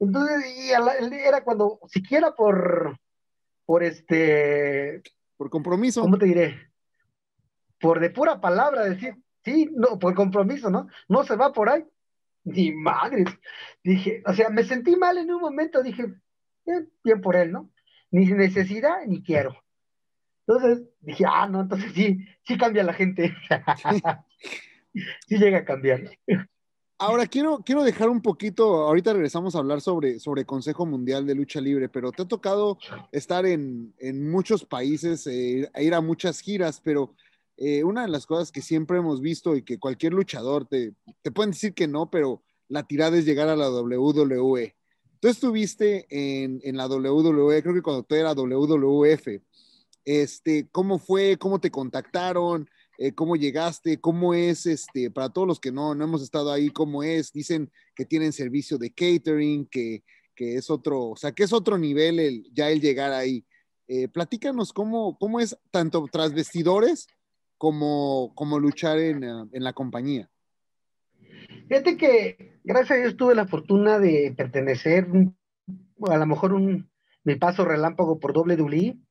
entonces, 0.01 0.71
era 1.13 1.45
cuando, 1.45 1.79
siquiera 1.87 2.35
por, 2.35 2.99
por 3.67 3.85
este... 3.85 5.03
Por 5.37 5.51
compromiso. 5.51 6.01
¿Cómo 6.01 6.19
te 6.19 6.27
diré? 6.27 6.71
Por 7.79 8.01
de 8.01 8.11
pura 8.11 8.41
palabra 8.41 8.85
decir, 8.85 9.17
sí, 9.45 9.71
no, 9.75 9.99
por 9.99 10.15
compromiso, 10.15 10.71
¿no? 10.71 10.89
No 11.09 11.25
se 11.25 11.37
va 11.37 11.53
por 11.53 11.69
ahí. 11.69 11.85
Ni 12.45 12.73
madre. 12.73 13.25
Dije, 13.85 14.23
o 14.27 14.33
sea, 14.33 14.49
me 14.49 14.65
sentí 14.65 14.97
mal 14.97 15.19
en 15.19 15.31
un 15.31 15.41
momento, 15.41 15.83
dije, 15.83 16.07
bien, 16.65 16.91
bien 17.05 17.21
por 17.21 17.37
él, 17.37 17.53
¿no? 17.53 17.71
Ni 18.11 18.27
necesidad, 18.27 19.05
ni 19.07 19.23
quiero. 19.23 19.57
Entonces 20.47 20.89
dije, 21.01 21.25
ah, 21.29 21.47
no, 21.47 21.61
entonces 21.61 21.93
sí, 21.93 22.27
sí 22.45 22.59
cambia 22.59 22.83
la 22.83 22.93
gente. 22.93 23.35
sí 25.29 25.39
llega 25.39 25.59
a 25.59 25.65
cambiar. 25.65 26.11
Ahora 26.99 27.27
quiero, 27.27 27.63
quiero 27.65 27.83
dejar 27.83 28.11
un 28.11 28.21
poquito, 28.21 28.83
ahorita 28.83 29.15
regresamos 29.15 29.55
a 29.55 29.61
hablar 29.61 29.81
sobre, 29.81 30.19
sobre 30.19 30.45
Consejo 30.45 30.85
Mundial 30.85 31.27
de 31.27 31.35
Lucha 31.35 31.59
Libre, 31.59 31.89
pero 31.89 32.13
te 32.13 32.23
ha 32.23 32.29
tocado 32.29 32.79
estar 33.11 33.47
en, 33.47 33.95
muchos 34.31 34.67
países, 34.67 35.27
eh, 35.27 35.71
ir 35.79 35.95
a 35.95 36.03
muchas 36.03 36.41
giras, 36.41 36.79
pero 36.85 37.15
eh, 37.63 37.85
una 37.85 38.03
de 38.03 38.09
las 38.09 38.25
cosas 38.25 38.51
que 38.51 38.63
siempre 38.63 38.97
hemos 38.97 39.21
visto 39.21 39.55
y 39.55 39.63
que 39.63 39.79
cualquier 39.79 40.15
luchador 40.15 40.67
te, 40.67 40.95
te 41.21 41.31
pueden 41.31 41.51
decir 41.51 41.75
que 41.75 41.87
no, 41.87 42.11
pero 42.11 42.43
la 42.69 42.87
tirada 42.87 43.19
es 43.19 43.27
llegar 43.27 43.51
a 43.51 43.57
la 43.57 43.71
WWE. 43.71 44.75
Tú 45.21 45.29
estuviste 45.29 46.07
en, 46.09 46.63
en 46.65 46.79
la 46.79 46.87
WWE, 46.87 47.63
creo 47.63 47.75
que 47.75 47.83
cuando 47.83 48.03
tú 48.03 48.15
era 48.15 48.33
WWF. 48.33 49.43
Este, 50.07 50.69
¿Cómo 50.73 50.99
fue? 50.99 51.37
¿Cómo 51.37 51.61
te 51.61 51.71
contactaron? 51.71 52.67
Eh, 52.97 53.13
cómo 53.13 53.37
llegaste, 53.37 54.01
cómo 54.01 54.33
es, 54.33 54.65
este, 54.65 55.11
para 55.11 55.29
todos 55.29 55.47
los 55.47 55.61
que 55.61 55.71
no, 55.71 55.95
no 55.95 56.05
hemos 56.05 56.23
estado 56.23 56.51
ahí, 56.51 56.71
cómo 56.71 57.03
es, 57.03 57.31
dicen 57.31 57.71
que 57.95 58.07
tienen 58.07 58.33
servicio 58.33 58.79
de 58.79 58.91
catering, 58.91 59.67
que, 59.67 60.03
que 60.35 60.55
es 60.55 60.71
otro, 60.71 61.11
o 61.11 61.17
sea, 61.17 61.33
que 61.33 61.43
es 61.43 61.53
otro 61.53 61.77
nivel 61.77 62.19
el, 62.21 62.51
ya 62.55 62.71
el 62.71 62.81
llegar 62.81 63.13
ahí. 63.13 63.45
Eh, 63.87 64.09
platícanos 64.09 64.73
cómo, 64.73 65.19
cómo 65.19 65.41
es 65.41 65.59
tanto 65.71 66.07
tras 66.11 66.33
vestidores 66.33 67.07
como, 67.61 68.33
como 68.35 68.59
luchar 68.59 68.99
en, 68.99 69.23
ah, 69.23 69.47
en 69.53 69.63
la 69.63 69.75
compañía. 69.75 70.31
Fíjate 71.69 71.99
que 71.99 72.59
gracias 72.65 72.93
a 72.93 73.03
Dios 73.03 73.19
tuve 73.19 73.35
la 73.35 73.47
fortuna 73.47 73.99
de 73.99 74.33
pertenecer 74.35 75.07
a 76.09 76.17
lo 76.17 76.27
mejor 76.27 76.55
un, 76.55 76.91
mi 77.23 77.35
paso 77.35 77.67
relámpago 77.67 78.19
por 78.19 78.33
doble 78.33 78.57
dulí 78.57 79.05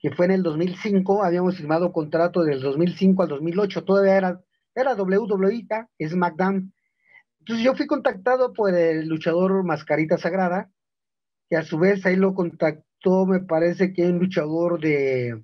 que 0.00 0.10
fue 0.10 0.26
en 0.26 0.32
el 0.32 0.42
2005, 0.42 1.22
habíamos 1.22 1.56
firmado 1.56 1.92
contrato 1.92 2.42
del 2.42 2.60
2005 2.60 3.22
al 3.22 3.28
2008, 3.28 3.84
todavía 3.84 4.16
era, 4.16 4.40
era 4.74 4.96
WWE, 4.96 5.64
SmackDown. 6.04 6.74
Entonces 7.38 7.64
yo 7.64 7.76
fui 7.76 7.86
contactado 7.86 8.52
por 8.52 8.74
el 8.74 9.06
luchador 9.06 9.62
Mascarita 9.62 10.18
Sagrada, 10.18 10.68
que 11.48 11.56
a 11.56 11.62
su 11.62 11.78
vez 11.78 12.04
ahí 12.04 12.16
lo 12.16 12.34
contactó, 12.34 13.24
me 13.24 13.38
parece 13.38 13.92
que 13.92 14.02
un 14.02 14.18
luchador 14.18 14.80
de, 14.80 15.42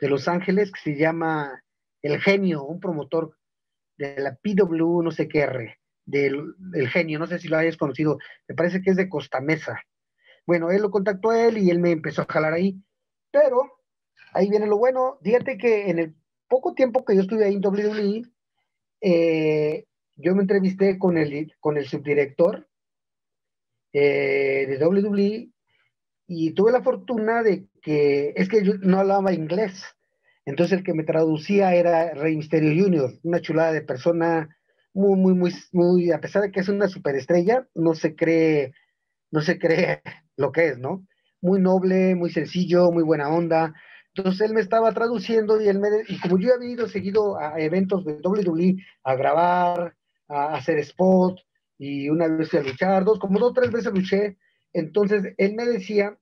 de 0.00 0.08
Los 0.08 0.28
Ángeles 0.28 0.70
que 0.72 0.80
se 0.80 0.98
llama 0.98 1.62
El 2.02 2.20
Genio, 2.20 2.64
un 2.64 2.80
promotor 2.80 3.36
de 3.96 4.20
la 4.20 4.36
PW, 4.36 5.02
no 5.02 5.10
sé 5.10 5.28
qué 5.28 5.40
R, 5.40 5.78
del, 6.04 6.54
genio, 6.88 7.18
no 7.18 7.26
sé 7.26 7.38
si 7.38 7.48
lo 7.48 7.56
hayas 7.56 7.76
conocido, 7.76 8.18
me 8.48 8.54
parece 8.54 8.80
que 8.80 8.90
es 8.90 8.96
de 8.96 9.08
Costa 9.08 9.40
Mesa. 9.40 9.82
Bueno, 10.46 10.70
él 10.70 10.82
lo 10.82 10.90
contactó 10.90 11.30
a 11.30 11.44
él 11.46 11.58
y 11.58 11.70
él 11.70 11.80
me 11.80 11.90
empezó 11.90 12.22
a 12.22 12.26
jalar 12.26 12.52
ahí, 12.52 12.80
pero 13.30 13.72
ahí 14.32 14.48
viene 14.48 14.66
lo 14.66 14.78
bueno, 14.78 15.18
fíjate 15.22 15.58
que 15.58 15.90
en 15.90 15.98
el 15.98 16.14
poco 16.48 16.74
tiempo 16.74 17.04
que 17.04 17.16
yo 17.16 17.22
estuve 17.22 17.44
ahí 17.44 17.54
en 17.54 17.66
WWE, 17.66 18.22
eh, 19.00 19.84
yo 20.14 20.34
me 20.34 20.42
entrevisté 20.42 20.98
con 20.98 21.18
el, 21.18 21.52
con 21.60 21.76
el 21.76 21.86
subdirector 21.86 22.68
eh, 23.92 24.66
de 24.68 24.86
WWE 24.86 25.50
y 26.28 26.52
tuve 26.52 26.72
la 26.72 26.82
fortuna 26.82 27.42
de 27.42 27.66
es 27.86 28.48
que 28.48 28.64
yo 28.64 28.74
no 28.82 29.00
hablaba 29.00 29.32
inglés. 29.32 29.84
Entonces 30.44 30.78
el 30.78 30.84
que 30.84 30.94
me 30.94 31.04
traducía 31.04 31.74
era 31.74 32.14
Rey 32.14 32.36
Misterio 32.36 32.84
Jr., 32.84 33.18
una 33.22 33.40
chulada 33.40 33.72
de 33.72 33.82
persona 33.82 34.56
muy, 34.94 35.18
muy, 35.18 35.34
muy, 35.34 35.52
muy, 35.72 36.12
a 36.12 36.20
pesar 36.20 36.42
de 36.42 36.52
que 36.52 36.60
es 36.60 36.68
una 36.68 36.88
superestrella, 36.88 37.66
no 37.74 37.94
se 37.94 38.14
cree, 38.14 38.72
no 39.30 39.40
se 39.40 39.58
cree 39.58 40.02
lo 40.36 40.52
que 40.52 40.68
es, 40.68 40.78
¿no? 40.78 41.06
Muy 41.40 41.60
noble, 41.60 42.14
muy 42.14 42.30
sencillo, 42.30 42.90
muy 42.90 43.02
buena 43.02 43.28
onda. 43.28 43.74
Entonces 44.14 44.48
él 44.48 44.54
me 44.54 44.60
estaba 44.60 44.92
traduciendo 44.92 45.60
y 45.60 45.68
él 45.68 45.78
me, 45.78 45.88
y 46.08 46.18
como 46.20 46.38
yo 46.38 46.54
había 46.54 46.70
ido 46.70 46.88
seguido 46.88 47.38
a 47.38 47.60
eventos 47.60 48.04
de 48.04 48.18
WWE, 48.22 48.76
a 49.04 49.14
grabar, 49.14 49.94
a 50.28 50.54
hacer 50.54 50.78
spot, 50.78 51.38
y 51.78 52.08
una 52.08 52.28
vez 52.28 52.52
a 52.54 52.62
luchar, 52.62 53.04
dos, 53.04 53.18
como 53.18 53.38
dos 53.38 53.52
tres 53.52 53.70
veces 53.70 53.92
luché, 53.92 54.38
entonces 54.72 55.34
él 55.36 55.54
me 55.54 55.66
decía 55.66 56.18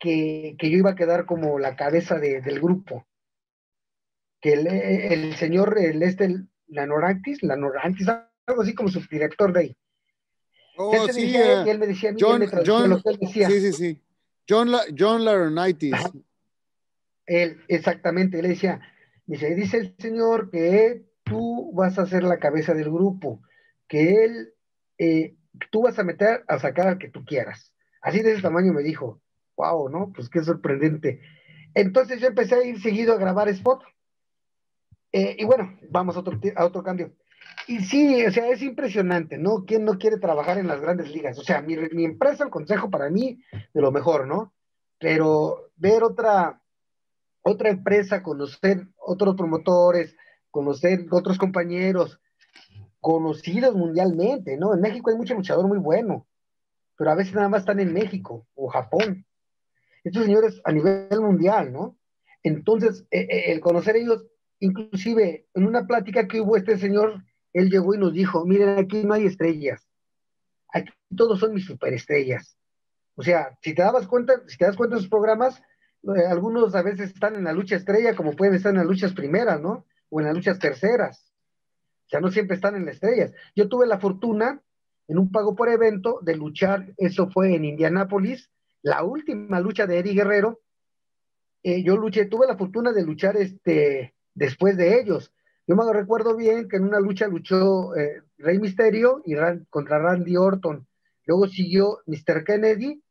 que, 0.00 0.56
yo 0.58 0.78
iba 0.78 0.90
a 0.90 0.96
quedar 0.96 1.26
como 1.26 1.58
la 1.60 1.76
cabeza 1.76 2.18
del 2.18 2.60
grupo, 2.60 3.06
que 4.40 4.54
el, 4.54 5.36
señor, 5.36 5.78
el 5.78 6.02
este, 6.02 6.34
la 6.66 6.86
Norantis, 6.86 7.42
la 7.42 7.56
Norantis, 7.56 8.08
algo 8.08 8.62
así 8.62 8.74
como 8.74 8.88
su 8.88 9.00
director 9.08 9.52
de 9.52 9.60
ahí. 9.60 9.76
Oh, 10.76 11.08
sí, 11.08 11.26
y 11.26 11.36
él 11.36 11.78
me 11.78 11.86
decía, 11.86 12.14
John, 12.18 12.42
John, 12.66 13.02
Sí, 13.30 13.44
sí, 13.44 13.72
sí. 13.72 14.02
John, 14.48 14.72
La, 14.72 14.82
John 14.98 15.58
Él, 17.26 17.60
exactamente, 17.68 18.40
él 18.40 18.48
decía, 18.48 18.80
dice, 19.26 19.54
dice 19.54 19.76
el 19.76 19.94
señor 19.98 20.50
que 20.50 21.04
tú 21.22 21.70
vas 21.74 21.98
a 21.98 22.06
ser 22.06 22.24
la 22.24 22.38
cabeza 22.38 22.72
del 22.72 22.90
grupo, 22.90 23.42
que 23.86 24.24
él, 24.24 24.54
eh, 24.96 25.36
tú 25.70 25.82
vas 25.82 25.98
a 25.98 26.04
meter 26.04 26.44
a 26.48 26.58
sacar 26.58 26.88
al 26.88 26.98
que 26.98 27.10
tú 27.10 27.24
quieras. 27.24 27.74
Así 28.00 28.22
de 28.22 28.32
ese 28.32 28.42
tamaño 28.42 28.72
me 28.72 28.82
dijo, 28.82 29.20
wow, 29.60 29.88
¿no? 29.88 30.12
Pues 30.14 30.28
qué 30.28 30.42
sorprendente. 30.42 31.20
Entonces 31.74 32.20
yo 32.20 32.28
empecé 32.28 32.54
a 32.54 32.64
ir 32.64 32.80
seguido 32.80 33.14
a 33.14 33.18
grabar 33.18 33.48
spot. 33.48 33.82
Eh, 35.12 35.36
y 35.38 35.44
bueno, 35.44 35.78
vamos 35.90 36.16
a 36.16 36.20
otro, 36.20 36.38
a 36.56 36.64
otro 36.64 36.82
cambio. 36.82 37.12
Y 37.66 37.80
sí, 37.80 38.24
o 38.24 38.30
sea, 38.30 38.48
es 38.48 38.62
impresionante, 38.62 39.38
¿no? 39.38 39.64
¿Quién 39.64 39.84
no 39.84 39.98
quiere 39.98 40.18
trabajar 40.18 40.58
en 40.58 40.66
las 40.66 40.80
grandes 40.80 41.10
ligas? 41.10 41.38
O 41.38 41.42
sea, 41.42 41.60
mi, 41.60 41.76
mi 41.92 42.04
empresa, 42.04 42.44
el 42.44 42.50
consejo 42.50 42.90
para 42.90 43.10
mí, 43.10 43.42
de 43.74 43.80
lo 43.80 43.92
mejor, 43.92 44.26
¿no? 44.26 44.52
Pero 44.98 45.70
ver 45.76 46.02
otra, 46.02 46.62
otra 47.42 47.70
empresa, 47.70 48.22
conocer 48.22 48.86
otros 48.96 49.36
promotores, 49.36 50.16
conocer 50.50 51.06
otros 51.10 51.38
compañeros 51.38 52.20
conocidos 53.00 53.74
mundialmente, 53.74 54.56
¿no? 54.56 54.74
En 54.74 54.80
México 54.80 55.10
hay 55.10 55.16
mucho 55.16 55.34
luchador 55.34 55.66
muy 55.66 55.78
bueno, 55.78 56.26
pero 56.96 57.10
a 57.10 57.14
veces 57.14 57.34
nada 57.34 57.48
más 57.48 57.60
están 57.60 57.80
en 57.80 57.92
México 57.92 58.46
o 58.54 58.68
Japón. 58.68 59.26
Estos 60.04 60.24
señores 60.24 60.60
a 60.64 60.72
nivel 60.72 61.20
mundial, 61.20 61.72
¿no? 61.72 61.98
Entonces, 62.42 63.06
eh, 63.10 63.26
eh, 63.30 63.52
el 63.52 63.60
conocer 63.60 63.96
ellos, 63.96 64.26
inclusive 64.60 65.46
en 65.54 65.66
una 65.66 65.86
plática 65.86 66.26
que 66.26 66.40
hubo 66.40 66.56
este 66.56 66.78
señor, 66.78 67.22
él 67.52 67.70
llegó 67.70 67.94
y 67.94 67.98
nos 67.98 68.12
dijo, 68.12 68.46
miren, 68.46 68.78
aquí 68.78 69.02
no 69.04 69.14
hay 69.14 69.26
estrellas, 69.26 69.86
aquí 70.72 70.92
todos 71.16 71.40
son 71.40 71.54
mis 71.54 71.66
superestrellas. 71.66 72.56
O 73.16 73.22
sea, 73.22 73.58
si 73.60 73.74
te 73.74 73.82
dabas 73.82 74.06
cuenta, 74.06 74.34
si 74.46 74.56
te 74.56 74.64
das 74.64 74.76
cuenta 74.76 74.96
de 74.96 75.02
sus 75.02 75.10
programas, 75.10 75.60
eh, 76.02 76.26
algunos 76.28 76.74
a 76.74 76.82
veces 76.82 77.10
están 77.12 77.34
en 77.34 77.44
la 77.44 77.52
lucha 77.52 77.76
estrella, 77.76 78.16
como 78.16 78.32
pueden 78.32 78.54
estar 78.54 78.70
en 78.70 78.78
las 78.78 78.86
luchas 78.86 79.12
primeras, 79.12 79.60
¿no? 79.60 79.84
O 80.08 80.20
en 80.20 80.26
las 80.26 80.34
luchas 80.34 80.58
terceras. 80.58 81.30
O 82.06 82.08
sea, 82.08 82.20
no 82.20 82.30
siempre 82.30 82.56
están 82.56 82.76
en 82.76 82.86
las 82.86 82.94
estrellas. 82.94 83.32
Yo 83.54 83.68
tuve 83.68 83.86
la 83.86 84.00
fortuna, 84.00 84.62
en 85.06 85.18
un 85.18 85.30
pago 85.30 85.54
por 85.54 85.68
evento, 85.68 86.20
de 86.22 86.36
luchar, 86.36 86.94
eso 86.96 87.28
fue 87.28 87.54
en 87.54 87.64
Indianápolis, 87.64 88.50
la 88.82 89.04
última 89.04 89.60
lucha 89.60 89.86
de 89.86 89.98
Eddie 89.98 90.14
Guerrero. 90.14 90.60
Eh, 91.62 91.82
yo 91.82 91.96
luché, 91.96 92.26
tuve 92.26 92.46
la 92.46 92.56
fortuna 92.56 92.92
de 92.92 93.04
luchar 93.04 93.36
este, 93.36 94.14
después 94.34 94.76
de 94.76 95.00
ellos. 95.00 95.32
Yo 95.66 95.76
me 95.76 95.92
recuerdo 95.92 96.36
bien 96.36 96.68
que 96.68 96.76
en 96.76 96.84
una 96.84 97.00
lucha 97.00 97.28
luchó 97.28 97.94
eh, 97.94 98.22
Rey 98.38 98.58
Misterio 98.58 99.22
y 99.24 99.34
contra 99.68 99.98
Randy 99.98 100.36
Orton. 100.36 100.86
Luego 101.26 101.46
siguió 101.46 101.98
Mr. 102.06 102.44
Kennedy 102.44 103.02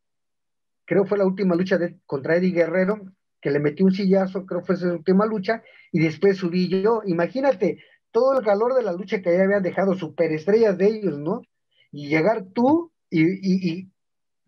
creo 0.89 1.05
fue 1.05 1.19
la 1.19 1.25
última 1.27 1.55
lucha 1.55 1.77
contra 2.07 2.35
Eddie 2.35 2.51
Guerrero, 2.51 2.99
que 3.39 3.51
le 3.51 3.59
metió 3.59 3.85
un 3.85 3.91
sillazo, 3.91 4.47
creo 4.47 4.61
fue 4.61 4.75
su 4.75 4.87
última 4.87 5.27
lucha, 5.27 5.61
y 5.91 5.99
después 5.99 6.37
subí 6.37 6.67
yo. 6.67 7.03
Imagínate 7.05 7.83
todo 8.11 8.39
el 8.39 8.43
calor 8.43 8.73
de 8.73 8.81
la 8.81 8.93
lucha 8.93 9.21
que 9.21 9.31
ya 9.31 9.43
habían 9.43 9.61
dejado 9.61 9.93
superestrellas 9.93 10.79
de 10.79 10.87
ellos, 10.87 11.19
¿no? 11.19 11.43
Y 11.91 12.09
llegar 12.09 12.43
tú 12.55 12.91
y, 13.11 13.87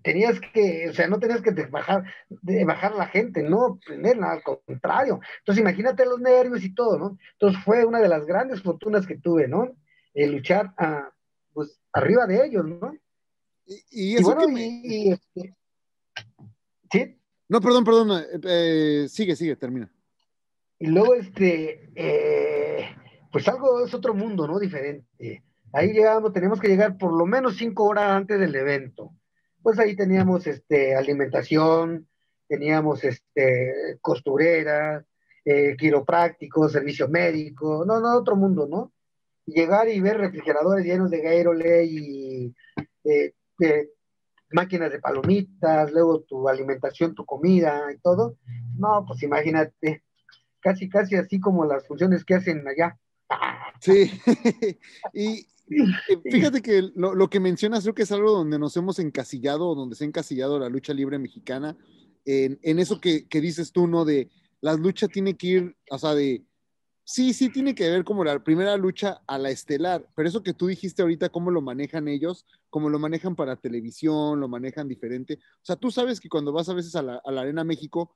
tenías 0.03 0.39
que, 0.39 0.89
o 0.89 0.93
sea, 0.93 1.07
no 1.07 1.19
tenías 1.19 1.41
que 1.41 1.51
bajar, 1.51 2.03
de 2.29 2.65
bajar 2.65 2.95
la 2.95 3.07
gente, 3.07 3.43
no 3.43 3.79
prenderla, 3.85 4.31
al 4.31 4.43
contrario. 4.43 5.19
Entonces, 5.39 5.61
imagínate 5.61 6.05
los 6.05 6.19
nervios 6.19 6.63
y 6.63 6.73
todo, 6.73 6.97
¿no? 6.97 7.17
Entonces, 7.33 7.63
fue 7.63 7.85
una 7.85 7.99
de 7.99 8.09
las 8.09 8.25
grandes 8.25 8.61
fortunas 8.61 9.05
que 9.05 9.17
tuve, 9.17 9.47
¿no? 9.47 9.75
El 10.13 10.31
luchar 10.31 10.73
a, 10.77 11.11
pues, 11.53 11.79
arriba 11.93 12.25
de 12.25 12.45
ellos, 12.45 12.65
¿no? 12.65 12.93
Y, 13.89 14.15
eso 14.15 14.35
bueno, 14.35 14.57
y, 14.57 15.11
este, 15.11 15.55
¿Sí? 16.91 17.17
No, 17.47 17.61
perdón, 17.61 17.83
perdón. 17.83 18.25
Eh, 18.43 19.05
sigue, 19.07 19.35
sigue, 19.35 19.55
termina. 19.55 19.89
Y 20.79 20.87
luego, 20.87 21.13
este, 21.13 21.91
eh, 21.95 22.95
pues 23.31 23.47
algo 23.47 23.85
es 23.85 23.93
otro 23.93 24.13
mundo, 24.13 24.47
¿no? 24.47 24.59
Diferente. 24.59 25.43
Ahí 25.73 25.93
llegamos, 25.93 26.33
teníamos 26.33 26.59
que 26.59 26.67
llegar 26.67 26.97
por 26.97 27.13
lo 27.17 27.25
menos 27.25 27.55
cinco 27.55 27.85
horas 27.85 28.09
antes 28.09 28.39
del 28.39 28.55
evento. 28.55 29.13
Pues 29.61 29.79
ahí 29.79 29.95
teníamos, 29.95 30.47
este, 30.47 30.95
alimentación, 30.95 32.07
teníamos, 32.47 33.03
este, 33.03 33.97
costureras, 34.01 35.05
quiropráctico, 35.77 36.69
servicio 36.69 37.07
médico, 37.09 37.83
no, 37.85 37.99
no, 37.99 38.15
otro 38.15 38.35
mundo, 38.35 38.67
¿no? 38.69 38.91
llegar 39.45 39.89
y 39.89 39.99
ver 39.99 40.17
refrigeradores 40.17 40.85
llenos 40.85 41.11
de 41.11 41.21
Gatorade 41.21 41.85
y 41.85 42.55
máquinas 44.51 44.91
de 44.91 44.99
palomitas, 44.99 45.91
luego 45.91 46.21
tu 46.21 46.47
alimentación, 46.49 47.15
tu 47.15 47.25
comida 47.25 47.91
y 47.93 47.99
todo. 47.99 48.37
No, 48.77 49.05
pues 49.07 49.23
imagínate, 49.23 50.03
casi, 50.59 50.89
casi 50.89 51.15
así 51.15 51.39
como 51.39 51.65
las 51.65 51.87
funciones 51.87 52.25
que 52.25 52.35
hacen 52.35 52.67
allá. 52.67 52.97
Sí, 53.79 54.11
y 55.13 55.47
fíjate 56.31 56.61
que 56.61 56.89
lo, 56.95 57.29
que 57.29 57.39
mencionas 57.39 57.83
creo 57.83 57.95
que 57.95 58.03
es 58.03 58.11
algo 58.11 58.31
donde 58.31 58.59
nos 58.59 58.75
hemos 58.77 58.99
encasillado, 58.99 59.75
donde 59.75 59.95
se 59.95 60.03
ha 60.03 60.07
encasillado 60.07 60.59
la 60.59 60.69
lucha 60.69 60.93
libre 60.93 61.19
mexicana, 61.19 61.77
en, 62.25 62.59
en 62.61 62.79
eso 62.79 62.99
que, 62.99 63.27
que, 63.27 63.41
dices 63.41 63.71
tú, 63.71 63.87
¿no? 63.87 64.05
De 64.05 64.29
las 64.61 64.79
luchas 64.79 65.09
tiene 65.09 65.35
que 65.35 65.47
ir, 65.47 65.75
o 65.89 65.97
sea, 65.97 66.13
de 66.13 66.45
Sí, 67.03 67.33
sí, 67.33 67.49
tiene 67.49 67.75
que 67.75 67.89
ver 67.89 68.05
como 68.05 68.23
la 68.23 68.41
primera 68.43 68.77
lucha 68.77 69.21
a 69.27 69.37
la 69.37 69.49
estelar, 69.49 70.07
pero 70.15 70.29
eso 70.29 70.43
que 70.43 70.53
tú 70.53 70.67
dijiste 70.67 71.01
ahorita, 71.01 71.27
cómo 71.27 71.51
lo 71.51 71.61
manejan 71.61 72.07
ellos, 72.07 72.45
cómo 72.69 72.89
lo 72.89 72.99
manejan 72.99 73.35
para 73.35 73.57
televisión, 73.57 74.39
lo 74.39 74.47
manejan 74.47 74.87
diferente. 74.87 75.33
O 75.35 75.65
sea, 75.65 75.75
tú 75.75 75.91
sabes 75.91 76.21
que 76.21 76.29
cuando 76.29 76.53
vas 76.53 76.69
a 76.69 76.73
veces 76.73 76.95
a 76.95 77.01
la, 77.01 77.21
Arena 77.25 77.65
México, 77.65 78.15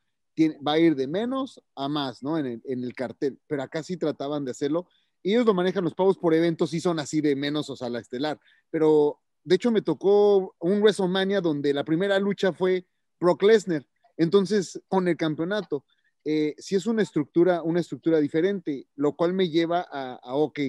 va 0.65 0.73
a 0.73 0.79
ir 0.79 0.95
de 0.95 1.07
menos 1.07 1.61
a 1.75 1.89
más, 1.89 2.23
¿no? 2.23 2.37
En 2.37 2.61
el, 2.63 2.95
cartel, 2.95 3.37
pero 3.47 3.63
acá 3.63 3.83
sí 3.83 3.97
trataban 3.97 4.45
de 4.45 4.51
hacerlo. 4.51 4.87
Y 5.25 5.33
ellos 5.33 5.47
lo 5.47 5.55
manejan, 5.55 5.83
los 5.83 5.95
pagos 5.95 6.19
por 6.19 6.35
eventos 6.35 6.69
sí 6.69 6.79
son 6.79 6.99
así 6.99 7.19
de 7.19 7.35
menos, 7.35 7.71
o 7.71 7.75
sea, 7.75 7.89
la 7.89 7.99
estelar. 7.99 8.39
Pero 8.69 9.19
de 9.43 9.55
hecho 9.55 9.71
me 9.71 9.81
tocó 9.81 10.55
un 10.59 10.81
WrestleMania 10.81 11.41
donde 11.41 11.73
la 11.73 11.83
primera 11.83 12.19
lucha 12.19 12.53
fue 12.53 12.85
Brock 13.19 13.41
Lesnar, 13.41 13.87
entonces 14.17 14.79
con 14.87 15.07
el 15.07 15.17
campeonato 15.17 15.83
eh, 16.27 16.55
si 16.57 16.75
es 16.75 16.87
una 16.87 17.03
estructura, 17.03 17.61
una 17.61 17.79
estructura 17.79 18.19
diferente, 18.19 18.87
lo 18.95 19.15
cual 19.15 19.33
me 19.33 19.49
lleva 19.49 19.81
a, 19.81 20.35
ok, 20.35 20.59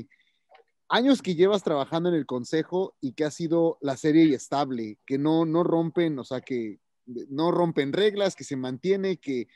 años 0.88 1.22
que 1.22 1.34
llevas 1.34 1.62
trabajando 1.62 2.10
en 2.10 2.14
el 2.14 2.26
consejo 2.26 2.94
y 3.00 3.12
que 3.12 3.24
ha 3.24 3.30
sido 3.30 3.78
la 3.80 3.96
serie 3.96 4.26
y 4.26 4.34
estable, 4.34 4.98
que 5.06 5.16
no, 5.16 5.46
no 5.46 5.64
rompen, 5.64 6.18
o 6.18 6.24
sea, 6.24 6.42
que 6.42 6.78
no 7.06 7.52
rompen 7.52 7.94
reglas, 7.94 8.36
que 8.36 8.44
se 8.44 8.56
mantiene, 8.56 9.16
que, 9.16 9.48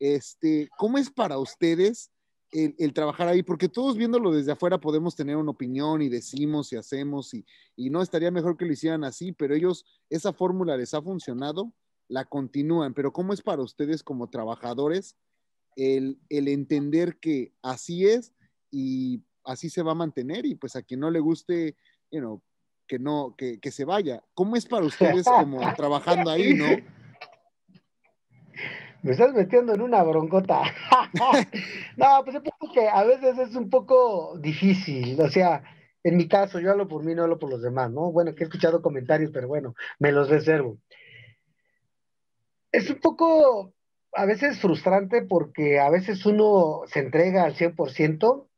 este, 0.00 0.68
¿cómo 0.76 0.98
es 0.98 1.10
para 1.10 1.38
ustedes 1.38 2.10
el, 2.54 2.94
trabajar 2.94 3.28
ahí? 3.28 3.42
Porque 3.42 3.68
todos 3.68 3.96
viéndolo 3.96 4.30
desde 4.30 4.52
afuera 4.52 4.80
podemos 4.80 5.16
tener 5.16 5.36
una 5.36 5.50
opinión 5.50 6.02
y 6.02 6.08
decimos 6.08 6.72
y 6.72 6.76
hacemos 6.76 7.34
y, 7.34 7.44
y 7.76 7.90
no 7.90 8.00
estaría 8.00 8.30
mejor 8.30 8.56
que 8.56 8.64
lo 8.64 8.72
hicieran 8.72 9.04
así, 9.04 9.32
pero 9.32 9.54
ellos, 9.54 9.84
esa 10.08 10.32
fórmula 10.32 10.76
les 10.76 10.94
ha 10.94 11.02
funcionado, 11.02 11.72
la 12.08 12.24
continúan, 12.24 12.94
pero 12.94 13.12
¿cómo 13.12 13.32
es 13.32 13.42
para 13.42 13.62
ustedes 13.62 14.02
como 14.02 14.30
trabajadores? 14.30 15.16
el, 15.76 16.18
entender 16.28 17.18
que 17.18 17.52
así 17.62 18.06
es 18.06 18.32
y 18.70 19.22
así 19.44 19.70
se 19.70 19.82
va 19.82 19.92
a 19.92 19.96
mantener 19.96 20.46
y 20.46 20.54
pues 20.54 20.76
a 20.76 20.82
quien 20.82 21.00
no 21.00 21.10
le 21.10 21.20
guste, 21.20 21.76
you 22.10 22.20
know, 22.20 22.42
que 22.86 22.98
no, 22.98 23.34
que, 23.36 23.60
que 23.60 23.70
se 23.70 23.84
vaya. 23.84 24.22
¿Cómo 24.34 24.56
es 24.56 24.66
para 24.66 24.86
ustedes 24.86 25.24
como 25.24 25.60
trabajando 25.76 26.30
ahí, 26.30 26.54
no? 26.54 26.66
Me 29.04 29.12
estás 29.12 29.34
metiendo 29.34 29.74
en 29.74 29.82
una 29.82 30.02
broncota. 30.02 30.62
no, 31.98 32.24
pues 32.24 32.36
es 32.36 32.42
que 32.72 32.88
a 32.88 33.04
veces 33.04 33.38
es 33.38 33.54
un 33.54 33.68
poco 33.68 34.38
difícil, 34.38 35.20
o 35.20 35.28
sea, 35.28 35.62
en 36.02 36.16
mi 36.16 36.26
caso, 36.26 36.58
yo 36.58 36.70
hablo 36.70 36.88
por 36.88 37.04
mí, 37.04 37.14
no 37.14 37.24
hablo 37.24 37.38
por 37.38 37.50
los 37.50 37.60
demás, 37.60 37.90
¿no? 37.90 38.10
Bueno, 38.10 38.34
que 38.34 38.44
he 38.44 38.46
escuchado 38.46 38.80
comentarios, 38.80 39.30
pero 39.30 39.46
bueno, 39.46 39.74
me 39.98 40.10
los 40.10 40.30
reservo. 40.30 40.78
Es 42.72 42.88
un 42.88 42.98
poco, 43.00 43.74
a 44.14 44.24
veces 44.24 44.58
frustrante 44.58 45.20
porque 45.20 45.78
a 45.78 45.90
veces 45.90 46.24
uno 46.24 46.80
se 46.86 47.00
entrega 47.00 47.44
al 47.44 47.54
100%, 47.54 48.48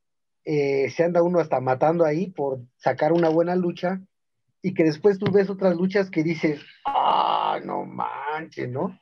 eh, 0.44 0.90
se 0.90 1.03
anda 1.03 1.24
uno 1.24 1.40
hasta 1.40 1.59
matando 1.59 2.05
ahí 2.05 2.30
por 2.30 2.61
sacar 2.76 3.12
una 3.12 3.30
buena 3.30 3.57
lucha 3.57 4.01
y 4.62 4.74
que 4.74 4.84
después 4.84 5.18
tú 5.18 5.32
ves 5.32 5.51
otras 5.51 5.74
luchas 5.74 6.09
que 6.09 6.22
dices, 6.22 6.61
ah, 6.86 7.59
no 7.64 7.84
manches, 7.84 8.68
¿no? 8.68 8.97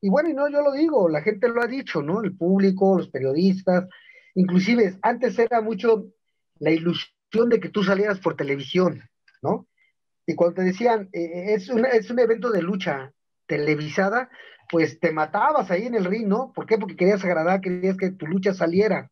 Y 0.00 0.08
bueno, 0.08 0.30
y 0.30 0.34
no, 0.34 0.48
yo 0.48 0.62
lo 0.62 0.72
digo, 0.72 1.08
la 1.08 1.22
gente 1.22 1.48
lo 1.48 1.62
ha 1.62 1.66
dicho, 1.66 2.02
¿no? 2.02 2.22
El 2.22 2.36
público, 2.36 2.98
los 2.98 3.08
periodistas, 3.08 3.88
inclusive 4.34 4.96
antes 5.02 5.38
era 5.38 5.60
mucho 5.60 6.06
la 6.60 6.70
ilusión 6.70 7.48
de 7.48 7.60
que 7.60 7.68
tú 7.68 7.82
salieras 7.82 8.20
por 8.20 8.36
televisión, 8.36 9.02
¿no? 9.42 9.66
Y 10.26 10.34
cuando 10.34 10.56
te 10.56 10.62
decían, 10.62 11.08
eh, 11.12 11.22
eh, 11.22 11.54
es, 11.54 11.68
es 11.68 12.10
un 12.10 12.18
evento 12.18 12.50
de 12.50 12.62
lucha 12.62 13.12
televisada, 13.46 14.30
pues 14.70 15.00
te 15.00 15.12
matabas 15.12 15.70
ahí 15.70 15.86
en 15.86 15.94
el 15.94 16.04
ring, 16.04 16.28
¿no? 16.28 16.52
¿Por 16.52 16.66
qué? 16.66 16.78
Porque 16.78 16.96
querías 16.96 17.24
agradar, 17.24 17.60
querías 17.60 17.96
que 17.96 18.10
tu 18.10 18.26
lucha 18.26 18.52
saliera. 18.52 19.10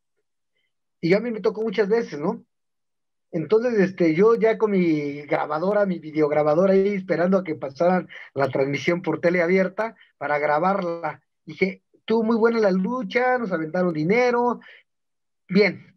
Y 1.00 1.14
a 1.14 1.20
mí 1.20 1.30
me 1.30 1.40
tocó 1.40 1.62
muchas 1.62 1.88
veces, 1.88 2.18
¿no? 2.20 2.44
Entonces, 3.36 3.78
este, 3.78 4.14
yo 4.14 4.34
ya 4.34 4.56
con 4.56 4.70
mi 4.70 5.20
grabadora, 5.26 5.84
mi 5.84 5.98
videograbadora 5.98 6.72
ahí 6.72 6.94
esperando 6.94 7.36
a 7.36 7.44
que 7.44 7.54
pasaran 7.54 8.08
la 8.32 8.48
transmisión 8.48 9.02
por 9.02 9.20
tele 9.20 9.42
abierta 9.42 9.94
para 10.16 10.38
grabarla. 10.38 11.20
Dije, 11.44 11.82
tú 12.06 12.24
muy 12.24 12.36
buena 12.36 12.60
la 12.60 12.70
lucha, 12.70 13.36
nos 13.36 13.52
aventaron 13.52 13.92
dinero, 13.92 14.60
bien. 15.48 15.94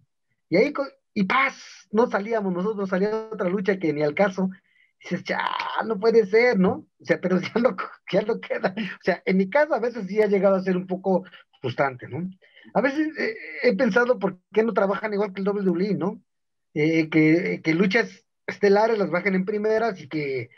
Y 0.50 0.58
ahí 0.58 0.74
y 1.14 1.24
paz, 1.24 1.88
no 1.92 2.08
salíamos 2.08 2.52
nosotros, 2.52 2.90
salía 2.90 3.30
otra 3.32 3.48
lucha 3.48 3.80
que 3.80 3.94
ni 3.94 4.02
al 4.02 4.16
caso. 4.16 4.50
dices, 5.02 5.24
ya, 5.24 5.48
no 5.86 5.98
puede 5.98 6.26
ser, 6.26 6.60
¿no? 6.60 6.86
O 7.00 7.06
sea, 7.06 7.22
pero 7.22 7.40
ya 7.40 7.54
no, 7.62 7.76
ya 8.12 8.22
no 8.24 8.42
queda. 8.42 8.76
O 8.78 9.02
sea, 9.02 9.24
en 9.26 9.38
mi 9.38 9.50
caso 9.50 9.74
a 9.74 9.80
veces 9.80 10.08
sí 10.08 10.22
ha 10.22 10.28
llegado 10.28 10.56
a 10.56 10.64
ser 10.64 10.76
un 10.76 10.88
poco 10.88 11.24
frustrante, 11.62 12.10
¿no? 12.10 12.30
A 12.74 12.82
veces 12.82 13.18
eh, 13.18 13.34
he 13.64 13.76
pensado 13.78 14.20
por 14.20 14.40
qué 14.52 14.62
no 14.62 14.74
trabajan 14.74 15.14
igual 15.14 15.34
que 15.34 15.42
el 15.42 15.48
WWE, 15.48 15.96
¿no? 15.96 16.22
Eh, 16.74 17.10
que, 17.10 17.62
que, 17.64 17.74
luchas 17.74 18.26
estelares 18.46 18.98
las 18.98 19.10
bajen 19.10 19.36
en 19.36 19.46
primeras 19.46 20.00
y 20.00 20.08
que 20.08 20.50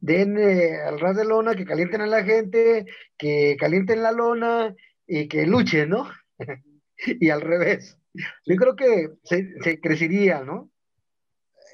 den 0.00 0.38
eh, 0.38 0.80
al 0.80 0.98
ras 0.98 1.16
de 1.16 1.24
lona, 1.24 1.54
que 1.54 1.64
calienten 1.64 2.00
a 2.00 2.06
la 2.06 2.24
gente, 2.24 2.86
que 3.16 3.56
calienten 3.58 4.02
la 4.02 4.12
lona 4.12 4.74
y 5.06 5.28
que 5.28 5.46
luchen, 5.46 5.90
¿no? 5.90 6.08
y 7.20 7.30
al 7.30 7.40
revés. 7.40 7.98
Yo 8.44 8.56
creo 8.56 8.74
que 8.74 9.10
se, 9.22 9.80
crecería, 9.80 10.42
¿no? 10.42 10.70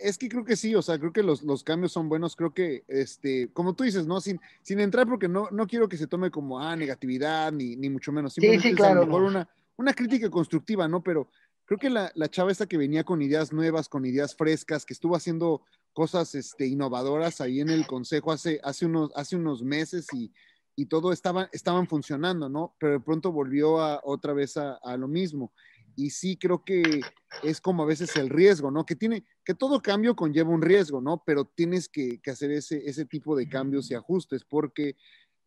Es 0.03 0.19
que 0.19 0.29
creo 0.29 0.45
que 0.45 0.57
sí, 0.57 0.75
o 0.75 0.83
sea, 0.83 0.99
creo 0.99 1.13
que 1.13 1.23
los, 1.23 1.43
cambios 1.65 1.93
son 1.93 2.11
buenos, 2.11 2.37
creo 2.37 2.53
que, 2.53 2.85
este, 2.87 3.49
como 3.55 3.75
tú 3.75 3.85
dices, 3.85 4.07
¿no? 4.07 4.21
Sin, 4.21 4.39
sin 4.61 4.81
entrar, 4.81 5.07
porque 5.07 5.29
no, 5.29 5.49
no 5.51 5.67
quiero 5.67 5.89
que 5.89 5.97
se 5.97 6.07
tome 6.07 6.31
como, 6.31 6.61
ah, 6.61 6.77
negatividad, 6.77 7.51
ni, 7.51 7.77
ni 7.77 7.89
mucho 7.89 8.13
menos. 8.13 8.35
Sí, 8.35 8.61
sí, 8.61 8.75
claro. 8.75 9.03
A 9.03 9.07
mejor 9.07 9.23
una, 9.23 9.49
una 9.77 9.95
crítica 9.95 10.29
constructiva, 10.29 10.87
¿no? 10.87 11.03
Pero 11.03 11.29
creo 11.67 11.79
que 11.79 11.91
la, 11.91 12.11
la 12.15 12.29
chava 12.31 12.51
esta 12.51 12.67
que 12.67 12.79
venía 12.79 13.05
con 13.05 13.21
ideas 13.21 13.53
nuevas, 13.53 13.89
con 13.89 14.07
ideas 14.07 14.35
frescas, 14.35 14.87
que 14.87 14.95
estuvo 14.95 15.15
haciendo 15.15 15.63
cosas 15.93 16.35
este, 16.35 16.67
innovadoras 16.67 17.41
ahí 17.41 17.61
en 17.61 17.69
el 17.69 17.87
consejo 17.87 18.33
hace, 18.33 18.61
hace, 18.65 18.87
unos, 18.87 19.11
hace 19.15 19.37
unos 19.37 19.63
meses 19.63 20.07
y, 20.15 20.33
y 20.75 20.87
todo 20.87 21.13
estaba, 21.13 21.49
estaban 21.53 21.87
funcionando, 21.87 22.49
¿no? 22.49 22.75
Pero 22.79 22.95
de 22.95 23.01
pronto 23.01 23.33
volvió 23.33 23.81
a, 23.81 24.01
otra 24.05 24.33
vez 24.33 24.57
a, 24.57 24.75
a 24.77 24.97
lo 24.97 25.09
mismo 25.09 25.53
y 25.97 26.11
sí 26.11 26.37
creo 26.37 26.63
que 26.63 27.01
es 27.43 27.61
como 27.61 27.83
a 27.83 27.87
veces 27.87 28.15
el 28.17 28.29
riesgo, 28.29 28.71
¿no? 28.71 28.85
Que 28.85 28.95
tiene, 28.95 29.25
que 29.45 29.55
todo 29.55 29.81
cambio 29.81 30.15
conlleva 30.15 30.51
un 30.51 30.63
riesgo, 30.63 31.01
¿no? 31.01 31.23
Pero 31.25 31.47
tienes 31.47 31.89
que, 31.89 32.21
hacer 32.27 32.53
ese, 32.53 32.89
ese 32.89 33.07
tipo 33.07 33.35
de 33.35 33.49
cambios 33.49 33.91
y 33.91 33.95
ajustes 33.95 34.45
porque 34.45 34.97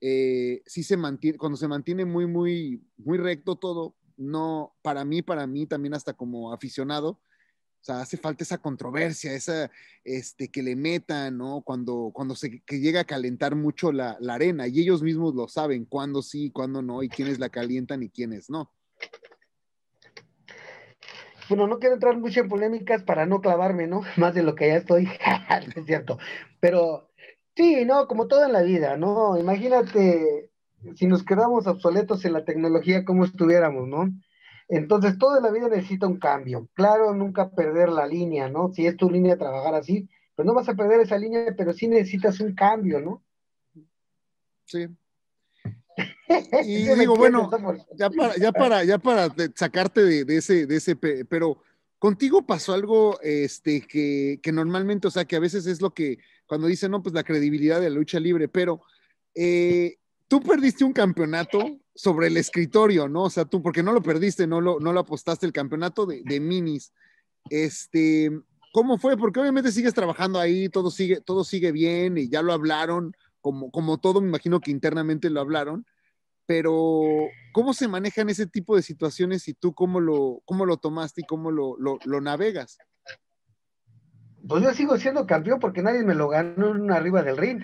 eh, 0.01 0.61
si 0.65 0.84
se 0.84 0.97
mantiene, 0.97 1.38
cuando 1.38 1.55
se 1.55 1.67
mantiene 1.67 2.03
muy, 2.03 2.26
muy, 2.26 2.82
muy 2.97 3.20
recto 3.20 3.55
todo, 3.55 3.95
no, 4.20 4.76
para 4.82 5.05
mí, 5.05 5.22
para 5.22 5.47
mí 5.47 5.65
también 5.65 5.93
hasta 5.93 6.13
como 6.13 6.53
aficionado, 6.53 7.09
o 7.09 7.84
sea, 7.84 8.01
hace 8.01 8.17
falta 8.17 8.43
esa 8.43 8.57
controversia, 8.57 9.34
esa, 9.34 9.72
este, 10.03 10.49
que 10.49 10.61
le 10.61 10.76
metan, 10.76 11.38
¿no? 11.38 11.61
Cuando, 11.61 12.11
cuando 12.13 12.36
se 12.36 12.61
que 12.61 12.80
llega 12.80 13.01
a 13.01 13.05
calentar 13.05 13.55
mucho 13.55 13.91
la, 13.91 14.17
la 14.20 14.36
arena 14.36 14.67
y 14.67 14.82
ellos 14.82 15.01
mismos 15.01 15.34
lo 15.34 15.47
saben, 15.47 15.86
cuándo 15.86 16.22
sí, 16.22 16.51
cuándo 16.51 16.82
no, 16.82 17.03
y 17.03 17.09
quiénes 17.09 17.39
la 17.39 17.49
calientan 17.49 18.03
y 18.03 18.09
quiénes 18.09 18.49
no 18.49 18.72
bueno, 21.49 21.65
no 21.65 21.80
quiero 21.80 21.95
entrar 21.95 22.15
mucho 22.15 22.41
en 22.41 22.47
polémicas 22.47 23.03
para 23.03 23.26
no 23.26 23.41
clavarme, 23.41 23.88
¿no? 23.88 24.01
Más 24.17 24.34
de 24.36 24.43
lo 24.43 24.55
que 24.55 24.67
ya 24.67 24.76
estoy, 24.76 25.09
es 25.76 25.86
cierto. 25.86 26.20
Pero 26.59 27.09
sí, 27.55 27.84
¿no? 27.86 28.07
Como 28.07 28.28
todo 28.28 28.45
en 28.45 28.53
la 28.53 28.61
vida, 28.61 28.95
¿no? 28.97 29.38
Imagínate 29.38 30.51
si 30.95 31.07
nos 31.07 31.23
quedamos 31.23 31.67
obsoletos 31.67 32.25
en 32.25 32.34
la 32.34 32.45
tecnología, 32.45 33.05
¿cómo 33.05 33.25
estuviéramos, 33.25 33.88
¿no? 33.88 34.09
Entonces, 34.67 35.17
toda 35.17 35.41
la 35.41 35.51
vida 35.51 35.67
necesita 35.67 36.07
un 36.07 36.19
cambio. 36.19 36.69
Claro, 36.73 37.13
nunca 37.13 37.49
perder 37.49 37.89
la 37.89 38.05
línea, 38.05 38.49
¿no? 38.49 38.71
Si 38.73 38.86
es 38.86 38.95
tu 38.95 39.09
línea 39.09 39.38
trabajar 39.38 39.73
así, 39.73 40.07
pues 40.36 40.45
no 40.45 40.53
vas 40.53 40.69
a 40.69 40.75
perder 40.75 41.01
esa 41.01 41.17
línea, 41.17 41.53
pero 41.57 41.73
sí 41.73 41.88
necesitas 41.88 42.39
un 42.39 42.53
cambio, 42.53 42.99
¿no? 42.99 43.23
Sí, 44.65 44.88
y 46.65 46.88
digo, 46.95 47.15
bueno, 47.15 47.49
ya 47.95 48.09
para, 48.09 48.36
ya 48.38 48.51
para, 48.51 48.84
ya 48.84 48.97
para 48.97 49.34
sacarte 49.55 50.01
de, 50.25 50.38
ese, 50.38 50.65
de 50.65 50.75
ese, 50.75 50.95
pero 50.95 51.61
contigo 51.97 52.45
pasó 52.45 52.73
algo 52.73 53.19
este, 53.21 53.82
que, 53.82 54.39
normalmente, 54.51 55.07
o 55.07 55.11
sea, 55.11 55.25
que 55.25 55.36
a 55.36 55.39
veces 55.39 55.65
es 55.65 55.82
lo 55.82 55.93
que, 55.93 56.19
cuando 56.45 56.67
dicen, 56.67 56.91
no, 56.91 57.01
pues 57.01 57.13
la 57.13 57.23
credibilidad 57.23 57.82
de 57.82 57.89
la 57.89 57.95
lucha 57.95 58.19
libre, 58.19 58.47
pero 58.47 58.82
eh, 59.36 59.97
tú 60.30 60.39
perdiste 60.39 60.86
un 60.86 60.93
campeonato 60.93 61.59
sobre 61.93 62.27
el 62.27 62.38
escritorio, 62.38 63.09
¿no? 63.09 63.23
O 63.23 63.30
sea, 63.30 63.43
tú, 63.43 63.61
porque 63.61 63.84
no 63.84 63.91
lo 63.91 64.01
perdiste, 64.01 64.47
no 64.47 64.61
lo, 64.61 64.80
no 64.80 64.93
lo 64.93 65.01
apostaste, 65.01 65.45
el 65.45 65.51
campeonato 65.51 66.05
de, 66.05 66.39
minis. 66.39 66.93
Este, 67.49 68.32
¿cómo 68.71 68.97
fue? 68.97 69.17
Porque 69.17 69.41
obviamente 69.41 69.73
sigues 69.73 69.93
trabajando 69.93 70.39
ahí, 70.39 70.69
todo 70.69 70.89
sigue, 70.89 71.19
todo 71.19 71.43
sigue 71.43 71.73
bien 71.73 72.17
y 72.17 72.30
ya 72.30 72.41
lo 72.41 72.53
hablaron, 72.53 73.13
como, 73.41 73.69
como 73.69 73.97
todo, 73.97 74.21
me 74.21 74.30
imagino 74.30 74.61
que 74.61 74.71
internamente 74.71 75.30
lo 75.30 75.41
hablaron 75.41 75.86
pero 76.49 77.03
¿cómo 77.51 77.75
se 77.75 77.88
manejan 77.88 78.27
ese 78.27 78.47
tipo 78.47 78.75
de 78.75 78.82
situaciones 78.82 79.47
y 79.47 79.53
tú 79.53 79.75
cómo 79.75 79.99
lo, 79.99 80.41
cómo 80.45 80.65
lo 80.65 80.77
tomaste 80.77 81.21
y 81.21 81.23
cómo 81.25 81.51
lo, 81.51 81.75
lo, 81.77 82.21
navegas? 82.21 82.80
Pues 84.47 84.63
yo 84.63 84.73
sigo 84.73 84.97
siendo 84.97 85.27
campeón 85.27 85.59
porque 85.59 85.84
nadie 85.84 86.03
me 86.03 86.15
lo 86.15 86.27
ganó 86.27 86.91
arriba 86.91 87.21
del 87.21 87.38
ring. 87.38 87.61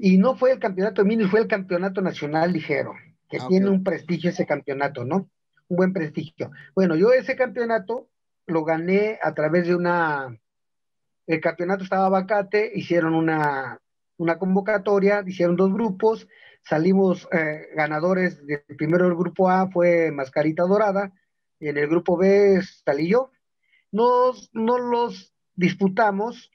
Y 0.00 0.18
no 0.18 0.36
fue 0.36 0.52
el 0.52 0.58
campeonato 0.58 1.04
mini, 1.04 1.24
fue 1.24 1.40
el 1.40 1.46
campeonato 1.46 2.00
nacional 2.00 2.52
ligero, 2.52 2.94
que 3.28 3.38
ah, 3.38 3.46
tiene 3.48 3.68
un 3.68 3.82
prestigio 3.82 4.30
ese 4.30 4.46
campeonato, 4.46 5.04
¿no? 5.04 5.28
Un 5.68 5.76
buen 5.76 5.92
prestigio. 5.92 6.50
Bueno, 6.74 6.96
yo 6.96 7.12
ese 7.12 7.36
campeonato 7.36 8.08
lo 8.46 8.64
gané 8.64 9.18
a 9.22 9.34
través 9.34 9.66
de 9.66 9.74
una... 9.74 10.38
El 11.26 11.40
campeonato 11.40 11.82
estaba 11.82 12.08
vacante, 12.08 12.70
hicieron 12.74 13.14
una, 13.14 13.80
una 14.16 14.38
convocatoria, 14.38 15.24
hicieron 15.26 15.56
dos 15.56 15.72
grupos, 15.72 16.28
salimos 16.62 17.28
eh, 17.32 17.68
ganadores 17.74 18.46
del 18.46 18.62
primero 18.76 19.06
del 19.06 19.16
grupo 19.16 19.50
A 19.50 19.68
fue 19.70 20.12
Mascarita 20.12 20.62
Dorada, 20.64 21.12
y 21.58 21.68
en 21.68 21.78
el 21.78 21.88
grupo 21.88 22.16
B 22.16 22.60
salí 22.84 23.08
yo. 23.08 23.30
Nos, 23.90 24.50
nos 24.52 24.80
los 24.80 25.34
disputamos 25.54 26.50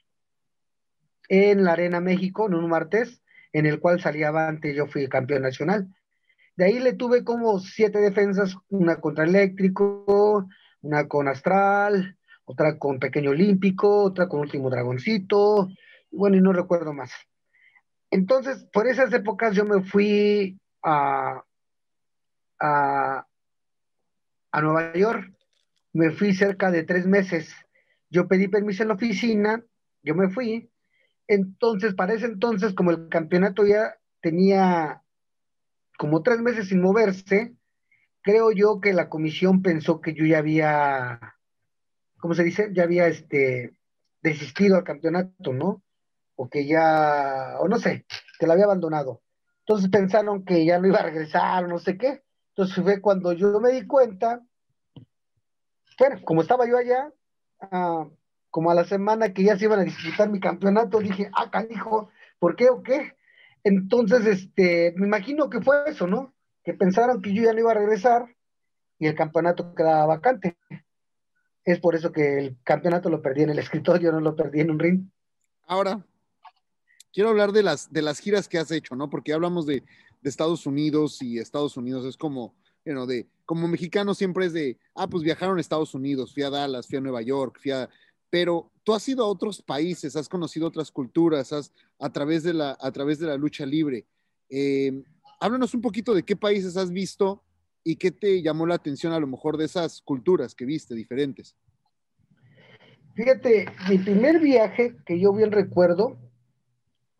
en 1.28 1.64
la 1.64 1.72
Arena 1.72 2.00
México, 2.00 2.46
en 2.46 2.54
un 2.54 2.68
martes, 2.68 3.21
en 3.52 3.66
el 3.66 3.80
cual 3.80 4.00
salía 4.00 4.28
avante, 4.28 4.74
yo 4.74 4.86
fui 4.86 5.08
campeón 5.08 5.42
nacional. 5.42 5.88
De 6.56 6.66
ahí 6.66 6.78
le 6.78 6.92
tuve 6.92 7.24
como 7.24 7.58
siete 7.58 7.98
defensas, 7.98 8.56
una 8.68 9.00
contra 9.00 9.24
Eléctrico, 9.24 10.48
una 10.82 11.08
con 11.08 11.28
Astral, 11.28 12.16
otra 12.44 12.78
con 12.78 12.98
Pequeño 12.98 13.30
Olímpico, 13.30 14.04
otra 14.04 14.28
con 14.28 14.40
Último 14.40 14.68
Dragoncito, 14.68 15.68
bueno, 16.10 16.36
y 16.36 16.40
no 16.40 16.52
recuerdo 16.52 16.92
más. 16.92 17.12
Entonces, 18.10 18.64
por 18.72 18.86
esas 18.86 19.12
épocas 19.14 19.54
yo 19.54 19.64
me 19.64 19.82
fui 19.82 20.60
a, 20.82 21.42
a, 22.60 23.26
Nueva 24.60 24.92
York, 24.94 25.32
me 25.94 26.10
fui 26.10 26.34
cerca 26.34 26.70
de 26.70 26.84
tres 26.84 27.06
meses. 27.06 27.54
Yo 28.10 28.28
pedí 28.28 28.48
permiso 28.48 28.82
en 28.82 28.88
la 28.88 28.94
oficina, 28.94 29.64
yo 30.02 30.14
me 30.14 30.28
fui. 30.28 30.70
Entonces, 31.26 31.94
para 31.94 32.14
ese 32.14 32.26
entonces, 32.26 32.74
como 32.74 32.90
el 32.90 33.08
campeonato 33.08 33.66
ya 33.66 33.96
tenía 34.20 35.02
como 35.98 36.22
tres 36.22 36.40
meses 36.40 36.68
sin 36.68 36.80
moverse, 36.80 37.54
creo 38.22 38.52
yo 38.52 38.80
que 38.80 38.92
la 38.92 39.08
comisión 39.08 39.62
pensó 39.62 40.00
que 40.00 40.14
yo 40.14 40.24
ya 40.24 40.38
había 40.38 41.32
¿cómo 42.22 42.34
se 42.34 42.44
dice? 42.44 42.70
Ya 42.72 42.84
había 42.84 43.08
este, 43.08 43.74
desistido 44.22 44.76
al 44.76 44.84
campeonato, 44.84 45.52
¿no? 45.52 45.82
O 46.36 46.48
que 46.48 46.66
ya, 46.66 47.56
o 47.58 47.66
no 47.66 47.78
sé, 47.80 48.06
que 48.38 48.46
lo 48.46 48.52
había 48.52 48.64
abandonado. 48.64 49.22
Entonces 49.66 49.90
pensaron 49.90 50.44
que 50.44 50.64
ya 50.64 50.78
no 50.78 50.86
iba 50.86 51.00
a 51.00 51.02
regresar, 51.02 51.68
no 51.68 51.80
sé 51.80 51.98
qué. 51.98 52.22
Entonces 52.50 52.76
fue 52.82 53.00
cuando 53.00 53.32
yo 53.32 53.58
me 53.58 53.72
di 53.72 53.88
cuenta, 53.88 54.40
bueno, 55.98 56.20
como 56.24 56.42
estaba 56.42 56.64
yo 56.68 56.78
allá, 56.78 57.12
ah, 57.60 58.08
como 58.52 58.70
a 58.70 58.74
la 58.74 58.84
semana 58.84 59.32
que 59.32 59.44
ya 59.44 59.58
se 59.58 59.64
iban 59.64 59.80
a 59.80 59.84
disputar 59.84 60.28
mi 60.28 60.38
campeonato, 60.38 61.00
dije, 61.00 61.30
ah, 61.32 61.50
canijo, 61.50 62.10
¿por 62.38 62.54
qué 62.54 62.68
o 62.68 62.82
qué? 62.82 63.16
Entonces, 63.64 64.26
este, 64.26 64.92
me 64.96 65.06
imagino 65.06 65.48
que 65.48 65.62
fue 65.62 65.76
eso, 65.86 66.06
¿no? 66.06 66.34
Que 66.62 66.74
pensaron 66.74 67.22
que 67.22 67.32
yo 67.32 67.44
ya 67.44 67.54
no 67.54 67.60
iba 67.60 67.70
a 67.70 67.76
regresar 67.76 68.26
y 68.98 69.06
el 69.06 69.14
campeonato 69.14 69.74
quedaba 69.74 70.04
vacante. 70.04 70.58
Es 71.64 71.80
por 71.80 71.94
eso 71.94 72.12
que 72.12 72.38
el 72.38 72.58
campeonato 72.62 73.08
lo 73.08 73.22
perdí 73.22 73.42
en 73.42 73.50
el 73.50 73.58
escritorio, 73.58 74.12
no 74.12 74.20
lo 74.20 74.36
perdí 74.36 74.60
en 74.60 74.70
un 74.70 74.78
ring. 74.78 75.08
Ahora, 75.66 76.04
quiero 77.10 77.30
hablar 77.30 77.52
de 77.52 77.62
las, 77.62 77.90
de 77.90 78.02
las 78.02 78.18
giras 78.18 78.48
que 78.48 78.58
has 78.58 78.70
hecho, 78.70 78.94
¿no? 78.94 79.08
Porque 79.08 79.32
hablamos 79.32 79.64
de, 79.64 79.82
de 80.20 80.28
Estados 80.28 80.66
Unidos 80.66 81.22
y 81.22 81.38
Estados 81.38 81.78
Unidos 81.78 82.04
es 82.04 82.18
como, 82.18 82.54
you 82.84 83.06
de, 83.06 83.26
como 83.46 83.66
mexicano 83.66 84.12
siempre 84.12 84.44
es 84.44 84.52
de, 84.52 84.78
ah, 84.94 85.08
pues 85.08 85.22
viajaron 85.22 85.56
a 85.56 85.60
Estados 85.62 85.94
Unidos, 85.94 86.34
fui 86.34 86.42
a 86.42 86.50
Dallas, 86.50 86.86
fui 86.86 86.98
a 86.98 87.00
Nueva 87.00 87.22
York, 87.22 87.58
fui 87.62 87.70
a, 87.70 87.88
pero 88.32 88.72
tú 88.82 88.94
has 88.94 89.06
ido 89.10 89.22
a 89.22 89.28
otros 89.28 89.60
países, 89.60 90.16
has 90.16 90.26
conocido 90.26 90.66
otras 90.66 90.90
culturas, 90.90 91.52
has, 91.52 91.70
a, 91.98 92.10
través 92.10 92.42
de 92.42 92.54
la, 92.54 92.78
a 92.80 92.90
través 92.90 93.18
de 93.18 93.26
la 93.26 93.36
lucha 93.36 93.66
libre. 93.66 94.06
Eh, 94.48 95.04
háblanos 95.38 95.74
un 95.74 95.82
poquito 95.82 96.14
de 96.14 96.22
qué 96.22 96.34
países 96.34 96.78
has 96.78 96.90
visto 96.90 97.42
y 97.84 97.96
qué 97.96 98.10
te 98.10 98.40
llamó 98.40 98.64
la 98.64 98.76
atención 98.76 99.12
a 99.12 99.20
lo 99.20 99.26
mejor 99.26 99.58
de 99.58 99.66
esas 99.66 100.00
culturas 100.00 100.54
que 100.54 100.64
viste 100.64 100.94
diferentes. 100.94 101.54
Fíjate, 103.14 103.66
mi 103.90 103.98
primer 103.98 104.40
viaje 104.40 104.96
que 105.04 105.20
yo 105.20 105.34
bien 105.34 105.52
recuerdo, 105.52 106.16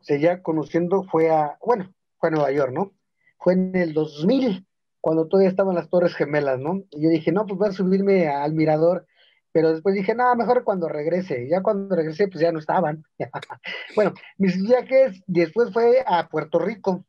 o 0.00 0.04
sea, 0.04 0.16
ya 0.16 0.42
conociendo, 0.42 1.02
fue 1.02 1.28
a, 1.28 1.58
bueno, 1.62 1.92
fue 2.16 2.30
a 2.30 2.32
Nueva 2.32 2.52
York, 2.52 2.72
¿no? 2.72 2.90
Fue 3.38 3.52
en 3.52 3.76
el 3.76 3.92
2000, 3.92 4.66
cuando 5.02 5.28
todavía 5.28 5.50
estaban 5.50 5.74
las 5.74 5.90
Torres 5.90 6.14
Gemelas, 6.14 6.58
¿no? 6.58 6.84
Y 6.90 7.02
yo 7.02 7.10
dije, 7.10 7.32
no, 7.32 7.44
pues 7.44 7.58
voy 7.58 7.68
a 7.68 7.72
subirme 7.72 8.28
al 8.28 8.54
mirador 8.54 9.06
pero 9.53 9.72
después 9.72 9.94
dije, 9.94 10.14
nada, 10.14 10.34
mejor 10.34 10.64
cuando 10.64 10.88
regrese. 10.88 11.46
Ya 11.48 11.62
cuando 11.62 11.94
regresé, 11.94 12.26
pues 12.28 12.40
ya 12.40 12.53
no 12.53 12.59
estaban. 12.59 13.05
bueno, 13.94 14.14
mis 14.38 14.61
viajes 14.61 15.22
después 15.26 15.72
fue 15.72 16.03
a 16.07 16.28
Puerto 16.28 16.59
Rico. 16.59 17.05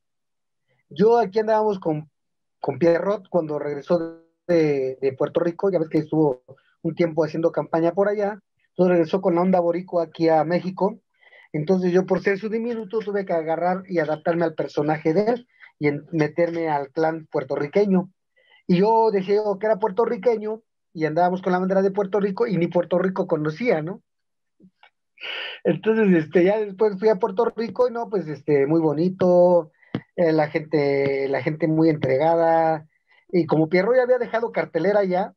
Yo 0.89 1.17
aquí 1.17 1.39
andábamos 1.39 1.79
con, 1.79 2.09
con 2.59 2.77
Pierrot 2.77 3.29
cuando 3.29 3.57
regresó 3.59 4.19
de, 4.47 4.97
de, 5.01 5.13
Puerto 5.13 5.39
Rico, 5.39 5.71
ya 5.71 5.79
ves 5.79 5.89
que 5.89 5.99
estuvo 5.99 6.43
un 6.81 6.95
tiempo 6.95 7.23
haciendo 7.23 7.51
campaña 7.51 7.93
por 7.93 8.09
allá. 8.09 8.39
Entonces 8.69 8.91
regresó 8.91 9.21
con 9.21 9.35
la 9.35 9.41
onda 9.41 9.59
borico 9.61 10.01
aquí 10.01 10.27
a 10.27 10.43
México. 10.43 10.99
Entonces 11.53 11.93
yo 11.93 12.05
por 12.05 12.21
ser 12.21 12.39
su 12.39 12.49
diminuto 12.49 12.99
tuve 12.99 13.25
que 13.25 13.33
agarrar 13.33 13.83
y 13.87 13.99
adaptarme 13.99 14.43
al 14.43 14.55
personaje 14.55 15.13
de 15.13 15.21
él 15.23 15.47
y 15.79 15.91
meterme 16.11 16.69
al 16.69 16.89
clan 16.89 17.27
puertorriqueño. 17.31 18.11
Y 18.67 18.77
yo 18.77 19.11
decía 19.11 19.41
que 19.59 19.65
era 19.65 19.77
puertorriqueño 19.77 20.61
y 20.93 21.05
andábamos 21.05 21.41
con 21.41 21.51
la 21.51 21.59
bandera 21.59 21.81
de 21.81 21.91
Puerto 21.91 22.19
Rico 22.19 22.47
y 22.47 22.57
ni 22.57 22.67
Puerto 22.67 22.99
Rico 22.99 23.27
conocía, 23.27 23.81
¿no? 23.81 24.01
Entonces, 25.63 26.25
este, 26.25 26.43
ya 26.43 26.59
después 26.59 26.99
fui 26.99 27.09
a 27.09 27.15
Puerto 27.15 27.45
Rico 27.55 27.87
y 27.87 27.91
no, 27.91 28.09
pues, 28.09 28.27
este, 28.27 28.67
muy 28.67 28.81
bonito, 28.81 29.71
eh, 30.15 30.31
la 30.31 30.49
gente, 30.49 31.27
la 31.29 31.41
gente 31.41 31.67
muy 31.67 31.89
entregada, 31.89 32.87
y 33.29 33.45
como 33.45 33.69
Pierro 33.69 33.95
ya 33.95 34.03
había 34.03 34.19
dejado 34.19 34.51
cartelera 34.51 34.99
allá, 34.99 35.33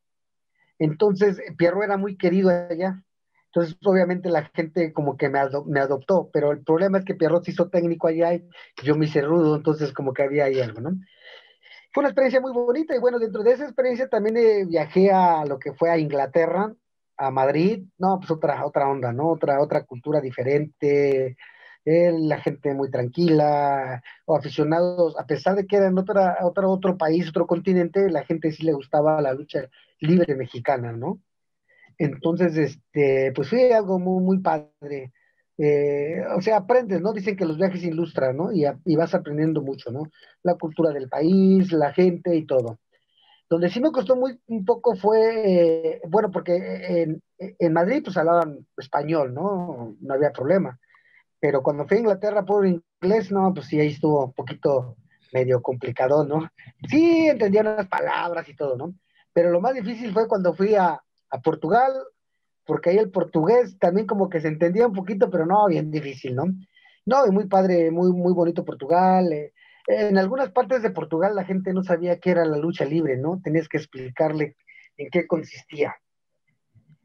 entonces 0.79 1.41
Pierro 1.57 1.83
era 1.83 1.97
muy 1.97 2.17
querido 2.19 2.51
allá, 2.51 3.03
entonces 3.47 3.77
obviamente 3.85 4.29
la 4.29 4.51
gente 4.55 4.93
como 4.93 5.17
que 5.17 5.31
me, 5.31 5.41
me 5.67 5.81
adoptó, 5.81 6.29
pero 6.33 6.53
el 6.53 6.63
problema 6.63 6.99
es 6.99 7.05
que 7.05 7.15
Pierro 7.15 7.43
se 7.43 7.53
hizo 7.53 7.71
técnico 7.71 8.09
allá 8.09 8.35
y 8.35 8.47
yo 8.83 8.97
me 8.97 9.07
hice 9.07 9.23
rudo, 9.23 9.57
entonces 9.57 9.93
como 9.93 10.13
que 10.13 10.25
había 10.25 10.45
ahí 10.45 10.61
algo, 10.61 10.83
¿no? 10.83 10.91
Fue 11.97 12.03
una 12.03 12.11
experiencia 12.11 12.43
muy 12.43 12.53
bonita 12.53 12.95
y 12.95 12.99
bueno, 12.99 13.19
dentro 13.19 13.43
de 13.43 13.53
esa 13.53 13.65
experiencia 13.65 14.07
también 14.07 14.37
eh, 14.37 14.67
viajé 14.67 15.11
a 15.11 15.47
lo 15.47 15.59
que 15.59 15.73
fue 15.73 15.89
a 15.89 15.97
Inglaterra, 15.97 16.71
a 17.17 17.31
Madrid, 17.31 17.87
no, 17.97 18.19
pues 18.19 18.31
otra, 18.31 18.67
otra 18.67 18.87
onda, 18.87 19.15
¿no? 19.15 19.31
Otra, 19.31 19.63
otra 19.63 19.83
cultura 19.85 20.21
diferente, 20.21 21.39
eh, 21.87 22.13
la 22.13 22.39
gente 22.39 22.75
muy 22.75 22.91
tranquila, 22.91 24.03
o 24.27 24.37
aficionados, 24.37 25.19
a 25.19 25.25
pesar 25.25 25.57
de 25.57 25.67
que 25.67 25.77
era 25.77 25.87
en 25.87 25.97
otra, 25.97 26.37
otra, 26.43 26.69
otro 26.69 26.99
país, 26.99 27.31
otro 27.31 27.47
continente, 27.47 28.11
la 28.11 28.27
gente 28.27 28.53
sí 28.53 28.65
le 28.65 28.75
gustaba 28.75 29.23
la 29.23 29.33
lucha 29.33 29.71
libre 29.99 30.35
mexicana, 30.35 30.93
¿no? 30.93 31.23
Entonces, 31.97 32.59
este, 32.59 33.33
pues 33.35 33.49
fue 33.49 33.73
algo 33.73 33.99
muy, 33.99 34.23
muy 34.23 34.41
padre. 34.41 35.15
Eh, 35.59 36.23
o 36.37 36.41
sea, 36.43 36.59
aprendes, 36.59 37.01
¿no? 37.01 37.13
Dicen 37.13 37.37
que 37.37 37.47
los 37.47 37.57
viajes 37.57 37.83
ilustran, 37.83 38.37
¿no? 38.37 38.53
Y, 38.53 38.97
vas 38.97 39.15
aprendiendo 39.15 39.63
mucho, 39.63 39.91
¿no? 39.91 40.11
La 40.43 40.55
cultura 40.57 40.91
del 40.91 41.09
país, 41.09 41.73
la 41.73 41.93
gente 41.93 42.37
y 42.37 42.45
todo. 42.47 42.79
Donde 43.49 43.71
sí 43.71 43.81
me 43.81 43.93
costó 43.93 44.17
muy 44.17 44.41
un 44.49 44.65
poco 44.65 44.97
fue, 44.97 45.95
eh, 45.95 46.01
bueno, 46.09 46.31
porque 46.31 47.21
en, 47.39 47.73
Madrid 47.73 48.03
pues 48.05 48.17
hablaban 48.17 48.67
español, 48.77 49.33
¿no? 49.35 49.97
No 50.01 50.15
había 50.15 50.33
problema. 50.33 50.79
Pero 51.41 51.63
cuando 51.63 51.87
fui 51.87 51.99
a 51.99 52.01
Inglaterra 52.01 52.45
por 52.45 52.67
inglés, 52.67 53.31
no, 53.31 53.53
pues 53.55 53.67
sí, 53.67 53.79
ahí 53.81 53.89
estuvo 53.89 54.27
un 54.27 54.33
poquito 54.33 54.97
medio 55.33 55.63
complicado, 55.63 56.25
¿no? 56.25 56.51
Sí, 56.89 57.29
entendía 57.29 57.63
las 57.63 57.89
palabras 57.89 58.49
y 58.49 58.57
todo, 58.57 58.77
¿no? 58.77 58.95
Pero 59.33 59.51
lo 59.51 59.61
más 59.61 59.75
difícil 59.75 60.13
fue 60.13 60.29
cuando 60.29 60.55
fui 60.55 60.75
a 60.75 61.01
Portugal, 61.43 61.93
porque 62.67 62.91
ahí 62.91 62.99
el 62.99 63.11
portugués 63.11 63.79
también 63.79 64.07
como 64.07 64.29
que 64.29 64.41
se 64.41 64.49
entendía 64.49 64.87
un 64.87 64.93
poquito, 64.93 65.31
pero 65.31 65.47
no, 65.47 65.67
bien 65.67 65.91
difícil, 65.91 66.35
¿no? 66.35 66.47
No, 67.07 67.27
y 67.27 67.31
muy 67.31 67.47
padre, 67.47 67.91
muy, 67.91 68.13
muy 68.13 68.33
bonito 68.33 68.65
Portugal. 68.65 69.33
Eh, 69.33 69.53
en 69.87 70.19
algunas 70.19 70.51
partes 70.51 70.83
de 70.83 70.91
Portugal 70.91 71.37
la 71.37 71.45
gente 71.45 71.73
no 71.73 71.85
sabía 71.85 72.19
qué 72.19 72.33
era 72.33 72.45
la 72.45 72.59
lucha 72.59 72.85
libre, 72.85 73.17
¿no? 73.17 73.41
Tenías 73.43 73.69
que 73.69 73.79
explicarle 73.79 74.57
en 74.97 75.09
qué 75.11 75.27
consistía. 75.27 75.95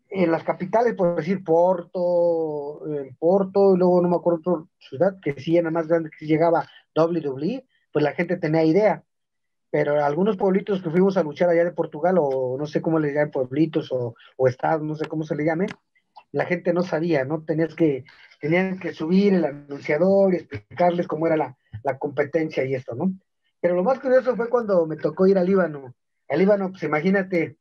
En 0.10 0.32
las 0.32 0.44
capitales, 0.44 0.96
por 0.96 1.16
decir 1.16 1.44
Porto, 1.44 2.82
en 2.86 3.16
Porto, 3.16 3.76
y 3.76 3.78
luego 3.78 4.02
no 4.02 4.10
me 4.10 4.16
acuerdo 4.16 4.40
otra 4.40 4.66
ciudad 4.80 5.16
que 5.22 5.40
sí 5.40 5.56
era 5.56 5.72
más 5.72 5.88
grande 5.88 6.10
que 6.18 6.26
llegaba 6.26 6.68
WWE, 6.96 7.66
pues 7.94 8.04
la 8.04 8.14
gente 8.14 8.36
tenía 8.38 8.66
idea 8.66 9.04
pero 9.72 10.04
algunos 10.04 10.36
pueblitos 10.36 10.84
que 10.84 10.90
fuimos 10.90 11.16
a 11.16 11.24
luchar 11.24 11.50
allá 11.50 11.64
de 11.64 11.72
Portugal, 11.72 12.18
o 12.20 12.58
no 12.60 12.68
sé 12.68 12.82
cómo 12.82 13.00
le 13.00 13.14
llaman 13.14 13.32
pueblitos 13.32 13.92
o, 13.92 14.16
o 14.36 14.48
estados, 14.48 14.84
no 14.84 14.96
sé 14.96 15.08
cómo 15.08 15.24
se 15.24 15.36
le 15.36 15.46
llame, 15.46 15.68
la 16.34 16.46
gente 16.46 16.74
no 16.74 16.84
sabía, 16.84 17.24
¿no? 17.24 17.44
Tenías 17.44 17.74
que, 17.74 18.04
tenían 18.42 18.80
que 18.80 18.94
subir 18.94 19.34
el 19.34 19.46
anunciador 19.46 20.34
y 20.34 20.38
explicarles 20.38 21.08
cómo 21.08 21.26
era 21.26 21.38
la, 21.38 21.58
la, 21.84 21.98
competencia 21.98 22.66
y 22.66 22.76
esto, 22.76 22.96
¿no? 22.96 23.14
Pero 23.62 23.76
lo 23.76 23.84
más 23.84 24.00
curioso 24.00 24.36
fue 24.36 24.50
cuando 24.50 24.86
me 24.86 24.98
tocó 24.98 25.26
ir 25.28 25.38
al 25.38 25.46
Líbano. 25.46 25.96
Al 26.28 26.40
Líbano, 26.40 26.72
pues 26.72 26.84
imagínate, 26.84 27.58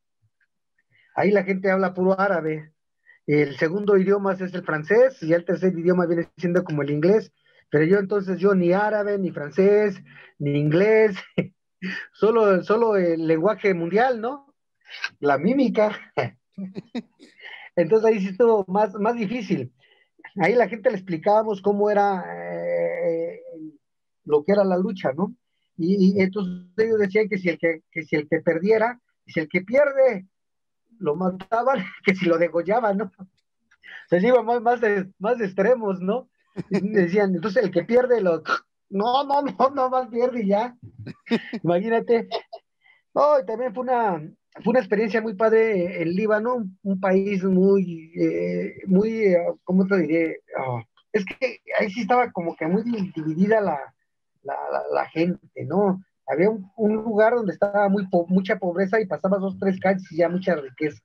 ahí 1.15 1.31
la 1.31 1.45
gente 1.45 1.71
habla 1.71 1.95
puro 1.95 2.19
árabe. 2.19 2.73
El 3.27 3.57
segundo 3.57 3.97
idioma 3.97 4.33
es 4.33 4.41
el 4.41 4.65
francés 4.65 5.23
y 5.23 5.33
el 5.33 5.45
tercer 5.45 5.79
idioma 5.79 6.07
viene 6.07 6.29
siendo 6.37 6.65
como 6.65 6.83
el 6.83 6.91
inglés. 6.91 7.33
Pero 7.71 7.85
yo 7.85 7.99
entonces, 7.99 8.39
yo 8.39 8.55
ni 8.55 8.73
árabe, 8.73 9.19
ni 9.19 9.31
francés, 9.31 10.03
ni 10.39 10.59
inglés, 10.59 11.17
solo, 12.13 12.63
solo 12.63 12.97
el 12.97 13.27
lenguaje 13.27 13.75
mundial, 13.75 14.21
¿no? 14.21 14.55
La 15.19 15.39
mímica. 15.39 15.97
Entonces 17.77 18.11
ahí 18.11 18.21
sí 18.21 18.29
estuvo 18.29 18.65
más, 18.69 18.95
más 18.95 19.15
difícil. 19.15 19.73
Ahí 20.37 20.55
la 20.55 20.69
gente 20.69 20.91
le 20.91 20.97
explicábamos 20.97 21.63
cómo 21.63 21.91
era 21.91 22.25
eh, 22.29 23.41
lo 24.25 24.45
que 24.45 24.53
era 24.53 24.65
la 24.65 24.77
lucha, 24.77 25.13
¿no? 25.13 25.35
Y, 25.77 26.21
entonces 26.21 26.67
ellos 26.77 26.99
decían 26.99 27.29
que 27.29 27.39
si 27.39 27.49
el 27.49 27.59
que, 27.59 27.83
si 28.05 28.17
el 28.17 28.29
que 28.29 28.41
perdiera, 28.41 29.01
si 29.27 29.41
el 29.41 29.49
que 29.49 29.63
pierde 29.63 30.27
lo 30.99 31.17
mataban, 31.17 31.79
que 32.05 32.15
si 32.15 32.27
lo 32.27 32.37
degollaban, 32.37 32.99
¿no? 32.99 33.13
Se 34.09 34.19
iban 34.19 34.45
más, 34.45 34.61
más, 34.61 34.81
más 35.19 35.41
extremos, 35.41 36.01
¿no? 36.01 36.29
decían, 36.69 37.35
entonces 37.35 37.63
el 37.63 37.71
que 37.71 37.85
pierde 37.85 38.21
lo 38.21 38.43
no, 38.91 39.25
no, 39.25 39.43
no, 39.43 39.71
no 39.75 39.91
más 39.91 40.09
pierde 40.09 40.47
ya. 40.47 40.77
Imagínate. 41.63 42.29
No, 43.15 43.45
también 43.45 43.75
fue 43.75 43.85
una, 43.85 44.21
fue 44.63 44.71
una 44.71 44.81
experiencia 44.81 45.21
muy 45.21 45.35
padre 45.35 46.03
el 46.03 46.15
Líbano, 46.15 46.65
un, 46.83 47.01
país 47.01 47.43
muy, 47.43 48.13
eh, 48.17 48.83
muy, 48.87 49.25
eh, 49.25 49.39
¿cómo 49.65 49.87
te 49.87 49.97
diré? 49.99 50.41
Ah, 50.57 50.83
es 51.13 51.25
que 51.25 51.61
ahí 51.79 51.91
sí 51.91 52.03
estaba 52.03 52.31
como 52.31 52.55
que 52.55 52.67
muy 52.67 52.83
dividida 52.83 53.61
la, 53.61 53.79
la, 54.43 54.57
la, 54.93 55.09
gente, 55.09 55.65
¿no? 55.67 56.01
Había 56.27 56.51
un, 56.51 56.95
lugar 56.95 57.35
donde 57.35 57.53
estaba 57.53 57.89
muy 57.89 58.07
mucha 58.29 58.59
pobreza 58.59 59.01
y 59.01 59.07
pasabas 59.07 59.41
dos, 59.41 59.59
tres 59.59 59.81
calles 59.81 60.07
y 60.13 60.19
ya 60.19 60.29
mucha 60.29 60.55
riqueza. 60.55 61.03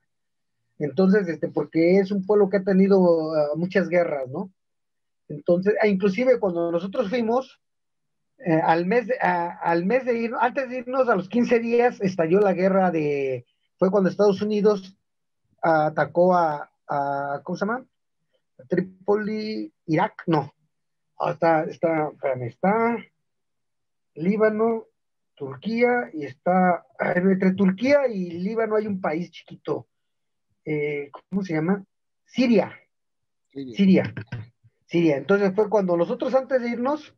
Entonces, 0.77 1.27
este, 1.27 1.47
porque 1.47 1.97
es 1.97 2.11
un 2.11 2.25
pueblo 2.25 2.49
que 2.49 2.57
ha 2.57 2.63
tenido 2.63 3.33
ah, 3.33 3.49
muchas 3.55 3.89
guerras, 3.89 4.29
¿no? 4.29 4.51
Entonces, 5.27 5.73
e 5.81 5.87
inclusive 5.87 6.39
cuando 6.39 6.71
nosotros 6.71 7.09
fuimos, 7.09 7.59
eh, 8.37 8.61
al, 8.63 8.85
mes, 8.85 9.07
al 9.21 9.85
mes 9.85 10.05
de 10.05 10.17
ir, 10.17 10.33
antes 10.39 10.69
de 10.69 10.79
irnos 10.79 11.07
a 11.09 11.15
los 11.15 11.29
15 11.29 11.59
días, 11.59 12.01
estalló 12.01 12.39
la 12.39 12.53
guerra 12.53 12.91
de, 12.91 13.45
fue 13.77 13.91
cuando 13.91 14.09
Estados 14.09 14.41
Unidos 14.41 14.97
atacó 15.61 16.35
a, 16.35 16.71
a 16.87 17.41
¿cómo 17.43 17.57
se 17.57 17.65
llama? 17.65 17.85
A 18.59 18.63
Trípoli, 18.65 19.73
Irak, 19.87 20.23
no. 20.27 20.53
Ah, 21.17 21.31
está, 21.31 21.63
está, 21.63 22.11
está 22.41 22.97
Líbano, 24.15 24.85
Turquía 25.35 26.09
y 26.13 26.25
está, 26.25 26.85
entre 27.15 27.53
Turquía 27.53 28.07
y 28.07 28.31
Líbano 28.31 28.75
hay 28.75 28.87
un 28.87 29.01
país 29.01 29.31
chiquito, 29.31 29.87
eh, 30.63 31.09
¿cómo 31.11 31.43
se 31.43 31.53
llama? 31.53 31.83
Siria. 32.25 32.73
Siria. 33.51 34.13
Siria. 34.85 35.17
Entonces 35.17 35.53
fue 35.53 35.69
cuando 35.69 35.97
nosotros 35.97 36.33
antes 36.33 36.61
de 36.61 36.69
irnos, 36.69 37.13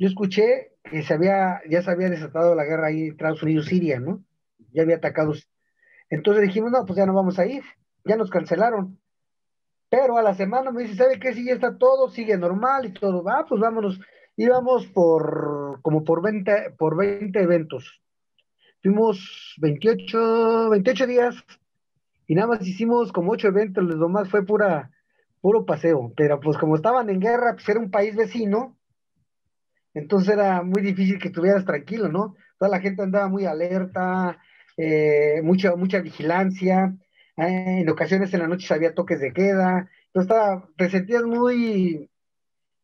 yo 0.00 0.08
escuché 0.08 0.72
que 0.82 1.02
se 1.02 1.14
había, 1.14 1.60
ya 1.68 1.82
se 1.82 1.90
había 1.90 2.08
desatado 2.08 2.54
la 2.54 2.64
guerra 2.64 2.88
ahí 2.88 3.08
Estados 3.08 3.42
Unidos-Siria, 3.42 4.00
¿no? 4.00 4.24
Ya 4.72 4.82
había 4.82 4.96
atacado. 4.96 5.34
Entonces 6.08 6.42
dijimos, 6.42 6.72
no, 6.72 6.86
pues 6.86 6.96
ya 6.96 7.04
no 7.04 7.12
vamos 7.12 7.38
a 7.38 7.46
ir, 7.46 7.62
ya 8.04 8.16
nos 8.16 8.30
cancelaron. 8.30 8.98
Pero 9.90 10.16
a 10.16 10.22
la 10.22 10.34
semana 10.34 10.70
me 10.72 10.84
dice, 10.84 10.96
¿sabe 10.96 11.20
qué? 11.20 11.34
Si 11.34 11.44
ya 11.44 11.52
está 11.52 11.76
todo, 11.76 12.08
sigue 12.08 12.38
normal 12.38 12.86
y 12.86 12.92
todo, 12.94 13.22
va, 13.22 13.44
pues 13.46 13.60
vámonos 13.60 14.00
íbamos 14.36 14.86
por 14.86 15.80
como 15.82 16.02
por 16.02 16.22
20, 16.22 16.70
por 16.78 16.96
20 16.96 17.38
eventos. 17.38 18.00
Fuimos 18.82 19.54
28, 19.58 20.70
28 20.70 21.06
días 21.06 21.36
y 22.26 22.34
nada 22.34 22.48
más 22.48 22.66
hicimos 22.66 23.12
como 23.12 23.32
8 23.32 23.48
eventos, 23.48 23.84
lo 23.84 24.06
demás 24.06 24.30
fue 24.30 24.46
pura, 24.46 24.90
puro 25.42 25.66
paseo. 25.66 26.10
Pero 26.16 26.40
pues 26.40 26.56
como 26.56 26.76
estaban 26.76 27.10
en 27.10 27.20
guerra, 27.20 27.52
pues 27.52 27.68
era 27.68 27.80
un 27.80 27.90
país 27.90 28.16
vecino, 28.16 28.78
entonces 29.94 30.34
era 30.34 30.62
muy 30.62 30.82
difícil 30.82 31.18
que 31.18 31.28
estuvieras 31.28 31.64
tranquilo, 31.64 32.08
¿no? 32.08 32.36
Toda 32.58 32.70
la 32.70 32.80
gente 32.80 33.02
andaba 33.02 33.28
muy 33.28 33.46
alerta, 33.46 34.38
eh, 34.76 35.40
mucha, 35.42 35.74
mucha 35.76 36.00
vigilancia, 36.00 36.94
eh, 37.36 37.80
en 37.80 37.88
ocasiones 37.88 38.32
en 38.34 38.40
la 38.40 38.48
noche 38.48 38.72
había 38.72 38.94
toques 38.94 39.20
de 39.20 39.32
queda, 39.32 39.88
entonces 40.06 40.30
estaba, 40.30 40.68
te 40.76 40.90
sentías 40.90 41.22
muy, 41.22 42.10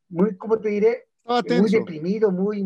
muy, 0.09 0.37
¿cómo 0.37 0.59
te 0.59 0.69
diré? 0.69 1.07
muy 1.27 1.71
deprimido, 1.71 2.31
muy, 2.31 2.65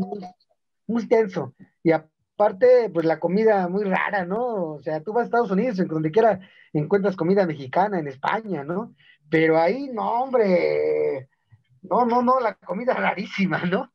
muy, 0.87 1.09
tenso. 1.09 1.55
Y 1.83 1.93
aparte, 1.93 2.91
pues 2.93 3.07
la 3.07 3.19
comida 3.19 3.69
muy 3.69 3.85
rara, 3.85 4.27
¿no? 4.27 4.75
O 4.75 4.83
sea, 4.83 5.01
tú 5.01 5.13
vas 5.15 5.23
a 5.23 5.25
Estados 5.25 5.51
Unidos, 5.51 5.79
en 5.79 5.89
donde 5.89 6.11
quiera 6.11 6.41
encuentras 6.73 7.17
comida 7.17 7.47
mexicana, 7.47 7.99
en 7.99 8.09
España, 8.09 8.63
¿no? 8.63 8.95
Pero 9.31 9.59
ahí, 9.59 9.89
no, 9.93 10.25
hombre, 10.25 11.30
no, 11.83 12.05
no, 12.05 12.23
no, 12.23 12.41
la 12.41 12.55
comida 12.55 12.95
rarísima, 12.95 13.65
¿no? 13.65 13.93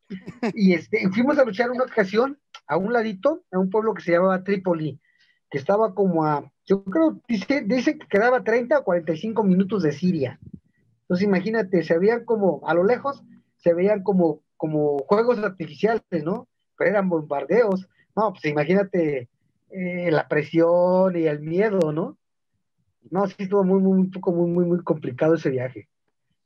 Y 0.54 0.74
este, 0.74 1.10
fuimos 1.10 1.38
a 1.38 1.46
luchar 1.46 1.72
una 1.72 1.84
ocasión 1.84 2.40
a 2.68 2.78
un 2.78 2.94
ladito, 2.94 3.44
a 3.52 3.60
un 3.60 3.70
pueblo 3.70 3.94
que 3.94 4.02
se 4.02 4.12
llamaba 4.12 4.44
Trípoli, 4.44 5.00
que 5.50 5.58
estaba 5.58 5.94
como 5.94 6.26
a, 6.26 6.52
yo 6.66 6.84
creo, 6.84 7.22
dice, 7.28 7.62
dice 7.66 7.98
que 7.98 8.08
quedaba 8.08 8.44
30 8.44 8.80
o 8.80 8.84
45 8.84 9.44
minutos 9.44 9.84
de 9.84 9.92
Siria. 9.92 10.40
Entonces 11.02 11.26
imagínate, 11.28 11.84
se 11.84 11.98
veían 12.00 12.26
como, 12.26 12.62
a 12.68 12.74
lo 12.74 12.84
lejos, 12.84 13.24
se 13.58 13.74
veían 13.74 14.02
como 14.02 14.42
como 14.58 15.00
juegos 15.00 15.40
artificiales, 15.40 16.24
¿no? 16.24 16.48
Pero 16.78 16.90
eran 16.90 17.10
bombardeos. 17.10 17.88
No, 18.16 18.32
pues 18.32 18.46
imagínate 18.46 19.30
eh, 19.70 20.12
la 20.12 20.28
presión 20.28 21.16
y 21.18 21.28
el 21.28 21.42
miedo, 21.42 21.92
¿no? 21.92 22.18
No, 23.12 23.28
sí 23.28 23.36
estuvo 23.40 23.64
muy, 23.64 23.82
muy, 23.82 24.10
muy, 24.10 24.50
muy, 24.50 24.66
muy 24.66 24.84
complicado 24.84 25.36
ese 25.36 25.50
viaje. 25.50 25.88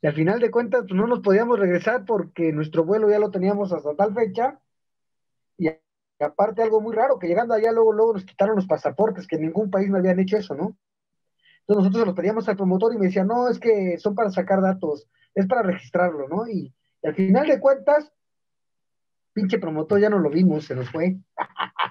Y 0.01 0.07
al 0.07 0.13
final 0.13 0.39
de 0.39 0.51
cuentas, 0.51 0.81
pues 0.87 0.93
no 0.93 1.07
nos 1.07 1.19
podíamos 1.19 1.59
regresar 1.59 2.05
porque 2.05 2.51
nuestro 2.53 2.85
vuelo 2.85 3.09
ya 3.09 3.19
lo 3.19 3.31
teníamos 3.31 3.73
hasta 3.73 3.95
tal 3.95 4.13
fecha. 4.13 4.59
Y 5.57 5.69
aparte 6.19 6.61
algo 6.61 6.81
muy 6.81 6.95
raro, 6.95 7.19
que 7.19 7.27
llegando 7.27 7.53
allá 7.53 7.71
luego, 7.71 7.93
luego 7.93 8.13
nos 8.13 8.25
quitaron 8.25 8.55
los 8.55 8.67
pasaportes, 8.67 9.27
que 9.27 9.35
en 9.35 9.43
ningún 9.43 9.69
país 9.69 9.89
me 9.89 9.99
habían 9.99 10.19
hecho 10.19 10.37
eso, 10.37 10.55
¿no? 10.55 10.77
Entonces 11.61 11.83
nosotros 11.83 12.07
lo 12.07 12.15
teníamos 12.15 12.47
al 12.49 12.57
promotor 12.57 12.93
y 12.93 12.97
me 12.97 13.07
decía, 13.07 13.23
no, 13.23 13.49
es 13.49 13.59
que 13.59 13.97
son 13.99 14.15
para 14.15 14.31
sacar 14.31 14.61
datos, 14.61 15.07
es 15.35 15.45
para 15.47 15.61
registrarlo, 15.61 16.27
¿no? 16.27 16.47
Y 16.47 16.73
y 17.01 17.07
al 17.07 17.15
final 17.15 17.47
de 17.47 17.59
cuentas, 17.59 18.11
pinche 19.33 19.59
promotor 19.59 19.99
ya 19.99 20.09
no 20.09 20.19
lo 20.19 20.29
vimos, 20.29 20.65
se 20.65 20.75
nos 20.75 20.89
fue. 20.89 21.17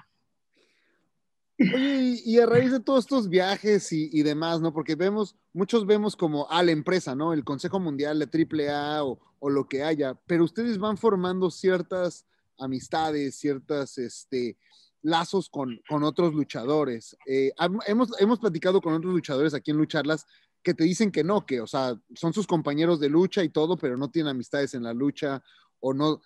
Oye, 1.59 2.21
y 2.25 2.39
a 2.39 2.45
raíz 2.45 2.71
de 2.71 2.79
todos 2.79 3.05
estos 3.05 3.29
viajes 3.29 3.91
y, 3.91 4.23
demás, 4.23 4.61
¿no? 4.61 4.73
Porque 4.73 4.95
vemos, 4.95 5.35
muchos 5.53 5.85
vemos 5.85 6.15
como 6.15 6.49
a 6.49 6.63
la 6.63 6.71
empresa, 6.71 7.15
¿no? 7.15 7.33
El 7.33 7.43
Consejo 7.43 7.79
Mundial 7.79 8.19
de 8.19 8.69
AAA 8.69 9.03
o, 9.03 9.19
o 9.39 9.49
lo 9.49 9.67
que 9.67 9.83
haya, 9.83 10.17
pero 10.25 10.43
ustedes 10.43 10.77
van 10.77 10.97
formando 10.97 11.51
ciertas 11.51 12.25
amistades, 12.57 13.35
ciertas, 13.35 13.97
este, 13.97 14.57
lazos 15.01 15.49
con, 15.49 15.79
con 15.87 16.03
otros 16.03 16.33
luchadores. 16.33 17.17
Eh, 17.25 17.51
hemos, 17.87 18.09
hemos 18.19 18.39
platicado 18.39 18.81
con 18.81 18.93
otros 18.93 19.13
luchadores 19.13 19.53
aquí 19.53 19.71
en 19.71 19.77
Lucharlas 19.77 20.25
que 20.61 20.73
te 20.73 20.83
dicen 20.83 21.11
que 21.11 21.23
no, 21.23 21.45
que, 21.45 21.61
o 21.61 21.67
sea, 21.67 21.99
son 22.15 22.33
sus 22.33 22.45
compañeros 22.45 22.99
de 22.99 23.09
lucha 23.09 23.43
y 23.43 23.49
todo, 23.49 23.77
pero 23.77 23.97
no 23.97 24.09
tienen 24.09 24.31
amistades 24.31 24.73
en 24.73 24.83
la 24.83 24.93
lucha 24.93 25.41
o 25.79 25.93
no. 25.93 26.21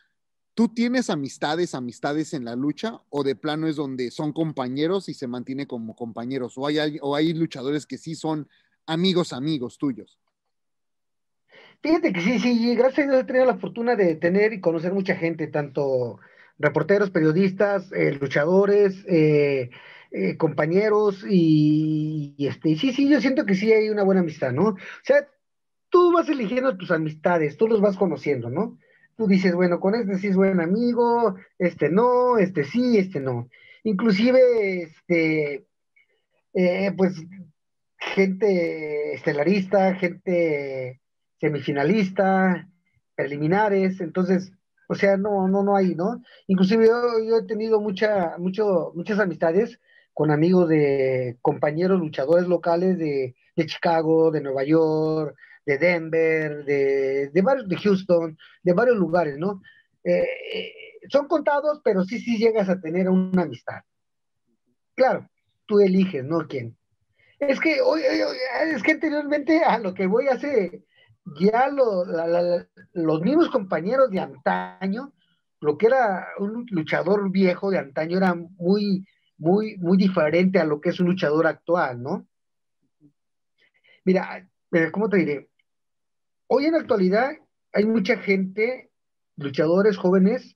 ¿Tú 0.56 0.68
tienes 0.68 1.10
amistades, 1.10 1.74
amistades 1.74 2.34
en 2.34 2.45
la 2.45 2.56
lucha 2.56 3.01
o 3.10 3.24
de 3.24 3.36
plano 3.36 3.68
es 3.68 3.76
donde 3.76 4.12
son 4.12 4.34
compañeros 4.34 5.10
y 5.10 5.16
se 5.16 5.28
mantiene 5.28 5.66
como 5.66 5.95
compañeros? 5.95 6.54
¿O 6.58 6.68
hay, 6.68 7.34
luchadores 7.34 7.88
que 7.88 7.97
sí 7.97 8.14
son 8.14 8.47
amigos, 8.86 9.34
amigos 9.34 9.80
tuyos? 9.80 10.20
Fíjate 11.82 12.14
que 12.14 12.22
sí, 12.22 12.39
sí, 12.39 12.76
gracias 12.76 13.08
a 13.08 13.12
Dios 13.12 13.24
he 13.24 13.26
tenido 13.26 13.45
la 13.45 13.58
fortuna 13.58 13.95
de 13.95 14.16
tener 14.16 14.54
y 14.54 14.62
conocer 14.62 14.93
mucha 14.93 15.16
gente, 15.16 15.47
tanto 15.47 16.20
reporteros, 16.60 17.10
periodistas, 17.10 17.91
eh, 17.91 18.18
luchadores, 18.22 19.04
eh, 19.08 19.72
eh, 20.12 20.38
compañeros 20.38 21.26
y, 21.28 22.36
este, 22.38 22.76
sí, 22.76 22.93
sí, 22.93 23.10
yo 23.10 23.20
siento 23.20 23.45
que 23.45 23.56
sí 23.56 23.74
hay 23.74 23.89
una 23.89 24.04
buena 24.04 24.22
amistad, 24.22 24.51
¿no? 24.51 24.66
O 24.70 24.78
sea, 25.01 25.28
tú 25.89 26.14
vas 26.14 26.30
eligiendo 26.30 26.78
tus 26.78 26.91
amistades, 26.91 27.58
tú 27.58 27.68
los 27.68 27.82
vas 27.82 27.97
conociendo, 27.97 28.51
¿no? 28.51 28.78
Tú 29.16 29.28
dices, 29.28 29.53
bueno, 29.53 29.80
con 29.80 29.95
este 29.95 30.18
sí 30.18 30.28
es 30.28 30.36
buen 30.36 30.59
amigo, 30.59 31.36
este 31.59 31.89
no, 31.89 32.38
este 32.38 32.64
sí, 32.64 32.97
este 32.97 33.20
no. 33.20 33.49
Inclusive, 33.84 34.84
este, 34.84 35.66
eh, 36.53 36.91
pues, 36.97 37.16
gente 37.97 39.14
estelarista, 39.14 39.95
gente 39.95 41.01
semifinalista, 41.39 42.70
preliminares, 43.16 44.01
entonces, 44.01 44.51
o 44.88 44.95
sea, 44.95 45.18
no, 45.18 45.47
no, 45.47 45.64
no 45.64 45.76
hay, 45.76 45.95
¿no? 45.95 46.22
Inclusive 46.47 46.88
yo, 46.88 47.24
yo 47.28 47.38
he 47.38 47.45
tenido 47.45 47.80
mucha, 47.80 48.38
muchas 48.38 49.20
amistades 49.20 49.80
con 50.14 50.32
amigos 50.32 50.70
de 50.70 51.38
compañeros 51.41 51.99
luchadores 51.99 52.47
locales 52.47 52.97
de, 52.97 53.36
Chicago, 53.66 54.32
de 54.32 54.41
Nueva 54.41 54.64
York, 54.64 55.36
de 55.66 55.78
Denver, 55.78 56.66
de, 56.66 57.30
de, 57.30 57.41
varios, 57.41 57.68
de 57.68 57.78
Houston, 57.78 58.38
de 58.64 58.74
varios 58.74 58.97
lugares, 58.97 59.38
¿no? 59.38 59.61
Eh, 60.03 60.28
eh, 60.53 60.74
son 61.09 61.28
contados, 61.28 61.82
pero 61.84 62.03
sí, 62.03 62.20
sí 62.20 62.38
llegas 62.38 62.70
a 62.70 62.80
tener 62.80 63.09
una 63.09 63.43
amistad. 63.43 63.82
Claro, 64.95 65.30
tú 65.66 65.80
eliges, 65.80 66.24
¿no? 66.24 66.47
¿Quién? 66.47 66.78
Es 67.39 67.59
que, 67.59 67.78
es 68.74 68.84
que 68.84 68.91
anteriormente 68.91 69.64
a 69.64 69.80
lo 69.80 69.93
que 69.93 70.07
voy 70.07 70.28
hace, 70.28 70.86
ya 71.39 71.70
los 72.93 73.22
mismos 73.22 73.49
compañeros 73.49 74.09
de 74.11 74.20
antaño, 74.20 75.14
lo 75.59 75.78
que 75.78 75.88
era 75.88 76.28
un 76.39 76.66
luchador 76.70 77.32
viejo 77.32 77.70
de 77.70 77.80
antaño 77.80 78.18
era 78.18 78.34
muy, 78.34 79.05
muy, 79.38 79.78
muy 79.78 79.97
diferente 79.97 80.59
a 80.59 80.66
lo 80.66 80.80
que 80.80 80.89
es 80.89 80.99
un 80.99 81.07
luchador 81.07 81.47
actual, 81.47 82.01
¿no? 82.01 82.28
Mira, 84.05 84.47
¿cómo 84.91 85.09
te 85.09 85.18
diré? 85.18 85.49
Hoy 86.56 86.66
en 86.66 86.74
la 86.74 86.82
actualidad 86.82 87.32
hay 87.72 87.84
mucha 87.84 88.16
gente, 88.18 88.91
luchadores 89.38 89.97
jóvenes, 89.97 90.56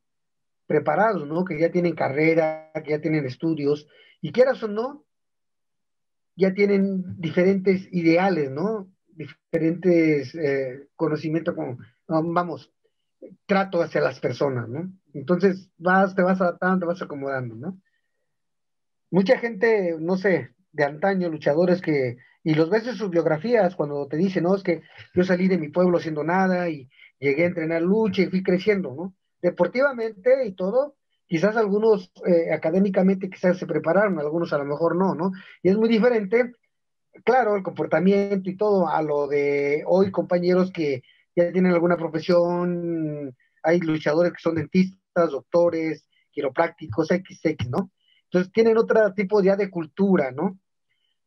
preparados, 0.68 1.28
¿no? 1.28 1.44
Que 1.44 1.60
ya 1.60 1.72
tienen 1.72 1.96
carrera, 1.96 2.72
que 2.86 2.92
ya 2.92 3.02
tienen 3.02 3.26
estudios, 3.26 3.88
y 4.22 4.32
quieras 4.32 4.62
o 4.62 4.68
no, 4.68 5.08
ya 6.36 6.54
tienen 6.54 7.20
diferentes 7.20 7.92
ideales, 7.92 8.52
¿no? 8.52 8.94
Diferentes 9.08 10.36
eh, 10.36 10.88
conocimientos, 10.96 11.56
vamos, 12.08 12.72
trato 13.48 13.82
hacia 13.82 14.00
las 14.00 14.20
personas, 14.20 14.70
¿no? 14.70 14.94
Entonces 15.16 15.72
vas, 15.80 16.14
te 16.14 16.22
vas 16.22 16.40
adaptando, 16.40 16.82
te 16.82 16.86
vas 16.86 17.02
acomodando, 17.02 17.56
¿no? 17.56 17.82
mucha 19.10 19.40
gente, 19.40 19.96
no 20.00 20.16
sé, 20.16 20.52
de 20.74 20.84
antaño, 20.84 21.28
luchadores 21.30 21.82
que, 21.82 22.18
y 22.48 22.54
los 22.54 22.70
ves 22.70 22.88
en 22.88 22.96
sus 22.96 23.10
biografías 23.10 23.76
cuando 23.76 24.08
te 24.08 24.16
dicen, 24.16 24.46
no, 24.46 24.56
es 24.56 24.64
que 24.64 24.82
yo 25.14 25.26
salí 25.26 25.50
de 25.50 25.58
mi 25.58 25.68
pueblo 25.68 25.98
haciendo 25.98 26.24
nada 26.24 26.70
y 26.70 26.88
llegué 27.20 27.44
a 27.44 27.48
entrenar 27.48 27.82
lucha 27.82 28.22
y 28.22 28.28
fui 28.28 28.42
creciendo, 28.42 28.96
¿no? 28.96 29.14
Deportivamente 29.42 30.46
y 30.46 30.54
todo, 30.54 30.96
quizás 31.26 31.58
algunos 31.58 32.10
eh, 32.26 32.54
académicamente 32.54 33.30
quizás 33.30 33.58
se 33.58 33.66
prepararon, 33.66 34.18
algunos 34.18 34.54
a 34.54 34.60
lo 34.60 34.64
mejor 34.64 34.96
no, 34.96 35.14
¿no? 35.14 35.34
Y 35.62 35.68
es 35.68 35.78
muy 35.78 35.90
diferente, 35.90 36.54
claro, 37.26 37.58
el 37.58 37.64
comportamiento 37.64 38.50
y 38.50 38.56
todo 38.56 38.88
a 38.88 39.02
lo 39.02 39.28
de 39.28 39.84
hoy 39.86 40.10
compañeros 40.10 40.72
que 40.72 41.02
ya 41.36 41.52
tienen 41.52 41.74
alguna 41.74 41.98
profesión, 41.98 43.36
hay 43.62 43.82
luchadores 43.82 44.32
que 44.32 44.40
son 44.40 44.56
dentistas, 44.56 45.32
doctores, 45.32 46.08
quiroprácticos, 46.32 47.10
XX, 47.10 47.70
¿no? 47.70 47.92
Entonces 48.24 48.54
tienen 48.54 48.78
otro 48.78 49.14
tipo 49.14 49.44
ya 49.44 49.58
de 49.58 49.70
cultura, 49.70 50.32
¿no? 50.32 50.58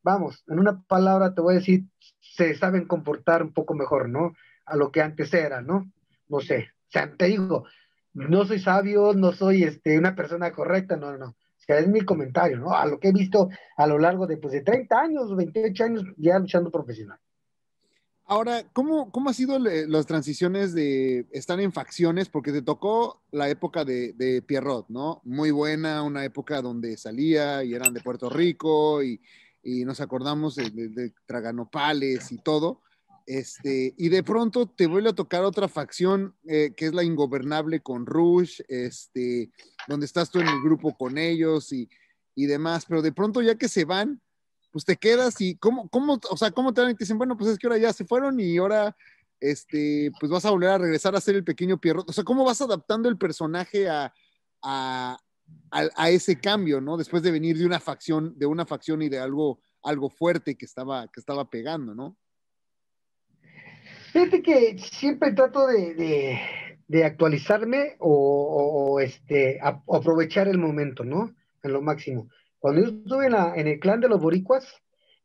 Vamos, 0.03 0.45
en 0.49 0.59
una 0.59 0.83
palabra 0.83 1.35
te 1.35 1.41
voy 1.41 1.55
a 1.55 1.59
decir, 1.59 1.85
se 2.21 2.55
saben 2.55 2.87
comportar 2.87 3.43
un 3.43 3.53
poco 3.53 3.75
mejor, 3.75 4.09
¿no? 4.09 4.35
A 4.67 4.77
lo 4.77 4.91
que 4.91 5.03
antes 5.03 5.33
era, 5.35 5.63
¿no? 5.63 5.91
No 6.29 6.41
sé, 6.41 6.71
o 6.89 6.91
sea, 6.91 7.15
te 7.17 7.27
digo, 7.27 7.65
no 8.13 8.45
soy 8.45 8.59
sabio, 8.59 9.15
no 9.15 9.33
soy 9.33 9.65
este, 9.65 9.99
una 9.99 10.15
persona 10.15 10.53
correcta, 10.53 10.97
no, 10.97 11.17
no. 11.17 11.29
O 11.29 11.63
sea, 11.63 11.79
es 11.79 11.89
mi 11.89 12.01
comentario, 12.01 12.59
¿no? 12.59 12.73
A 12.73 12.87
lo 12.87 12.99
que 12.99 13.09
he 13.09 13.13
visto 13.13 13.49
a 13.77 13.87
lo 13.87 13.99
largo 13.99 14.27
de, 14.27 14.39
pues, 14.39 14.53
de 14.53 14.63
30 14.63 14.99
años, 14.99 15.37
28 15.37 15.85
años 15.85 16.05
ya 16.17 16.39
luchando 16.39 16.71
profesional. 16.71 17.19
Ahora, 18.25 18.65
¿cómo, 18.73 19.11
cómo 19.11 19.31
ha 19.31 19.35
sido 19.35 19.59
las 19.59 20.07
transiciones 20.07 20.73
de 20.73 21.27
estar 21.33 21.61
en 21.61 21.73
facciones? 21.73 22.29
Porque 22.29 22.53
te 22.53 22.63
tocó 22.63 23.23
la 23.33 23.49
época 23.49 23.85
de, 23.85 24.13
de 24.13 24.41
Pierrot, 24.41 24.89
¿no? 24.89 25.21
Muy 25.25 25.51
buena, 25.51 26.03
una 26.03 26.25
época 26.25 26.63
donde 26.63 26.97
salía 26.97 27.65
y 27.65 27.75
eran 27.75 27.93
de 27.93 28.01
Puerto 28.01 28.31
Rico 28.31 29.03
y, 29.03 29.21
y 29.63 29.85
nos 29.85 30.01
acordamos 30.01 30.57
de, 30.57 31.13
Traganopales 31.27 32.33
y 32.33 32.39
todo. 32.39 32.83
Este, 33.27 33.95
y 33.97 34.09
de 34.09 34.23
pronto 34.25 34.67
te 34.67 34.87
vuelve 34.87 35.11
a 35.11 35.15
tocar 35.15 35.45
otra 35.45 35.69
facción 35.69 36.35
eh, 36.49 36.73
que 36.77 36.87
es 36.87 36.95
la 36.95 37.05
ingobernable 37.05 37.81
con 37.81 38.07
Rush, 38.07 38.61
este, 38.67 39.51
donde 39.87 40.07
estás 40.07 40.31
tú 40.31 40.41
en 40.41 40.49
el 40.49 40.61
grupo 40.63 40.97
con 40.97 41.17
ellos 41.17 41.73
y, 41.73 41.89
y 42.35 42.47
demás, 42.47 42.87
pero 42.89 43.03
de 43.03 43.13
pronto 43.13 43.41
ya 43.43 43.57
que 43.57 43.69
se 43.69 43.85
van, 43.85 44.21
pues 44.71 44.85
te 44.85 44.97
quedas 44.97 45.41
y 45.41 45.57
cómo, 45.57 45.89
cómo, 45.89 46.19
o 46.31 46.37
sea, 46.37 46.51
cómo 46.51 46.73
te 46.73 46.81
dan 46.81 46.91
y 46.91 46.95
te 46.95 47.05
dicen, 47.05 47.19
bueno, 47.19 47.37
pues 47.37 47.51
es 47.51 47.59
que 47.59 47.67
ahora 47.67 47.79
ya 47.79 47.93
se 47.93 48.05
fueron 48.05 48.39
y 48.41 48.57
ahora, 48.57 48.97
este, 49.41 50.13
pues 50.19 50.31
vas 50.31 50.45
a 50.45 50.51
volver 50.51 50.71
a 50.71 50.79
regresar 50.79 51.15
a 51.15 51.21
ser 51.21 51.37
el 51.37 51.45
pequeño 51.45 51.81
Pierrot. 51.81 52.09
O 52.09 52.13
sea, 52.13 52.25
¿cómo 52.25 52.45
vas 52.45 52.61
adaptando 52.61 53.09
el 53.09 53.19
personaje 53.19 53.89
a, 53.89 54.13
a, 54.63 55.19
a, 55.71 56.11
ese 56.11 56.41
cambio, 56.41 56.81
¿no? 56.81 56.97
Después 56.97 57.23
de 57.23 57.31
venir 57.31 57.57
de 57.57 57.67
una 57.67 57.81
facción, 57.81 58.37
de 58.37 58.47
una 58.47 58.67
facción 58.67 59.03
y 59.03 59.09
de 59.09 59.19
algo, 59.19 59.61
algo 59.83 60.11
fuerte 60.11 60.57
que 60.57 60.65
estaba, 60.65 61.07
que 61.09 61.21
estaba 61.21 61.49
pegando, 61.49 61.95
¿no? 61.95 62.17
Fíjate 64.13 64.43
que 64.43 64.77
siempre 64.79 65.33
trato 65.33 65.69
de, 65.69 66.41
de, 66.89 67.05
actualizarme 67.05 67.95
o, 68.01 68.99
este, 69.01 69.61
aprovechar 69.63 70.49
el 70.49 70.59
momento, 70.59 71.05
¿no? 71.05 71.33
En 71.63 71.73
lo 71.73 71.81
máximo. 71.81 72.29
Cuando 72.59 72.83
yo 72.83 72.89
estuve 72.89 73.27
en, 73.27 73.69
el 73.69 73.79
clan 73.79 74.01
de 74.01 74.09
los 74.09 74.21
boricuas, 74.21 74.67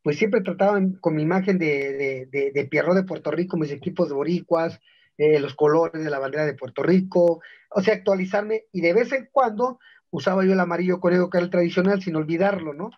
pues 0.03 0.19
siempre 0.19 0.41
trataban 0.41 0.93
con 1.01 1.15
mi 1.15 1.23
imagen 1.23 1.57
de, 1.57 2.27
de, 2.31 2.51
de, 2.51 2.65
Pierrot 2.65 2.95
de 2.95 3.03
Puerto 3.03 3.31
Rico, 3.31 3.57
mis 3.57 3.71
equipos 3.71 4.07
de 4.07 4.13
boricuas, 4.13 4.79
eh, 5.17 5.39
los 5.39 5.55
colores 5.55 6.03
de 6.03 6.09
la 6.11 6.19
bandera 6.19 6.45
de 6.45 6.53
Puerto 6.53 6.83
Rico, 6.83 7.41
o 7.71 7.81
sea, 7.81 7.95
actualizarme 7.95 8.65
y 8.71 8.81
de 8.81 8.93
vez 8.93 9.11
en 9.13 9.29
cuando 9.31 9.79
usaba 10.15 10.45
yo 10.45 10.53
el 10.53 10.59
amarillo 10.59 10.99
conejo 10.99 11.29
que 11.29 11.37
era 11.37 11.45
el 11.45 11.51
tradicional 11.51 12.01
sin 12.01 12.15
olvidarlo, 12.15 12.73
¿no? 12.73 12.89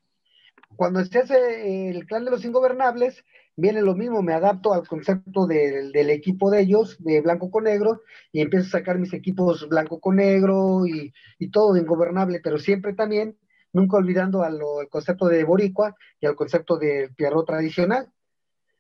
Cuando 0.76 1.04
se 1.04 1.20
hace 1.20 1.90
el 1.90 2.06
clan 2.06 2.26
de 2.26 2.32
los 2.32 2.46
ingobernables, 2.46 3.24
viene 3.56 3.82
lo 3.82 3.96
mismo, 3.96 4.22
me 4.22 4.34
adapto 4.34 4.74
al 4.74 4.88
concepto 4.88 5.48
del, 5.48 5.92
del 5.92 6.10
equipo 6.12 6.52
de 6.52 6.62
ellos, 6.62 6.98
de 7.00 7.22
blanco 7.22 7.50
con 7.50 7.64
negro, 7.64 8.02
y 8.32 8.42
empiezo 8.42 8.68
a 8.68 8.80
sacar 8.80 9.00
mis 9.00 9.14
equipos 9.14 9.68
blanco 9.68 10.00
con 10.00 10.18
negro 10.18 10.86
y, 10.86 11.14
y 11.40 11.50
todo 11.50 11.74
de 11.74 11.82
ingobernable, 11.82 12.40
pero 12.44 12.60
siempre 12.60 12.94
también 12.94 13.38
nunca 13.74 13.98
olvidando 13.98 14.44
al, 14.44 14.60
concepto 14.90 15.28
de 15.28 15.44
boricua 15.44 15.96
y 16.20 16.26
al 16.26 16.36
concepto 16.36 16.78
de 16.78 17.10
pierrot 17.16 17.46
tradicional. 17.46 18.12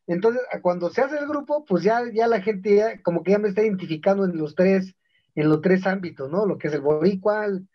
Entonces, 0.08 0.42
cuando 0.62 0.90
se 0.90 1.02
hace 1.02 1.18
el 1.18 1.28
grupo, 1.28 1.66
pues 1.66 1.84
ya, 1.84 2.02
ya 2.14 2.28
la 2.28 2.42
gente 2.42 3.02
como 3.04 3.24
que 3.24 3.32
ya 3.32 3.40
me 3.40 3.50
está 3.50 3.62
identificando 3.62 4.26
en 4.26 4.38
los 4.38 4.56
tres, 4.56 4.96
en 5.36 5.50
los 5.50 5.62
tres 5.62 5.86
ámbitos, 5.86 6.30
¿no? 6.32 6.46
Lo 6.46 6.58
que 6.58 6.68
es 6.68 6.74
el 6.74 6.82
boricua, 6.82 7.46
el, 7.46 7.68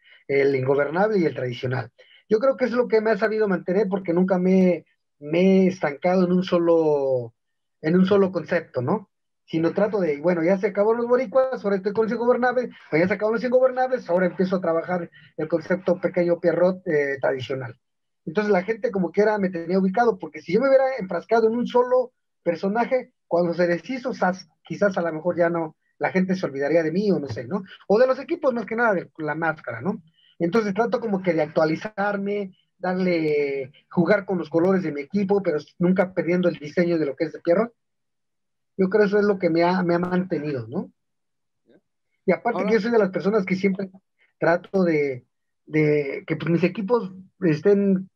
ingobernable 0.55 1.19
y 1.19 1.25
el 1.25 1.35
tradicional. 1.35 1.91
Yo 2.29 2.39
creo 2.39 2.57
que 2.57 2.65
es 2.67 2.73
lo 2.73 2.89
que 2.89 3.01
me 3.01 3.11
ha 3.11 3.19
sabido 3.19 3.49
mantener 3.49 3.89
porque 3.89 4.13
nunca 4.13 4.39
me, 4.39 4.85
me 5.19 5.65
he 5.65 5.67
estancado 5.69 6.25
en 6.25 6.33
un 6.33 6.43
solo, 6.43 7.35
en 7.81 7.97
un 7.97 8.07
solo 8.07 8.33
concepto, 8.33 8.83
¿no? 8.83 9.11
sino 9.53 9.75
trato 9.75 10.01
de, 10.01 10.19
bueno, 10.19 10.43
ya 10.43 10.57
se 10.59 10.69
acabaron 10.69 10.99
los 10.99 11.09
boricuas, 11.09 11.63
ahora 11.63 11.77
estoy 11.77 11.93
con 11.93 12.07
los 12.07 12.13
ingobernables, 12.13 12.71
pues 12.89 13.03
ya 13.03 13.09
se 13.09 13.15
acabaron 13.15 13.35
los 13.35 13.45
ingobernables, 13.45 14.09
ahora 14.09 14.27
empiezo 14.27 14.57
a 14.57 14.61
trabajar 14.63 15.11
el 15.37 15.49
concepto 15.49 16.01
pequeño 16.01 16.41
Pierrot 16.41 16.87
eh, 16.87 17.19
tradicional. 17.21 17.79
Entonces 18.25 18.51
la 18.51 18.63
gente 18.63 18.91
como 18.91 19.13
que 19.13 19.21
era, 19.21 19.37
me 19.39 19.51
tenía 19.51 19.79
ubicado, 19.79 20.19
porque 20.19 20.41
si 20.41 20.55
yo 20.55 20.61
me 20.61 20.69
hubiera 20.69 20.97
enfrascado 20.99 21.49
en 21.49 21.57
un 21.57 21.67
solo 21.67 22.13
personaje, 22.43 23.13
cuando 23.27 23.53
se 23.53 23.67
deshizo, 23.67 24.13
quizás 24.65 24.97
a 24.97 25.03
lo 25.03 25.13
mejor 25.13 25.37
ya 25.37 25.51
no, 25.51 25.77
la 25.99 26.11
gente 26.11 26.35
se 26.35 26.47
olvidaría 26.47 26.83
de 26.83 26.93
mí 26.93 27.11
o 27.11 27.19
no 27.19 27.29
sé, 27.29 27.47
¿no? 27.47 27.63
O 27.89 27.99
de 27.99 28.07
los 28.07 28.19
equipos 28.21 28.55
más 28.55 28.65
que 28.65 28.77
nada, 28.77 28.95
de 28.95 29.11
la 29.19 29.35
máscara, 29.35 29.81
¿no? 29.81 30.03
Entonces 30.45 30.75
trato 30.75 31.01
como 31.01 31.23
que 31.23 31.35
de 31.35 31.43
actualizarme, 31.43 32.57
darle, 32.79 33.73
jugar 33.91 34.25
con 34.25 34.39
los 34.39 34.51
colores 34.51 34.83
de 34.83 34.93
mi 34.93 35.03
equipo, 35.03 35.43
pero 35.43 35.59
nunca 35.79 36.13
perdiendo 36.13 36.49
el 36.49 36.59
diseño 36.59 36.99
de 36.99 37.07
lo 37.07 37.17
que 37.17 37.25
es 37.25 37.33
de 37.33 37.41
Pierrot 37.41 37.73
yo 38.77 38.89
creo 38.89 39.03
que 39.03 39.07
eso 39.07 39.19
es 39.19 39.25
lo 39.25 39.39
que 39.39 39.51
me 39.51 39.63
ha, 39.63 39.83
me 39.83 39.95
ha 39.95 39.99
mantenido, 39.99 40.67
¿no? 40.67 40.91
Y 42.25 42.33
aparte 42.33 42.65
que 42.65 42.73
yo 42.73 42.81
soy 42.81 42.91
de 42.91 42.99
las 42.99 43.11
personas 43.11 43.45
que 43.45 43.57
siempre 43.57 43.91
trato 44.39 44.85
de, 44.85 45.27
de 45.67 46.25
que 46.27 46.37
pues, 46.37 46.51
mis 46.51 46.65
equipos 46.65 47.13
estén 47.41 48.09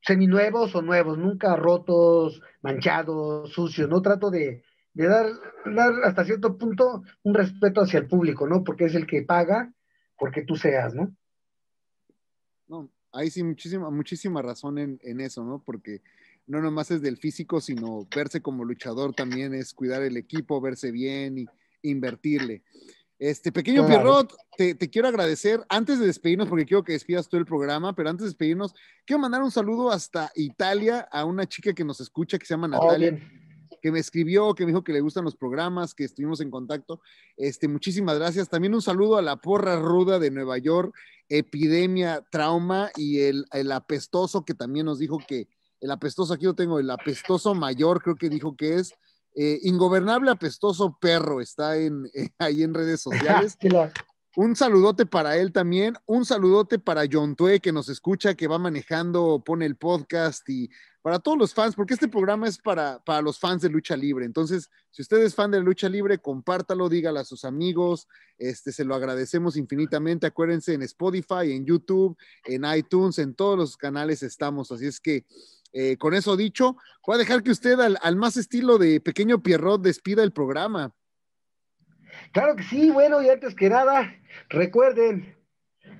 seminuevos 0.00 0.74
o 0.74 0.82
nuevos, 0.82 1.16
nunca 1.18 1.54
rotos, 1.56 2.40
manchados, 2.60 3.52
sucios, 3.52 3.88
¿no? 3.88 4.02
Trato 4.02 4.30
de, 4.30 4.64
de 4.94 5.06
dar, 5.06 5.26
dar 5.64 5.92
hasta 6.04 6.24
cierto 6.24 6.58
punto 6.58 7.02
un 7.22 7.34
respeto 7.34 7.80
hacia 7.80 8.00
el 8.00 8.08
público, 8.08 8.46
¿no? 8.46 8.64
Porque 8.64 8.86
es 8.86 8.94
el 8.94 9.06
que 9.06 9.22
paga 9.22 9.72
porque 10.18 10.42
tú 10.42 10.56
seas, 10.56 10.94
¿no? 10.94 11.14
Hay 13.12 13.30
sí 13.30 13.42
muchísima, 13.42 13.90
muchísima 13.90 14.42
razón 14.42 14.78
en, 14.78 15.00
en 15.02 15.20
eso, 15.20 15.44
¿no? 15.44 15.62
Porque 15.64 16.02
no 16.46 16.60
nomás 16.60 16.90
es 16.90 17.02
del 17.02 17.18
físico, 17.18 17.60
sino 17.60 18.08
verse 18.14 18.40
como 18.42 18.64
luchador 18.64 19.14
también 19.14 19.54
es 19.54 19.72
cuidar 19.72 20.02
el 20.02 20.16
equipo, 20.16 20.60
verse 20.60 20.90
bien 20.90 21.38
y 21.38 21.46
invertirle. 21.82 22.62
Este 23.18 23.52
pequeño 23.52 23.86
Pierrot, 23.86 24.34
te, 24.56 24.76
quiero 24.76 25.06
agradecer. 25.06 25.60
Antes 25.68 26.00
de 26.00 26.06
despedirnos, 26.06 26.48
porque 26.48 26.66
quiero 26.66 26.82
que 26.82 26.92
despidas 26.92 27.28
todo 27.28 27.38
el 27.38 27.46
programa, 27.46 27.94
pero 27.94 28.10
antes 28.10 28.24
de 28.24 28.30
despedirnos, 28.30 28.74
quiero 29.06 29.20
mandar 29.20 29.44
un 29.44 29.52
saludo 29.52 29.92
hasta 29.92 30.32
Italia 30.34 31.06
a 31.12 31.24
una 31.24 31.46
chica 31.46 31.72
que 31.72 31.84
nos 31.84 32.00
escucha 32.00 32.36
que 32.36 32.46
se 32.46 32.54
llama 32.54 32.66
oh, 32.66 32.84
Natalia. 32.84 33.20
Que 33.82 33.92
me 33.92 33.98
escribió, 33.98 34.54
que 34.54 34.64
me 34.64 34.70
dijo 34.70 34.84
que 34.84 34.92
le 34.92 35.00
gustan 35.00 35.24
los 35.24 35.36
programas, 35.36 35.92
que 35.92 36.04
estuvimos 36.04 36.40
en 36.40 36.50
contacto. 36.50 37.02
Este, 37.36 37.68
muchísimas 37.68 38.18
gracias. 38.18 38.48
También 38.48 38.74
un 38.74 38.80
saludo 38.80 39.18
a 39.18 39.22
la 39.22 39.36
porra 39.36 39.78
ruda 39.78 40.18
de 40.18 40.30
Nueva 40.30 40.56
York, 40.56 40.94
Epidemia 41.28 42.24
Trauma 42.30 42.90
y 42.96 43.20
el, 43.20 43.44
el 43.52 43.72
apestoso 43.72 44.44
que 44.44 44.54
también 44.54 44.86
nos 44.86 44.98
dijo 44.98 45.18
que, 45.26 45.48
el 45.82 45.90
apestoso, 45.90 46.32
aquí 46.32 46.44
lo 46.44 46.54
tengo, 46.54 46.78
el 46.78 46.88
apestoso 46.90 47.54
mayor, 47.54 48.00
creo 48.00 48.14
que 48.14 48.28
dijo 48.28 48.56
que 48.56 48.76
es 48.76 48.94
eh, 49.34 49.58
ingobernable 49.62 50.30
apestoso 50.30 50.96
perro, 51.00 51.40
está 51.40 51.76
en, 51.76 52.04
ahí 52.38 52.62
en 52.62 52.72
redes 52.72 53.00
sociales. 53.00 53.58
Un 54.34 54.56
saludote 54.56 55.04
para 55.04 55.36
él 55.36 55.52
también, 55.52 55.94
un 56.06 56.24
saludote 56.24 56.78
para 56.78 57.02
John 57.10 57.36
Tue 57.36 57.60
que 57.60 57.72
nos 57.72 57.90
escucha, 57.90 58.34
que 58.34 58.46
va 58.46 58.58
manejando, 58.58 59.42
pone 59.44 59.66
el 59.66 59.76
podcast 59.76 60.48
y 60.48 60.70
para 61.02 61.18
todos 61.18 61.36
los 61.36 61.52
fans, 61.52 61.74
porque 61.74 61.94
este 61.94 62.08
programa 62.08 62.46
es 62.46 62.58
para, 62.58 63.00
para 63.04 63.20
los 63.20 63.38
fans 63.38 63.62
de 63.62 63.68
lucha 63.68 63.96
libre. 63.96 64.24
Entonces, 64.24 64.70
si 64.90 65.02
usted 65.02 65.18
es 65.18 65.34
fan 65.34 65.50
de 65.50 65.60
lucha 65.60 65.88
libre, 65.88 66.18
compártalo, 66.18 66.88
dígalo 66.88 67.18
a 67.18 67.24
sus 67.24 67.44
amigos, 67.44 68.08
este, 68.38 68.72
se 68.72 68.84
lo 68.84 68.94
agradecemos 68.94 69.56
infinitamente. 69.56 70.26
Acuérdense 70.26 70.74
en 70.74 70.82
Spotify, 70.82 71.52
en 71.52 71.66
YouTube, 71.66 72.16
en 72.44 72.64
iTunes, 72.64 73.18
en 73.18 73.34
todos 73.34 73.58
los 73.58 73.76
canales 73.76 74.22
estamos. 74.22 74.70
Así 74.70 74.86
es 74.86 75.00
que 75.00 75.26
eh, 75.72 75.96
con 75.96 76.14
eso 76.14 76.36
dicho, 76.36 76.76
voy 77.04 77.16
a 77.16 77.18
dejar 77.18 77.42
que 77.42 77.50
usted 77.50 77.78
al, 77.80 78.16
más 78.16 78.36
estilo 78.36 78.78
de 78.78 79.00
Pequeño 79.00 79.42
Pierrot 79.42 79.82
despida 79.82 80.22
el 80.22 80.32
programa. 80.32 80.94
Claro 82.32 82.56
que 82.56 82.62
sí, 82.62 82.90
bueno, 82.90 83.22
y 83.22 83.30
antes 83.30 83.54
que 83.54 83.70
nada, 83.70 84.14
recuerden, 84.50 85.34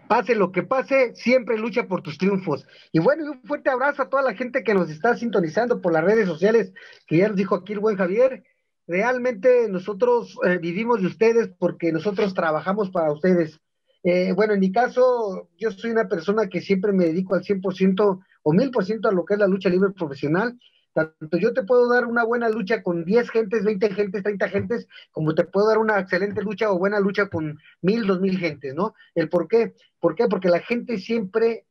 pase 0.08 0.34
lo 0.34 0.52
que 0.52 0.62
pase, 0.62 1.14
siempre 1.14 1.58
lucha 1.58 1.86
por 1.88 2.02
tus 2.02 2.18
triunfos. 2.18 2.66
Y 2.92 2.98
bueno, 2.98 3.30
un 3.30 3.42
fuerte 3.42 3.70
abrazo 3.70 4.02
a 4.02 4.08
toda 4.08 4.22
la 4.22 4.34
gente 4.34 4.62
que 4.62 4.74
nos 4.74 4.90
está 4.90 5.16
sintonizando 5.16 5.80
por 5.80 5.92
las 5.92 6.04
redes 6.04 6.26
sociales, 6.26 6.72
que 7.06 7.18
ya 7.18 7.28
nos 7.28 7.36
dijo 7.36 7.54
aquí 7.54 7.72
el 7.72 7.80
buen 7.80 7.96
Javier. 7.96 8.44
Realmente 8.86 9.68
nosotros 9.68 10.36
eh, 10.44 10.58
vivimos 10.58 11.00
de 11.00 11.06
ustedes 11.06 11.50
porque 11.58 11.92
nosotros 11.92 12.34
trabajamos 12.34 12.90
para 12.90 13.12
ustedes. 13.12 13.60
Eh, 14.04 14.32
bueno, 14.32 14.54
en 14.54 14.60
mi 14.60 14.72
caso, 14.72 15.48
yo 15.56 15.70
soy 15.70 15.92
una 15.92 16.08
persona 16.08 16.48
que 16.48 16.60
siempre 16.60 16.92
me 16.92 17.04
dedico 17.04 17.34
al 17.34 17.42
100% 17.42 18.24
o 18.42 18.52
1000% 18.52 19.08
a 19.08 19.12
lo 19.12 19.24
que 19.24 19.34
es 19.34 19.40
la 19.40 19.46
lucha 19.46 19.68
libre 19.68 19.90
profesional. 19.90 20.58
Tanto 20.92 21.38
yo 21.38 21.54
te 21.54 21.62
puedo 21.62 21.88
dar 21.88 22.06
una 22.06 22.24
buena 22.24 22.48
lucha 22.48 22.82
con 22.82 23.04
10 23.04 23.30
gentes, 23.30 23.64
20 23.64 23.94
gentes, 23.94 24.22
30 24.22 24.48
gentes, 24.48 24.88
como 25.10 25.34
te 25.34 25.44
puedo 25.44 25.68
dar 25.68 25.78
una 25.78 25.98
excelente 25.98 26.42
lucha 26.42 26.70
o 26.70 26.78
buena 26.78 27.00
lucha 27.00 27.28
con 27.28 27.58
1000, 27.80 28.06
2000 28.06 28.38
gentes, 28.38 28.74
¿no? 28.74 28.94
¿El 29.14 29.28
por 29.28 29.48
qué? 29.48 29.74
¿Por 30.00 30.14
qué? 30.14 30.26
Porque 30.28 30.48
la 30.48 30.60
gente 30.60 30.98
siempre 30.98 31.66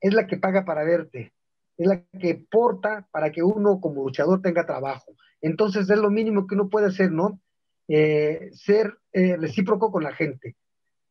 es 0.00 0.14
la 0.14 0.26
que 0.26 0.38
paga 0.38 0.64
para 0.64 0.84
verte, 0.84 1.32
es 1.76 1.86
la 1.86 2.02
que 2.18 2.34
porta 2.50 3.06
para 3.10 3.30
que 3.30 3.42
uno 3.42 3.80
como 3.80 4.04
luchador 4.04 4.40
tenga 4.40 4.66
trabajo. 4.66 5.14
Entonces 5.40 5.88
es 5.90 5.98
lo 5.98 6.10
mínimo 6.10 6.46
que 6.46 6.54
uno 6.54 6.70
puede 6.70 6.86
hacer, 6.86 7.12
¿no? 7.12 7.40
Eh, 7.86 8.50
ser 8.52 8.96
eh, 9.12 9.36
recíproco 9.36 9.92
con 9.92 10.02
la 10.02 10.14
gente. 10.14 10.56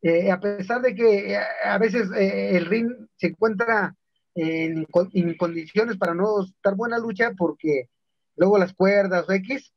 Eh, 0.01 0.31
a 0.31 0.39
pesar 0.39 0.81
de 0.81 0.95
que 0.95 1.37
a 1.37 1.77
veces 1.77 2.09
el 2.15 2.65
ring 2.65 2.91
se 3.15 3.27
encuentra 3.27 3.95
en, 4.35 4.87
en 5.13 5.37
condiciones 5.37 5.97
para 5.97 6.13
no 6.13 6.43
estar 6.43 6.75
buena 6.75 6.97
lucha 6.97 7.31
porque 7.37 7.89
luego 8.35 8.57
las 8.57 8.73
cuerdas 8.73 9.25
o 9.27 9.33
X, 9.33 9.73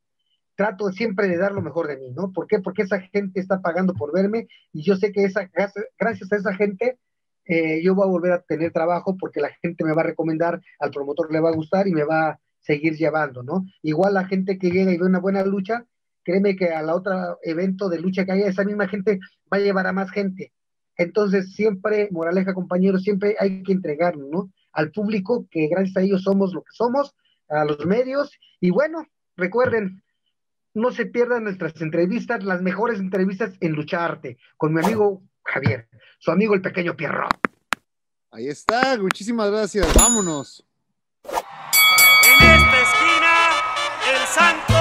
trato 0.55 0.91
siempre 0.91 1.27
de 1.27 1.37
dar 1.37 1.51
lo 1.51 1.61
mejor 1.61 1.87
de 1.87 1.97
mí, 1.97 2.11
¿no? 2.11 2.31
¿Por 2.31 2.47
qué? 2.47 2.59
Porque 2.59 2.81
esa 2.81 2.99
gente 2.99 3.39
está 3.39 3.61
pagando 3.61 3.93
por 3.93 4.11
verme 4.11 4.47
y 4.73 4.83
yo 4.83 4.95
sé 4.95 5.11
que 5.11 5.23
esa, 5.23 5.49
gracias 5.97 6.31
a 6.31 6.35
esa 6.35 6.53
gente 6.55 6.97
eh, 7.47 7.81
yo 7.81 7.95
voy 7.95 8.05
a 8.05 8.11
volver 8.11 8.31
a 8.33 8.41
tener 8.41 8.73
trabajo 8.73 9.15
porque 9.17 9.39
la 9.39 9.49
gente 9.61 9.85
me 9.85 9.93
va 9.93 10.01
a 10.01 10.05
recomendar, 10.05 10.61
al 10.79 10.91
promotor 10.91 11.31
le 11.31 11.39
va 11.39 11.49
a 11.49 11.55
gustar 11.55 11.87
y 11.87 11.93
me 11.93 12.03
va 12.03 12.29
a 12.29 12.39
seguir 12.59 12.97
llevando, 12.97 13.43
¿no? 13.43 13.65
Igual 13.81 14.13
la 14.13 14.25
gente 14.25 14.57
que 14.57 14.69
llega 14.69 14.91
y 14.91 14.97
ve 14.97 15.05
una 15.05 15.19
buena 15.19 15.43
lucha, 15.45 15.85
créeme 16.23 16.57
que 16.57 16.69
a 16.73 16.81
la 16.81 16.93
otra 16.93 17.37
evento 17.43 17.87
de 17.87 17.99
lucha 17.99 18.25
que 18.25 18.33
haya, 18.33 18.47
esa 18.47 18.65
misma 18.65 18.89
gente 18.89 19.19
va 19.51 19.57
a 19.57 19.61
llevar 19.61 19.87
a 19.87 19.93
más 19.93 20.11
gente. 20.11 20.51
Entonces, 20.97 21.53
siempre, 21.53 22.09
moraleja, 22.11 22.53
compañeros, 22.53 23.03
siempre 23.03 23.35
hay 23.39 23.63
que 23.63 23.71
entregarnos, 23.71 24.27
¿no? 24.29 24.51
Al 24.71 24.91
público, 24.91 25.47
que 25.49 25.67
gracias 25.67 25.97
a 25.97 26.01
ellos 26.01 26.23
somos 26.23 26.53
lo 26.53 26.61
que 26.61 26.71
somos, 26.73 27.15
a 27.49 27.65
los 27.65 27.85
medios, 27.85 28.31
y 28.59 28.71
bueno, 28.71 29.07
recuerden, 29.35 30.03
no 30.73 30.91
se 30.91 31.05
pierdan 31.05 31.43
nuestras 31.43 31.79
entrevistas, 31.81 32.43
las 32.43 32.61
mejores 32.61 32.99
entrevistas 32.99 33.53
en 33.61 33.73
Lucharte, 33.73 34.37
con 34.57 34.73
mi 34.73 34.83
amigo 34.83 35.23
Javier, 35.43 35.87
su 36.19 36.31
amigo 36.31 36.53
el 36.53 36.61
pequeño 36.61 36.95
Pierro. 36.95 37.27
Ahí 38.31 38.47
está, 38.47 38.97
muchísimas 38.99 39.49
gracias, 39.49 39.91
vámonos. 39.93 40.63
En 41.23 42.47
esta 42.49 42.81
esquina, 42.81 43.33
el 44.11 44.27
Santo 44.27 44.76